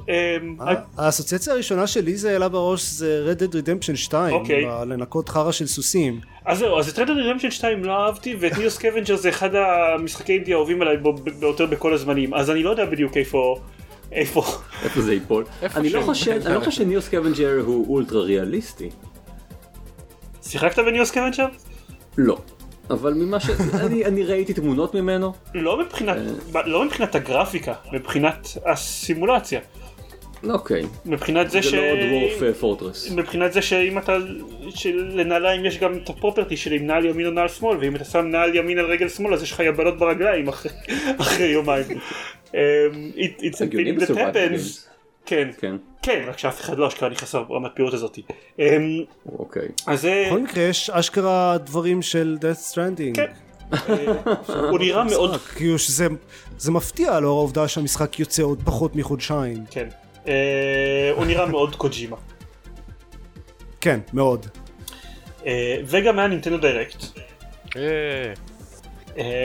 אמ, 0.09 0.57
האסוציאציה 0.97 1.53
הראשונה 1.53 1.87
שלי 1.87 2.17
זה 2.17 2.31
העלה 2.33 2.49
בראש 2.49 2.83
זה 2.83 3.33
Red 3.33 3.41
Dead 3.41 3.53
Redemption 3.53 3.97
2, 3.97 4.35
אוקיי. 4.35 4.65
לנקות 4.87 5.29
חרא 5.29 5.53
של 5.53 5.67
סוסים. 5.67 6.21
אז 6.45 6.59
זהו, 6.59 6.79
אז 6.79 6.89
את 6.89 6.99
Red 6.99 7.03
Dead 7.03 7.41
Redemption 7.41 7.51
2 7.51 7.85
לא 7.85 7.93
אהבתי, 7.93 8.37
ואת 8.41 8.59
NEO 8.59 8.71
Scavenger 8.71 9.17
זה 9.17 9.29
אחד 9.29 9.51
המשחקי 9.55 10.33
אינדי 10.33 10.53
האהובים 10.53 10.83
עליי 10.83 10.97
ביותר 11.41 11.67
בכל 11.67 11.95
הזמנים, 11.95 12.35
אז 12.35 12.51
אני 12.51 12.63
לא 12.63 12.71
יודע 12.71 12.85
בדיוק 12.85 13.17
איפה... 13.17 13.61
איפה? 14.13 14.45
איפה 14.85 15.01
זה 15.01 15.15
ייפול? 15.15 15.45
אני 15.77 15.91
לא 15.91 16.01
חושב 16.01 16.41
לא 16.45 16.71
ש 16.71 16.84
NEO 16.84 17.03
Scavenger 17.03 17.61
הוא 17.67 17.87
אולטרה 17.89 18.23
ריאליסטי. 18.23 18.91
שיחקת 20.43 20.79
ב 20.79 20.86
NEO 20.86 21.07
Scavenger? 21.07 21.47
לא. 22.19 22.39
אבל 22.91 23.15
ממה 23.15 23.41
ש... 23.41 23.51
אני, 23.75 24.05
אני 24.05 24.25
ראיתי 24.25 24.55
תמונות 24.55 24.95
ממנו. 24.95 25.33
לא 25.55 25.79
מבחינת, 25.79 26.17
לא 26.65 26.85
מבחינת 26.85 27.15
הגרפיקה, 27.15 27.75
מבחינת 27.93 28.49
הסימולציה. 28.67 29.61
אוקיי. 30.51 30.83
מבחינת 31.07 31.51
זה, 31.51 31.61
זה 31.61 31.63
ש... 31.63 31.71
זה 31.71 31.77
לא 31.77 32.07
דוורף 32.07 32.59
פורטרס. 32.61 33.11
מבחינת 33.11 33.53
זה 33.53 33.63
שאם 33.63 33.99
אתה... 33.99 34.17
שלנעליים 34.71 35.65
יש 35.65 35.79
גם 35.79 35.97
את 35.97 36.09
הפרופרטי 36.09 36.57
של 36.57 36.73
עם 36.73 36.87
נעל 36.87 37.05
ימין 37.05 37.27
או 37.27 37.31
נעל 37.31 37.49
שמאל, 37.49 37.77
ואם 37.81 37.97
אתה 37.97 38.05
שם 38.05 38.27
נעל 38.27 38.55
ימין 38.55 38.79
על 38.79 38.87
רגל 38.87 39.09
שמאל 39.09 39.35
אז 39.35 39.43
יש 39.43 39.53
לך 39.53 39.61
יבלות 39.61 39.99
ברגליים 39.99 40.49
אחרי, 40.49 40.73
אחרי 41.21 41.47
יומיים. 41.47 41.87
um, 41.87 42.55
it, 43.17 43.35
it's 43.41 43.61
a 43.61 43.67
thing 43.67 43.99
that 43.99 44.17
happens. 44.17 44.94
כן, 45.27 45.49
כן, 45.59 45.77
כן, 46.03 46.25
רק 46.29 46.39
שאף 46.39 46.61
אחד 46.61 46.79
לא 46.79 46.89
אשכרה 46.89 47.09
נכנס 47.09 47.35
לרמת 47.35 47.71
פירוט 47.75 47.95
הזאתי. 47.95 48.23
אוקיי. 49.39 49.69
אז. 49.87 50.09
בכל 50.27 50.39
מקרה 50.39 50.63
יש 50.63 50.91
אשכרה 50.91 51.59
דברים 51.59 52.03
של 52.03 52.39
death 52.41 52.73
stranding. 52.73 53.15
כן. 53.15 53.33
הוא 54.71 54.79
נראה 54.79 55.05
מאוד... 55.05 55.41
כאילו 55.41 55.79
שזה 55.79 56.07
זה 56.59 56.73
מפתיע 56.73 57.21
לאור 57.21 57.39
העובדה 57.39 57.69
שהמשחק 57.69 58.21
יוצא 58.21 58.43
עוד 58.43 58.63
פחות 58.65 58.97
מחודשיים. 58.97 59.65
כן. 59.71 59.89
הוא 61.17 61.25
נראה 61.25 61.47
מאוד 61.47 61.77
קוג'ימה. 61.77 62.17
כן, 63.81 64.01
מאוד. 64.13 64.47
וגם 65.85 66.19
היה 66.19 66.29
נינטנדו 66.29 66.59
דיירקט. 66.59 67.05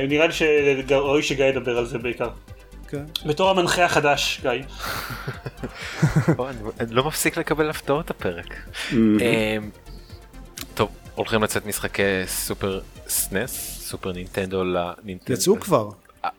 נראה 0.08 0.28
לי 0.28 0.34
שראוי 0.34 1.24
שגיא 1.24 1.46
ידבר 1.46 1.78
על 1.78 1.86
זה 1.86 1.98
בעיקר. 1.98 2.30
כן. 2.90 3.06
בתור 3.26 3.50
המנחה 3.50 3.86
החדש, 3.86 4.42
גיא. 4.42 4.52
אני 6.80 6.96
לא 6.96 7.04
מפסיק 7.04 7.38
לקבל 7.38 7.70
הפתעות 7.70 8.10
הפרק. 8.10 8.56
טוב, 10.74 10.90
הולכים 11.16 11.44
לצאת 11.44 11.66
משחקי 11.66 12.02
Super 12.26 12.80
NES, 13.08 13.82
סופר 13.82 14.12
נינטנדו 14.12 14.64
לנינטנדו. 14.64 15.34
יצאו 15.34 15.60
כבר. 15.60 15.90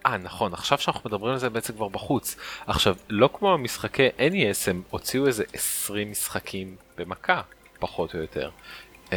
אה 0.07 0.17
נכון 0.17 0.55
עכשיו 0.55 0.79
שאנחנו 0.79 1.11
מדברים 1.11 1.33
על 1.33 1.39
זה 1.39 1.51
בעצם 1.51 1.73
כבר 1.73 1.89
בחוץ 1.89 2.37
עכשיו 2.67 2.97
לא 3.09 3.31
כמו 3.33 3.53
המשחקי 3.53 4.09
NES 4.19 4.71
הם 4.71 4.83
הוציאו 4.91 5.27
איזה 5.27 5.45
20 5.53 6.11
משחקים 6.11 6.77
במכה 6.99 7.41
פחות 7.79 8.15
או 8.15 8.19
יותר 8.21 8.51
uh, 9.09 9.13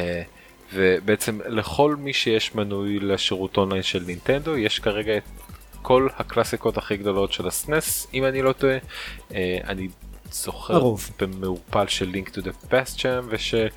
ובעצם 0.74 1.40
לכל 1.46 1.96
מי 2.00 2.14
שיש 2.14 2.56
מנוי 2.56 3.00
לשירות 3.00 3.58
אונליין 3.58 3.84
של 3.84 4.04
נינטנדו 4.08 4.58
יש 4.58 4.80
כרגע 4.80 5.18
את 5.18 5.24
כל 5.84 6.08
הקלאסיקות 6.18 6.78
הכי 6.78 6.98
גדולות 6.98 7.34
של 7.34 7.48
ה 7.48 7.60
SNES 7.60 8.08
אם 8.14 8.26
אני 8.26 8.42
לא 8.42 8.54
טועה 8.54 8.78
uh, 8.78 9.34
אני 9.68 9.88
זוכר 10.32 10.76
הרוב. 10.76 11.10
במעופל 11.20 11.88
של 11.88 12.10
לינק 12.10 12.30
טו 12.30 12.42
דה 12.42 12.52
פסט 12.70 13.00
שם 13.00 13.28
ושכל 13.30 13.70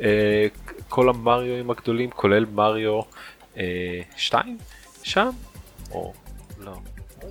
uh, 0.00 1.10
המריואים 1.10 1.70
הגדולים 1.70 2.10
כולל 2.10 2.46
מריו 2.54 3.00
2 4.16 4.58
uh, 4.60 4.62
שם 5.02 5.30
או 5.92 6.12
לא. 6.60 6.72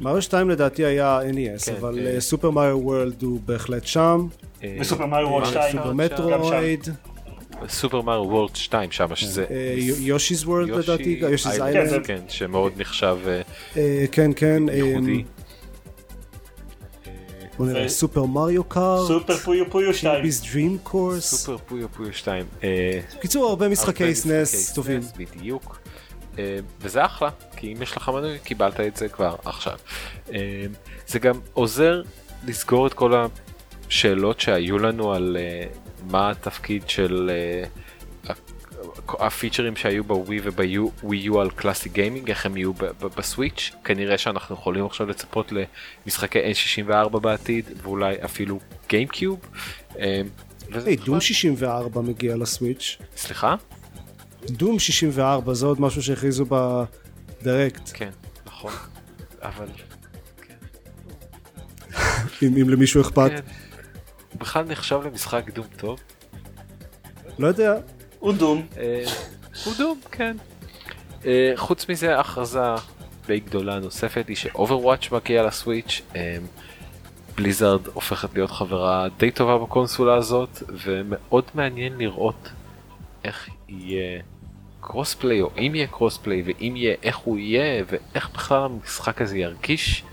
מריו 0.02 0.22
2 0.22 0.50
לדעתי 0.50 0.86
היה 0.86 1.20
NES, 1.22 1.66
כן, 1.66 1.76
אבל. 1.76 2.20
סופר 2.20 2.50
מריו 2.50 2.80
וורלד 2.80 3.22
הוא 3.22 3.40
בהחלט 3.46 3.86
שם. 3.86 4.28
וסופר 4.80 5.06
מריו 5.06 5.28
וורלד 5.28 5.46
2. 5.48 5.72
סופר 5.72 5.94
מטרואיד. 5.94 6.88
סופר 7.68 8.02
מריו 8.02 8.22
וורלד 8.22 8.56
2 8.56 8.92
שם 8.92 9.16
שזה 9.16 9.46
יושי's 10.00 10.46
וורלד 10.46 10.70
לדעתי, 10.70 11.22
יושי's 11.22 11.62
איילנד. 11.62 12.06
כן, 12.06 12.22
שמאוד 12.28 12.74
נחשב 12.78 13.18
כן 14.12 14.32
כן. 14.36 14.64
ייחודי. 14.74 15.24
בוא 17.58 17.68
נראה 17.68 17.90
Super 17.90 18.26
Mario 18.26 18.64
Kart. 18.64 19.08
Super 19.08 19.38
Puyo 19.38 19.70
Puyo 19.70 19.94
2. 19.94 20.24
Kirby's 20.24 20.42
Dream 20.42 20.78
Course. 20.84 21.36
Super 21.36 21.58
Puyo 21.68 21.90
Puyo 21.90 22.14
2. 22.14 22.46
בקיצור 23.18 23.50
הרבה 23.50 23.70
משחקי 23.70 24.16
SNES 24.16 24.74
טובים. 24.74 25.02
בדיוק. 25.18 25.80
וזה 26.82 27.06
אחלה 27.06 27.30
כי 27.58 27.74
אם 27.74 27.82
יש 27.82 27.98
לך 27.98 28.10
מנוי 28.10 28.40
קיבלת 28.40 28.80
את 28.80 28.96
זה 28.98 29.10
כבר 29.10 29.36
עכשיו. 29.46 29.78
זה 31.08 31.20
גם 31.20 31.40
עוזר 31.54 32.02
לסגור 32.48 32.88
את 32.88 32.94
כל 32.94 33.14
השאלות 33.88 34.40
שהיו 34.40 34.78
לנו 34.80 35.14
על 35.14 35.38
מה 36.04 36.30
התפקיד 36.30 36.90
של 36.90 37.32
הפיצ'רים 39.08 39.76
שהיו 39.76 40.04
בווי 40.04 40.40
ובווי 40.44 41.18
יו 41.18 41.42
על 41.42 41.50
classic 41.50 41.90
gaming 41.90 42.30
איך 42.30 42.46
הם 42.46 42.58
יהיו 42.58 42.74
בסוויץ' 43.18 43.72
כנראה 43.84 44.18
שאנחנו 44.18 44.56
יכולים 44.56 44.86
עכשיו 44.86 45.08
לצפות 45.08 45.52
למשחקי 46.06 46.40
N64 46.52 47.20
בעתיד 47.20 47.66
ואולי 47.84 48.16
אפילו 48.26 48.60
גיימקיוב. 48.90 49.40
היי 50.86 50.96
דום 50.96 51.22
64 51.22 52.02
מגיע 52.02 52.36
לסוויץ'. 52.36 52.98
סליחה? 53.18 53.56
דום 54.46 54.80
64 54.80 55.54
זה 55.54 55.66
עוד 55.66 55.82
משהו 55.82 56.04
שהכריזו 56.04 56.46
בדירקט. 56.46 57.90
כן, 57.94 58.10
נכון, 58.46 58.72
אבל... 59.42 59.68
כן. 60.48 60.54
אם, 62.42 62.56
אם 62.62 62.70
למישהו 62.70 63.02
אכפת. 63.02 63.32
הוא 64.34 64.40
בכלל 64.40 64.66
נחשב 64.66 65.00
למשחק 65.06 65.44
דום 65.54 65.66
טוב? 65.78 66.00
לא 67.40 67.48
יודע. 67.48 67.76
הוא 68.20 68.34
Doom. 68.34 68.68
אה, 68.78 69.04
הוא 69.66 69.74
Doom, 69.78 70.00
כן. 70.12 70.38
אה, 71.26 71.52
חוץ 71.56 71.90
מזה, 71.90 72.20
הכרזה 72.20 72.60
די 73.28 73.40
גדולה 73.40 73.80
נוספת 73.80 74.28
היא 74.28 74.36
ש 74.36 74.50
Overwatch 74.50 75.12
מגיע 75.12 75.44
ל 75.44 75.51
Switch. 75.51 76.02
אה, 76.16 76.38
Blizzard 77.36 77.88
הופכת 77.88 78.30
להיות 78.34 78.52
חברה 78.52 79.08
די 79.18 79.32
טובה 79.32 79.58
בקונסולה 79.58 80.16
הזאת, 80.16 80.64
ומאוד 80.84 81.44
מעניין 81.54 81.98
לראות 81.98 82.50
איך 83.24 83.50
יהיה 83.70 84.22
crossplay 84.82 85.42
או 85.42 85.50
אם 85.58 85.72
יהיה 85.76 85.88
crossplay 85.88 86.44
ואם 86.46 86.74
יהיה 86.76 86.96
איך 87.04 87.18
הוא 87.18 87.38
יהיה 87.38 87.84
ואיך 87.88 88.30
בכלל 88.34 88.64
המשחק 88.64 89.22
הזה 89.22 89.38
ירגיש 89.38 90.04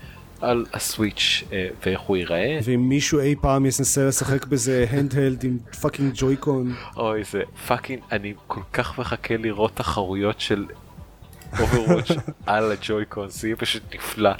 על 0.41 0.65
ה 0.73 0.83
Switch 0.83 1.43
ואיך 1.85 1.99
הוא 1.99 2.17
ייראה. 2.17 2.59
ואם 2.63 2.89
מישהו 2.89 3.19
אי 3.19 3.35
פעם 3.41 3.65
ינסה 3.65 4.07
לשחק 4.07 4.45
בזה 4.45 4.85
handheld 4.89 5.43
עם 5.43 5.57
fucking 5.81 6.13
Joy-Con. 6.15 6.73
אוי 6.97 7.23
זה 7.23 7.41
fucking 7.67 8.01
אני 8.11 8.33
כל 8.47 8.61
כך 8.73 8.99
מחכה 8.99 9.37
לראות 9.37 9.75
תחרויות 9.75 10.39
של 10.39 10.65
Overwatch 11.59 12.11
על 12.45 12.71
ה 12.71 12.78
Joy-Con 12.78 13.29
זה 13.29 13.47
יהיה 13.47 13.55
פשוט 13.55 13.83
נפלא. 13.95 14.31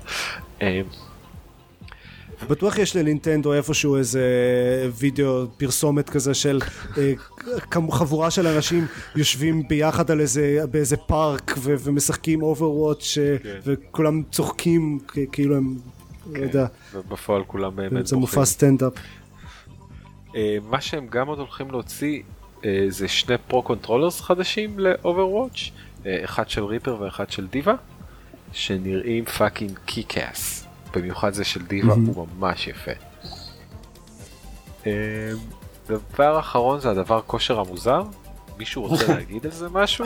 בטוח 2.50 2.78
יש 2.78 2.96
לנינטנדו 2.96 3.54
איפשהו 3.54 3.96
איזה 3.96 4.22
וידאו 4.94 5.48
פרסומת 5.58 6.10
כזה 6.10 6.34
של 6.34 6.60
אה, 6.98 7.14
חבורה 7.92 8.32
של 8.32 8.48
אנשים 8.48 8.88
יושבים 9.16 9.68
ביחד 9.68 10.12
על 10.12 10.20
איזה, 10.20 10.60
באיזה 10.72 10.98
פארק 10.98 11.56
ו- 11.58 11.76
ומשחקים 11.80 12.42
Overwatch 12.42 13.18
כן. 13.44 13.60
וכולם 13.66 14.24
צוחקים 14.32 15.00
כאילו 15.32 15.58
הם, 15.58 15.76
כן. 16.34 16.40
לא 16.40 16.46
יודע, 16.46 16.66
ובפועל 16.94 17.44
כולם 17.44 17.76
באמת 17.76 18.08
זה 18.08 18.16
מופע 18.16 18.46
סטנדאפ. 18.46 18.94
אה, 20.36 20.58
מה 20.70 20.82
שהם 20.82 21.08
גם 21.10 21.28
עוד 21.28 21.40
הולכים 21.40 21.72
להוציא 21.72 22.22
אה, 22.66 22.86
זה 22.90 23.08
שני 23.08 23.36
Pro 23.48 23.62
Controllers 23.62 24.22
חדשים 24.22 24.80
ל 24.80 24.89
Overwatch 24.89 25.70
אחד 26.06 26.50
של 26.50 26.64
Reaper 26.64 27.02
ואחד 27.02 27.32
של 27.32 27.48
D.Va 27.48 27.76
שנראים 28.52 29.26
fucking 29.26 29.80
kickass. 29.86 30.57
במיוחד 30.96 31.34
זה 31.34 31.44
של 31.44 31.66
D.Va, 31.66 31.94
הוא 31.94 32.28
ממש 32.38 32.68
יפה. 32.68 32.92
אה, 34.88 34.92
דבר 35.88 36.40
אחרון 36.40 36.80
זה 36.80 36.90
הדבר 36.90 37.22
כושר 37.22 37.60
המוזר. 37.60 38.04
מישהו 38.60 38.82
רוצה 38.88 39.08
להגיד 39.16 39.46
על 39.46 39.52
זה 39.52 39.70
משהו? 39.70 40.06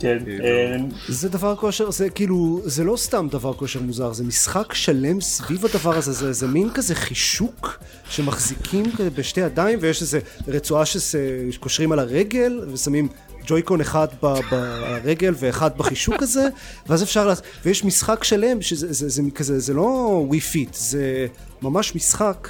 כן. 0.00 0.18
אה, 0.44 0.76
זה 1.08 1.28
דבר 1.28 1.56
כושר, 1.56 1.90
זה 1.90 2.10
כאילו, 2.10 2.60
זה 2.64 2.84
לא 2.84 2.96
סתם 2.96 3.28
דבר 3.30 3.54
כושר 3.54 3.80
מוזר, 3.80 4.12
זה 4.12 4.24
משחק 4.24 4.74
שלם 4.74 5.20
סביב 5.20 5.64
הדבר 5.64 5.96
הזה, 5.96 6.12
זה, 6.12 6.32
זה 6.32 6.46
מין 6.46 6.70
כזה 6.74 6.94
חישוק 6.94 7.78
שמחזיקים 8.10 8.84
בשתי 9.14 9.40
ידיים 9.40 9.78
ויש 9.82 10.02
איזה 10.02 10.20
רצועה 10.48 10.84
שקושרים 10.86 11.92
על 11.92 11.98
הרגל 11.98 12.60
ושמים 12.72 13.08
Joy-Con 13.46 13.80
אחד 13.80 14.08
ברגל 14.50 15.34
ואחד 15.38 15.78
בחישוק 15.78 16.22
הזה, 16.22 16.48
ואז 16.86 17.02
אפשר, 17.02 17.26
לה... 17.26 17.34
ויש 17.64 17.84
משחק 17.84 18.24
שלם 18.24 18.62
שזה 18.62 18.92
זה, 18.92 19.08
זה, 19.08 19.22
כזה, 19.34 19.58
זה 19.58 19.74
לא 19.74 19.82
Wii 20.26 20.40
Fit, 20.40 20.74
זה 20.74 21.26
ממש 21.62 21.94
משחק 21.94 22.48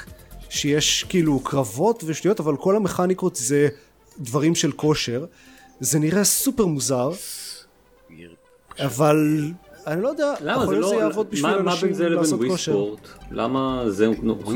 שיש 0.49 1.05
כאילו 1.09 1.41
קרבות 1.41 2.05
ושטויות, 2.07 2.41
אבל 2.41 2.57
כל 2.57 2.77
המכניקות 2.77 3.37
זה 3.37 3.69
דברים 4.19 4.55
של 4.55 4.73
כושר. 4.73 5.25
זה 5.81 5.99
נראה 5.99 6.25
סופר 6.25 6.67
מוזר, 6.67 7.11
אבל 8.79 9.51
אני 9.87 10.03
לא 10.03 10.09
יודע, 10.09 10.35
למה 10.41 10.67
זה 10.67 10.75
לא, 10.79 10.87
שזה 10.87 10.97
יעבוד 10.97 11.31
בשביל 11.31 11.51
מה, 11.51 11.63
מה 11.63 11.73
אנשים 11.73 11.89
בין 11.89 11.97
זה 11.97 12.09
לעשות 12.09 12.39
ווי 12.39 12.49
כושר. 12.49 12.73
ספורט? 12.73 13.09
למה 13.31 13.85
זה 13.89 14.07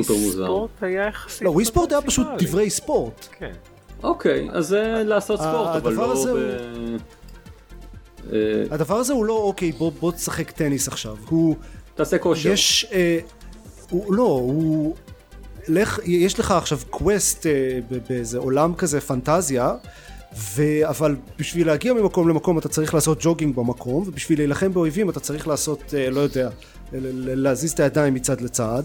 סופר 0.02 0.14
מוזר? 0.14 0.44
ספורט 0.44 0.70
היה 0.82 1.06
יחסית. 1.06 1.42
לא, 1.42 1.50
ווי 1.50 1.64
ספורט 1.64 1.92
היה 1.92 2.02
פשוט. 2.02 2.26
דברי 2.38 2.70
ספורט. 2.70 3.26
כן. 3.38 3.52
אוקיי, 4.04 4.48
אז 4.52 4.66
זה 4.66 5.02
לעשות 5.04 5.40
ספורט, 5.40 5.76
אבל 5.76 5.92
לא 5.92 6.26
ב... 6.34 6.96
אה, 8.32 8.38
הדבר 8.70 8.96
הזה 8.96 9.12
הוא 9.12 9.24
לא 9.24 9.32
אוקיי 9.32 9.72
בוא 9.72 9.92
בוא 10.00 10.12
תשחק 10.12 10.50
טניס 10.50 10.88
עכשיו, 10.88 11.16
הוא 11.28 11.56
תעשה 11.94 12.18
כושר. 12.18 12.50
יש, 12.50 12.86
אה, 12.92 13.18
הוא, 13.90 14.14
לא, 14.14 14.22
הוא, 14.22 14.94
לך, 15.68 16.00
יש 16.04 16.40
לך 16.40 16.50
עכשיו 16.50 16.78
quest 16.90 17.46
אה, 17.46 17.78
באיזה 18.08 18.38
עולם 18.38 18.74
כזה 18.74 19.00
פנטזיה, 19.00 19.74
ו, 20.36 20.62
אבל 20.88 21.16
בשביל 21.38 21.66
להגיע 21.66 21.92
ממקום 21.92 22.28
למקום 22.28 22.58
אתה 22.58 22.68
צריך 22.68 22.94
לעשות 22.94 23.18
jogging 23.20 23.56
במקום, 23.56 24.04
ובשביל 24.06 24.38
להילחם 24.38 24.72
באויבים 24.72 25.10
אתה 25.10 25.20
צריך 25.20 25.48
לעשות, 25.48 25.94
אה, 25.96 26.10
לא 26.10 26.20
יודע, 26.20 26.48
להזיז 26.92 27.72
את 27.72 27.80
הידיים 27.80 28.14
מצד 28.14 28.40
לצד, 28.40 28.82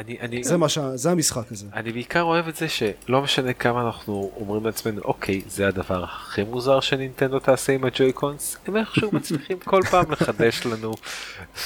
אני, 0.00 0.16
אני, 0.20 0.44
זה, 0.44 0.56
מה 0.56 0.68
ש... 0.68 0.78
זה 0.94 1.10
המשחק 1.10 1.52
הזה. 1.52 1.66
אני 1.74 1.92
בעיקר 1.92 2.22
אוהב 2.22 2.48
את 2.48 2.56
זה 2.56 2.68
שלא 2.68 3.22
משנה 3.22 3.52
כמה 3.52 3.82
אנחנו 3.82 4.30
אומרים 4.36 4.66
לעצמנו 4.66 5.02
אוקיי 5.02 5.40
זה 5.48 5.68
הדבר 5.68 6.04
הכי 6.04 6.42
מוזר 6.44 6.80
שנינטנדו 6.80 7.38
תעשה 7.38 7.72
עם 7.72 7.84
ה 7.84 7.92
Joy-Cons 7.92 8.56
הם 8.66 8.76
איכשהו 8.76 9.10
מצליחים 9.16 9.58
כל 9.58 9.80
פעם 9.90 10.12
לחדש 10.12 10.66
לנו 10.66 10.92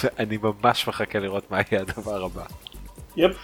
ואני 0.03 0.39
ממש 0.43 0.89
מחכה 0.89 1.19
לראות 1.19 1.51
מה 1.51 1.61
יהיה 1.71 1.83
הדבר 1.83 2.25
הבא. 2.25 2.45
Yep. 3.17 3.37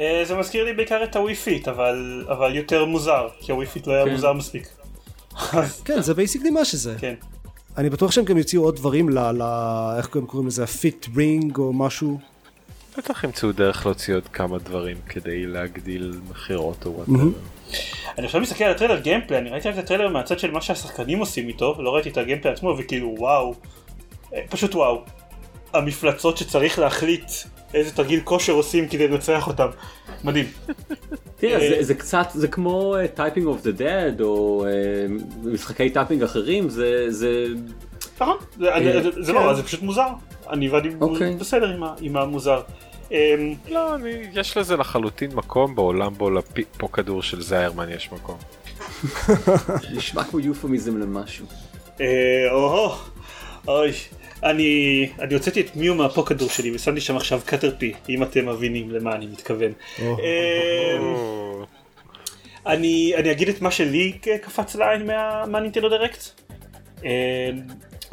אה, 0.00 0.22
זה 0.26 0.36
מזכיר 0.36 0.64
לי 0.64 0.72
בעיקר 0.72 1.04
את 1.04 1.16
ה 1.16 1.34
Wii 1.34 1.49
Fit, 1.49 1.68
אבל 1.68 2.24
אבל 2.28 2.56
יותר 2.56 2.84
מוזר, 2.84 3.28
כי 3.40 3.52
ה 3.52 3.66
Wii 3.66 3.76
Fit 3.76 3.86
לא 3.86 3.92
היה 3.92 4.04
כן. 4.04 4.12
מוזר 4.12 4.32
מספיק. 4.32 4.68
כן, 5.86 6.00
זה 6.00 6.14
basically 6.14 6.50
מה 6.50 6.64
שזה. 6.64 6.94
כן. 6.98 7.14
אני 7.78 7.90
בטוח 7.90 8.10
שהם 8.10 8.24
גם 8.24 8.38
יוציאו 8.38 8.62
עוד 8.62 8.76
דברים 8.76 9.08
ל... 9.08 9.18
ל... 9.18 9.42
איך 9.98 10.16
הם 10.16 10.26
קוראים 10.26 10.48
לזה? 10.48 10.64
ה 10.64 10.74
Fit 10.74 11.06
Ring 11.16 11.56
או 11.58 11.72
משהו. 11.72 12.33
בטח 12.98 13.24
ימצאו 13.24 13.52
דרך 13.52 13.86
להוציא 13.86 14.14
עוד 14.14 14.28
כמה 14.28 14.58
דברים 14.58 14.96
כדי 15.08 15.46
להגדיל 15.46 16.12
מכירות 16.30 16.86
או 16.86 16.92
whatever. 16.96 17.24
אני 18.18 18.26
עכשיו 18.26 18.40
מסתכל 18.40 18.64
על 18.64 18.70
הטריילר 18.70 19.00
gameplay, 19.00 19.40
אני 19.40 19.50
ראיתי 19.50 19.70
את 19.70 19.78
הטריילר 19.78 20.08
מהצד 20.08 20.38
של 20.38 20.50
מה 20.50 20.60
שהשחקנים 20.60 21.18
עושים 21.18 21.48
איתו, 21.48 21.76
לא 21.78 21.94
ראיתי 21.94 22.08
את 22.08 22.16
ה 22.18 22.22
gameplay 22.22 22.54
עצמו, 22.54 22.76
וכאילו 22.78 23.14
וואו, 23.18 23.54
אה, 24.34 24.40
פשוט 24.50 24.74
וואו. 24.74 25.02
המפלצות 25.72 26.36
שצריך 26.36 26.78
להחליט 26.78 27.30
איזה 27.74 27.90
תרגיל 27.96 28.20
כושר 28.24 28.52
עושים 28.52 28.88
כדי 28.88 29.08
לנצח 29.08 29.46
אותם. 29.46 29.66
מדהים. 30.24 30.46
תראה, 31.38 31.54
אה, 31.54 31.68
זה- 31.68 31.82
זה 31.82 31.94
קצת, 31.94 32.26
זה 32.34 32.48
כמו 32.48 32.94
Typing 33.14 33.46
of 33.46 33.62
the 33.62 33.70
Dead, 33.72 34.20
או 34.20 34.64
אה, 34.66 34.70
משחקי 35.44 35.90
typing 35.90 36.22
אחרים, 36.22 36.68
זה, 36.68 37.06
נכון, 38.20 38.36
זה- 38.58 38.74
אני- 38.74 38.92
זה- 39.02 39.22
זה. 39.22 39.32
לא, 39.32 39.54
זה 39.54 39.62
פשוט 39.62 39.82
מוזר. 39.82 40.06
אני 40.50 40.68
ואני 40.68 40.88
אוקיי. 41.00 41.34
בסדר 41.36 41.70
עם 41.74 41.82
עם 42.00 42.16
המוזר. 42.16 42.62
אמ, 43.10 43.16
לא, 43.70 43.94
אני, 43.94 44.10
יש 44.32 44.56
לזה 44.56 44.76
לחלוטין 44.76 45.30
מקום 45.34 45.74
בעולם 45.74 46.14
בו 46.14 46.30
לפוקדור 46.30 47.22
של 47.22 47.42
זיירמן 47.42 47.88
יש 47.90 48.10
מקום. 48.12 48.36
נשמע 49.96 50.24
כמו 50.24 50.40
euphemism 50.40 50.96
למשהו. 50.98 51.46
אה, 52.00 52.06
או-הו, 52.50 52.92
אוי, 53.68 53.90
אני 54.42 55.08
אני 55.18 55.34
הוצאתי 55.34 55.60
את 55.60 55.76
Mew 55.76 55.94
מהפוקדור 55.94 56.48
שלי 56.48 56.74
ושמתי 56.74 57.00
שם 57.00 57.16
עכשיו 57.16 57.40
Caterpie, 57.46 57.92
אם 58.08 58.22
אתם 58.22 58.48
מבינים 58.48 58.90
למה 58.90 59.14
אני 59.14 59.26
מתכוון. 59.26 59.72
אמ, 59.98 60.04
אני 62.66 63.12
אני 63.16 63.30
אגיד 63.32 63.48
את 63.48 63.60
מה 63.62 63.70
שלי 63.70 64.12
קפץ 64.42 64.74
לעין 64.74 65.06
מה- 65.06 65.46
מהנינטנדו 65.46 65.88
דירקט. 65.88 66.40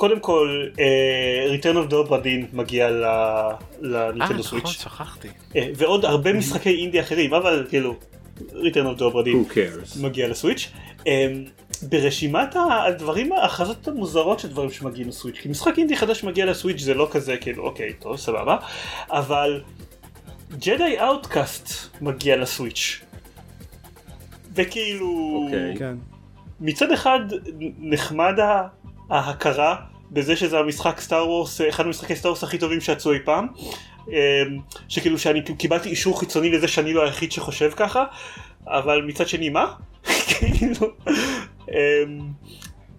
קודם 0.01 0.19
כל, 0.19 0.65
אה, 0.79 1.55
Return 1.55 1.75
of 1.75 1.91
the 1.91 2.07
Obra 2.07 2.23
Dinn 2.25 2.55
מגיע 2.55 2.89
ל- 2.89 3.03
אה, 3.03 3.49
לנינטנדו 3.81 4.19
נכון, 4.33 4.41
סוויץ'. 4.41 4.67
שכחתי. 4.67 5.27
אה, 5.55 5.67
ועוד 5.75 6.05
הרבה 6.05 6.33
משחקי 6.33 6.69
אינדי 6.69 7.01
אחרים, 7.01 7.33
אבל 7.33 7.65
כאילו, 7.69 7.95
Return 8.39 8.53
of 8.95 8.99
the 8.99 9.13
Obra 9.13 9.25
Dinn 9.25 9.51
Who 9.51 9.53
cares? 9.53 10.01
מגיע 10.01 10.27
לסוויץ'. 10.27 10.71
אמ, 11.07 11.11
ברשימת 11.89 12.55
הדברים, 12.85 13.31
ההכרזות 13.31 13.87
המוזרות 13.87 14.39
של 14.39 14.47
דברים 14.47 14.71
שמגיעים 14.71 15.07
לסוויץ', 15.09 15.35
כי 15.41 15.49
משחק 15.49 15.73
אינדי 15.77 15.95
חדש 15.97 16.23
מגיע 16.23 16.45
לסוויץ' 16.45 16.81
זה 16.81 16.93
לא 16.93 17.07
כזה 17.11 17.37
כאילו 17.37 17.63
אוקיי 17.63 17.93
טוב 17.93 18.17
סבבה, 18.17 18.57
אבל 19.09 19.61
Jedi 20.57 20.99
Outcast 21.01 21.69
מגיע 22.01 22.37
ל 22.37 22.45
Switch. 22.45 23.01
וכאילו, 24.55 25.41
אוקיי. 25.45 25.75
כן. 25.77 25.95
מצד 26.59 26.91
אחד 26.91 27.19
נחמד 27.79 28.39
ה- 28.39 28.67
ההכרה 29.09 29.75
בזה 30.11 30.35
שזה 30.35 30.59
המשחק 30.59 30.99
Star 30.99 31.27
Wars, 31.29 31.61
אחד 31.69 31.85
המשחקי 31.85 32.15
Star 32.15 32.31
Wars 32.31 32.43
הכי 32.43 32.57
טובים 32.57 32.81
שיצאו 32.81 33.13
אי 33.13 33.19
פעם. 33.25 33.47
אמ, 34.07 34.13
שכאילו 34.87 35.17
שאני 35.17 35.41
קיבלתי 35.57 35.89
אישור 35.89 36.19
חיצוני 36.19 36.49
לזה 36.49 36.67
שאני 36.67 36.93
לא 36.93 37.03
היחיד 37.03 37.31
שחושב 37.31 37.71
ככה, 37.75 38.03
אבל 38.67 39.01
מצד 39.01 39.27
שני 39.27 39.49
מה? 39.49 39.73
כאילו, 40.29 40.87
אמ, 41.69 41.75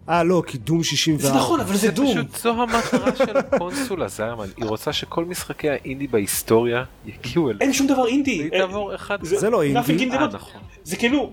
אה, 0.09 0.23
לא, 0.23 0.43
כי 0.47 0.59
Doom 0.59 0.83
64. 0.83 1.33
זה 1.33 1.39
נכון 1.39 1.61
אבל 1.61 1.77
זה 1.77 1.91
Doom. 1.91 2.13
פשוט 2.13 2.37
זו 2.37 2.63
המטרה 2.63 3.17
של 3.17 3.37
הקונסולה 3.37 4.09
זיירמן, 4.09 4.47
היא 4.57 4.65
רוצה 4.65 4.93
שכל 4.93 5.25
משחקי 5.25 5.71
האינדי 5.71 6.07
בהיסטוריה 6.07 6.85
יגיעו 7.07 7.51
אליה. 7.51 7.59
אין 7.61 7.73
שום 7.73 7.87
דבר 7.87 8.07
אינדי. 8.07 8.51
אה. 8.53 9.17
זה 9.23 9.51
לא 9.51 9.63
אינדי. 9.63 9.81
nothing 9.81 10.01
in 10.01 10.13
the 10.13 10.15
אה, 10.15 10.27
world. 10.27 10.35
נכון. 10.35 10.61
זה 10.85 10.97
כאילו, 10.97 11.33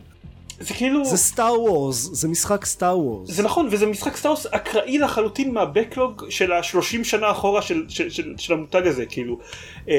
זה 0.59 0.73
כאילו, 0.73 1.05
זה 1.05 1.17
Star 1.17 1.61
Wars, 1.61 2.09
זה 2.11 2.27
משחק 2.27 2.65
Star 2.65 2.99
Wars. 2.99 3.31
זה 3.31 3.43
נכון 3.43 3.67
וזה 3.71 3.85
משחק 3.85 4.17
Star 4.17 4.31
Wars 4.31 4.45
אקראי 4.45 4.97
לחלוטין 4.97 5.53
מה 5.53 5.69
backlog 5.69 6.25
של 6.29 6.53
השלושים 6.53 7.03
שנה 7.03 7.31
אחורה 7.31 7.61
של, 7.61 7.85
של, 7.89 8.09
של, 8.09 8.33
של 8.37 8.53
המותג 8.53 8.87
הזה 8.87 9.05
כאילו. 9.05 9.39
אמ, 9.87 9.93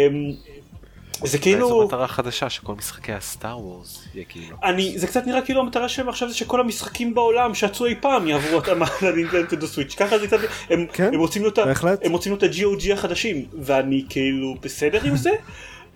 זה 1.25 1.37
זו 1.37 1.43
כאילו, 1.43 1.87
מטרה 1.87 2.09
חדשה 2.09 2.51
שכל 2.51 2.75
משחקי 2.75 3.13
ה 3.13 3.22
Star 3.22 3.59
Wars 3.59 4.05
יגיעו. 4.15 4.57
אני, 4.65 4.99
זה 4.99 5.07
קצת 5.07 5.27
נראה 5.27 5.43
כאילו 5.43 5.61
המטרה 5.61 5.89
שלהם 5.89 6.09
עכשיו 6.09 6.29
זה 6.29 6.35
שכל 6.35 6.61
המשחקים 6.61 7.15
בעולם 7.15 7.55
שיצאו 7.55 7.87
אי 7.87 7.95
פעם 8.01 8.29
יעברו 8.29 8.59
התאמה 8.59 8.87
ל 9.03 9.10
Nintendo 9.10 9.67
Switch 9.67 9.95
ככה 9.95 10.19
זה 10.19 10.27
קצת, 10.27 10.39
הם, 10.71 10.87
כן, 10.93 11.15
הם 11.15 11.21
רוצים 11.21 11.43
להיות, 11.43 11.59
ה- 11.59 11.65
בהחלט. 11.65 11.99
הם 12.05 12.13
רוצים 12.13 12.33
להיות 12.33 12.43
ה-GOG 12.43 12.93
החדשים 12.93 13.45
ואני 13.61 14.05
כאילו 14.09 14.55
בסדר 14.61 15.05
עם 15.05 15.17
זה. 15.17 15.31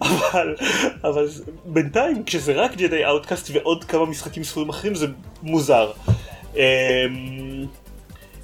אבל, 0.00 0.54
אבל 1.04 1.26
בינתיים 1.64 2.24
כשזה 2.24 2.52
רק 2.52 2.76
Jedi 2.76 3.06
Outcast 3.06 3.50
ועוד 3.52 3.84
כמה 3.84 4.06
משחקים 4.06 4.44
ספורים 4.44 4.68
אחרים 4.68 4.94
זה 4.94 5.06
מוזר. 5.42 5.92
אמ, 6.56 6.60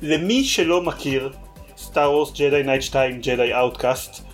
למי 0.03 0.45
שלא 0.45 0.83
מכיר 0.83 1.33
Star 1.79 2.13
Wars 2.13 2.33
Jedi 2.33 2.63
Knight 2.63 2.83
2 2.83 3.21
Jedi 3.21 3.55
Outcast 3.55 4.25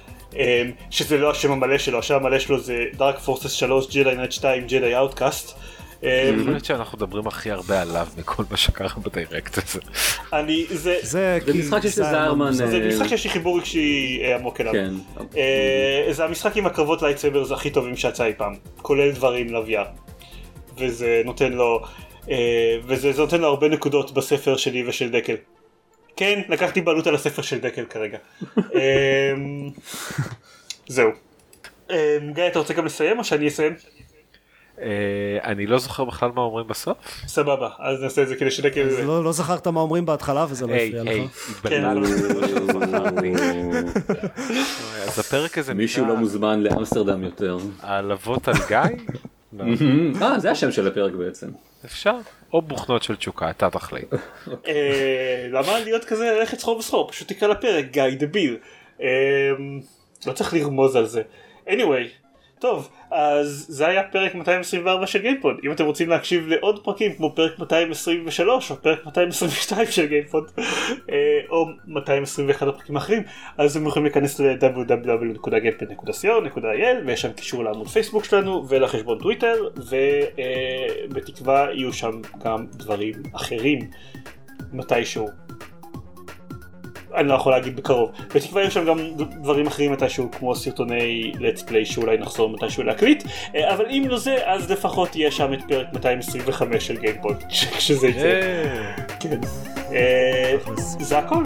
שזה 0.91 1.19
לא 1.19 1.31
השם 1.31 1.53
המלא 1.53 1.79
שלו 1.79 1.99
השם 1.99 2.15
המלא 2.15 2.39
שלו 2.39 2.61
זה 2.61 2.85
Dark 2.97 3.19
Forces 3.19 3.53
3 3.53 3.97
Jedi 3.97 4.15
Knight 4.15 4.33
2 4.33 4.67
Jedi 4.67 4.97
Outcast. 4.97 5.59
אני 6.03 6.45
חושבת 6.45 6.65
שאנחנו 6.65 6.99
מדברים 6.99 7.27
הכי 7.27 7.51
הרבה 7.51 7.83
עליו 7.83 8.07
מכל 8.19 8.43
מה 8.51 8.57
שקרה 8.57 8.89
ב 9.03 9.11
Direct 9.11 9.59
הזה. 9.59 9.81
אני 10.33 10.67
זה 10.71 10.99
זה 11.03 11.39
משחק 11.55 11.83
שיש 11.83 11.99
לזיירמן, 11.99 12.47
מוזר. 12.47 12.67
זה 12.67 12.77
אה, 12.77 12.89
משחק 12.89 13.07
שיש 13.07 13.25
לי 13.25 13.31
חיבור 13.31 13.59
רגשי 13.59 14.21
אה, 14.23 14.37
עמוק 14.37 14.61
אליו. 14.61 14.73
כן. 14.73 14.95
אה, 15.37 16.07
זה 16.11 16.25
המשחק 16.25 16.57
עם 16.57 16.67
הקרבות 16.67 17.03
lightsabers 17.03 17.53
הכי 17.53 17.71
טובים 17.71 17.97
שיצא 17.97 18.25
אי 18.25 18.33
פעם, 18.37 18.55
כולל 18.77 19.13
דברים 19.13 19.49
ל 19.49 19.58
VR. 19.58 19.85
וזה 20.79 21.23
נותן 21.25 21.53
לו, 21.53 21.83
וזה 22.85 23.13
זה 23.13 23.23
נותן 23.23 23.41
לו 23.41 23.47
הרבה 23.47 23.69
נקודות 23.69 24.15
בספר 24.15 24.57
שלי 24.57 24.89
ושל 24.89 25.11
דקל. 25.11 25.35
כן, 26.17 26.41
לקחתי 26.49 26.81
בעלות 26.81 27.07
על 27.07 27.15
הספר 27.15 27.43
של 27.43 27.59
דקל 27.59 27.85
כרגע. 27.85 28.19
אה, 28.75 29.35
זהו. 30.89 31.11
אה, 31.91 32.19
גיא, 32.35 32.47
אתה 32.47 32.59
רוצה 32.59 32.75
גם 32.75 32.87
לסיים 32.87 33.19
או 33.19 33.25
שאני 33.25 33.49
אסיים? 33.49 33.75
אה, 34.81 35.39
אני 35.45 35.67
לא 35.67 35.79
זוכר 35.79 36.05
בכלל 36.05 36.31
מה 36.35 36.41
אומרים 36.41 36.69
בסוף. 36.69 36.97
סבבה, 37.27 37.69
אז 37.79 38.03
נעשה 38.03 38.23
את 38.23 38.29
זה 38.29 38.37
כדי 38.37 38.51
שנקל... 38.51 38.89
אז 38.89 39.01
לא 39.01 39.25
לא 39.25 39.33
זכרת 39.33 39.67
מה 39.67 39.81
אומרים 39.81 40.07
בהתחלה 40.07 40.47
וזה 40.49 40.67
לא 40.67 40.73
היי, 40.73 40.89
הפריע 40.89 41.13
היי, 41.13 41.25
לך. 41.25 41.51
התבלבלתי, 41.51 42.55
לא 42.55 42.87
זכרתי. 42.87 43.33
אז 45.05 45.19
הפרק 45.19 45.59
הזה 45.59 45.75
מישהו 45.75 46.05
נקרא 46.05 46.15
לא 46.15 46.21
מוזמן 46.21 46.61
לאמסטרדם 46.61 47.25
יותר. 47.25 47.59
העלבת 47.83 48.49
על 48.49 48.55
גיא? 48.69 48.79
לא. 49.53 49.65
אה, 50.23 50.39
זה 50.39 50.51
השם 50.51 50.73
של 50.73 50.87
הפרק 50.87 51.13
בעצם. 51.13 51.47
אפשר, 51.85 52.17
או 52.53 52.63
בוכנות 52.63 53.03
של 53.03 53.17
תשוקה, 53.17 53.51
אתה 53.51 53.71
תחליט. 53.71 54.15
אה, 54.69 55.47
למה 55.51 55.79
להיות 55.79 56.05
כזה 56.05 56.37
ללכת 56.39 56.59
סחור 56.59 56.79
וסחור? 56.79 57.11
פשוט 57.11 57.29
תקרא 57.29 57.49
לפרק 57.49 57.85
גיא 57.91 58.03
דביל. 58.19 58.57
אה, 59.03 59.07
לא 60.27 60.33
צריך 60.33 60.55
לרמוז 60.55 60.97
על 60.97 61.07
זה. 61.07 61.23
anyway, 61.69 62.27
טוב, 62.59 62.89
אז 63.19 63.67
זה 63.69 63.87
היה 63.87 64.03
פרק 64.03 64.35
224 64.35 65.07
של 65.07 65.19
גיימפוד. 65.19 65.57
אם 65.65 65.73
אתם 65.73 65.85
רוצים 65.85 66.09
להקשיב 66.09 66.49
לעוד 66.49 66.85
פרקים 66.85 67.15
כמו 67.15 67.35
פרק 67.35 67.59
223 67.59 68.71
או 68.71 68.77
פרק 68.77 69.07
222 69.07 69.87
של 69.87 70.07
גיימפוד, 70.07 70.51
אה, 71.13 71.41
או 71.51 71.67
221 71.87 72.69
הפרקים 72.69 72.97
האחרים, 72.97 73.23
אז 73.59 73.77
אתם 73.77 73.87
יכולים 73.87 74.05
להיכנס 74.05 74.41
ל-www.gamepod.co.il 74.41 77.07
ויש 77.07 77.23
שם 77.23 77.33
קישור 77.33 77.65
לעמוד 77.65 77.89
פייסבוק 77.89 78.25
שלנו 78.25 78.69
ולחשבון 78.69 79.19
טוויטר, 79.19 79.69
ובתקווה 81.09 81.67
יהיו 81.73 81.93
שם 81.93 82.21
גם 82.45 82.67
דברים 82.73 83.15
אחרים 83.33 83.79
מתישהו. 84.73 85.29
אני 87.17 87.29
לא 87.29 87.35
יכול 87.35 87.53
להגיד 87.53 87.77
בקרוב. 87.77 88.11
בתקווה 88.35 88.63
יהיו 88.63 88.71
שם 88.71 88.85
גם 88.85 88.99
דברים 89.43 89.67
אחרים 89.67 89.93
מתישהו 89.93 90.31
כמו 90.31 90.55
סרטוני 90.55 91.33
let's 91.35 91.69
play 91.69 91.85
שאולי 91.85 92.19
נחזור 92.19 92.51
מתישהו 92.51 92.83
להקליט 92.83 93.25
אה, 93.55 93.75
אבל 93.75 93.85
אם 93.91 94.05
לא 94.09 94.19
זה 94.19 94.37
אז 94.45 94.71
לפחות 94.71 95.17
יהיה 95.17 95.31
שם 95.31 95.53
את 95.53 95.59
פרק 95.69 95.87
225 95.93 96.87
של 96.87 96.97
גיימפוד 96.97 97.45
כשזה 97.79 98.09
יצא. 98.09 98.41
כן. 99.21 99.41
אה, 99.93 100.55
זה 101.01 101.19
הכל. 101.19 101.45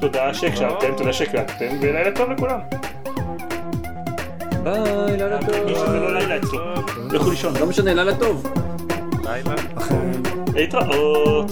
תודה 0.00 0.34
שהקשבתם, 0.34 0.96
תודה 0.96 1.12
שהקלטתם 1.12 1.78
ולילה 1.80 2.12
טוב 2.16 2.30
לכולם. 2.30 2.58
ביי, 4.62 5.16
לילה 5.16 5.38
מי 5.38 5.74
שזה 5.74 5.84
טוב. 5.86 5.94
לא 5.94 6.14
לילה 6.14 6.36
אצלו. 6.36 6.60
לכו 7.12 7.30
לישון. 7.30 7.54
לא 7.60 7.66
משנה, 7.66 7.94
לילה 7.94 8.16
טוב. 8.16 8.46
לילה. 9.24 9.54
להתראות. 10.54 11.50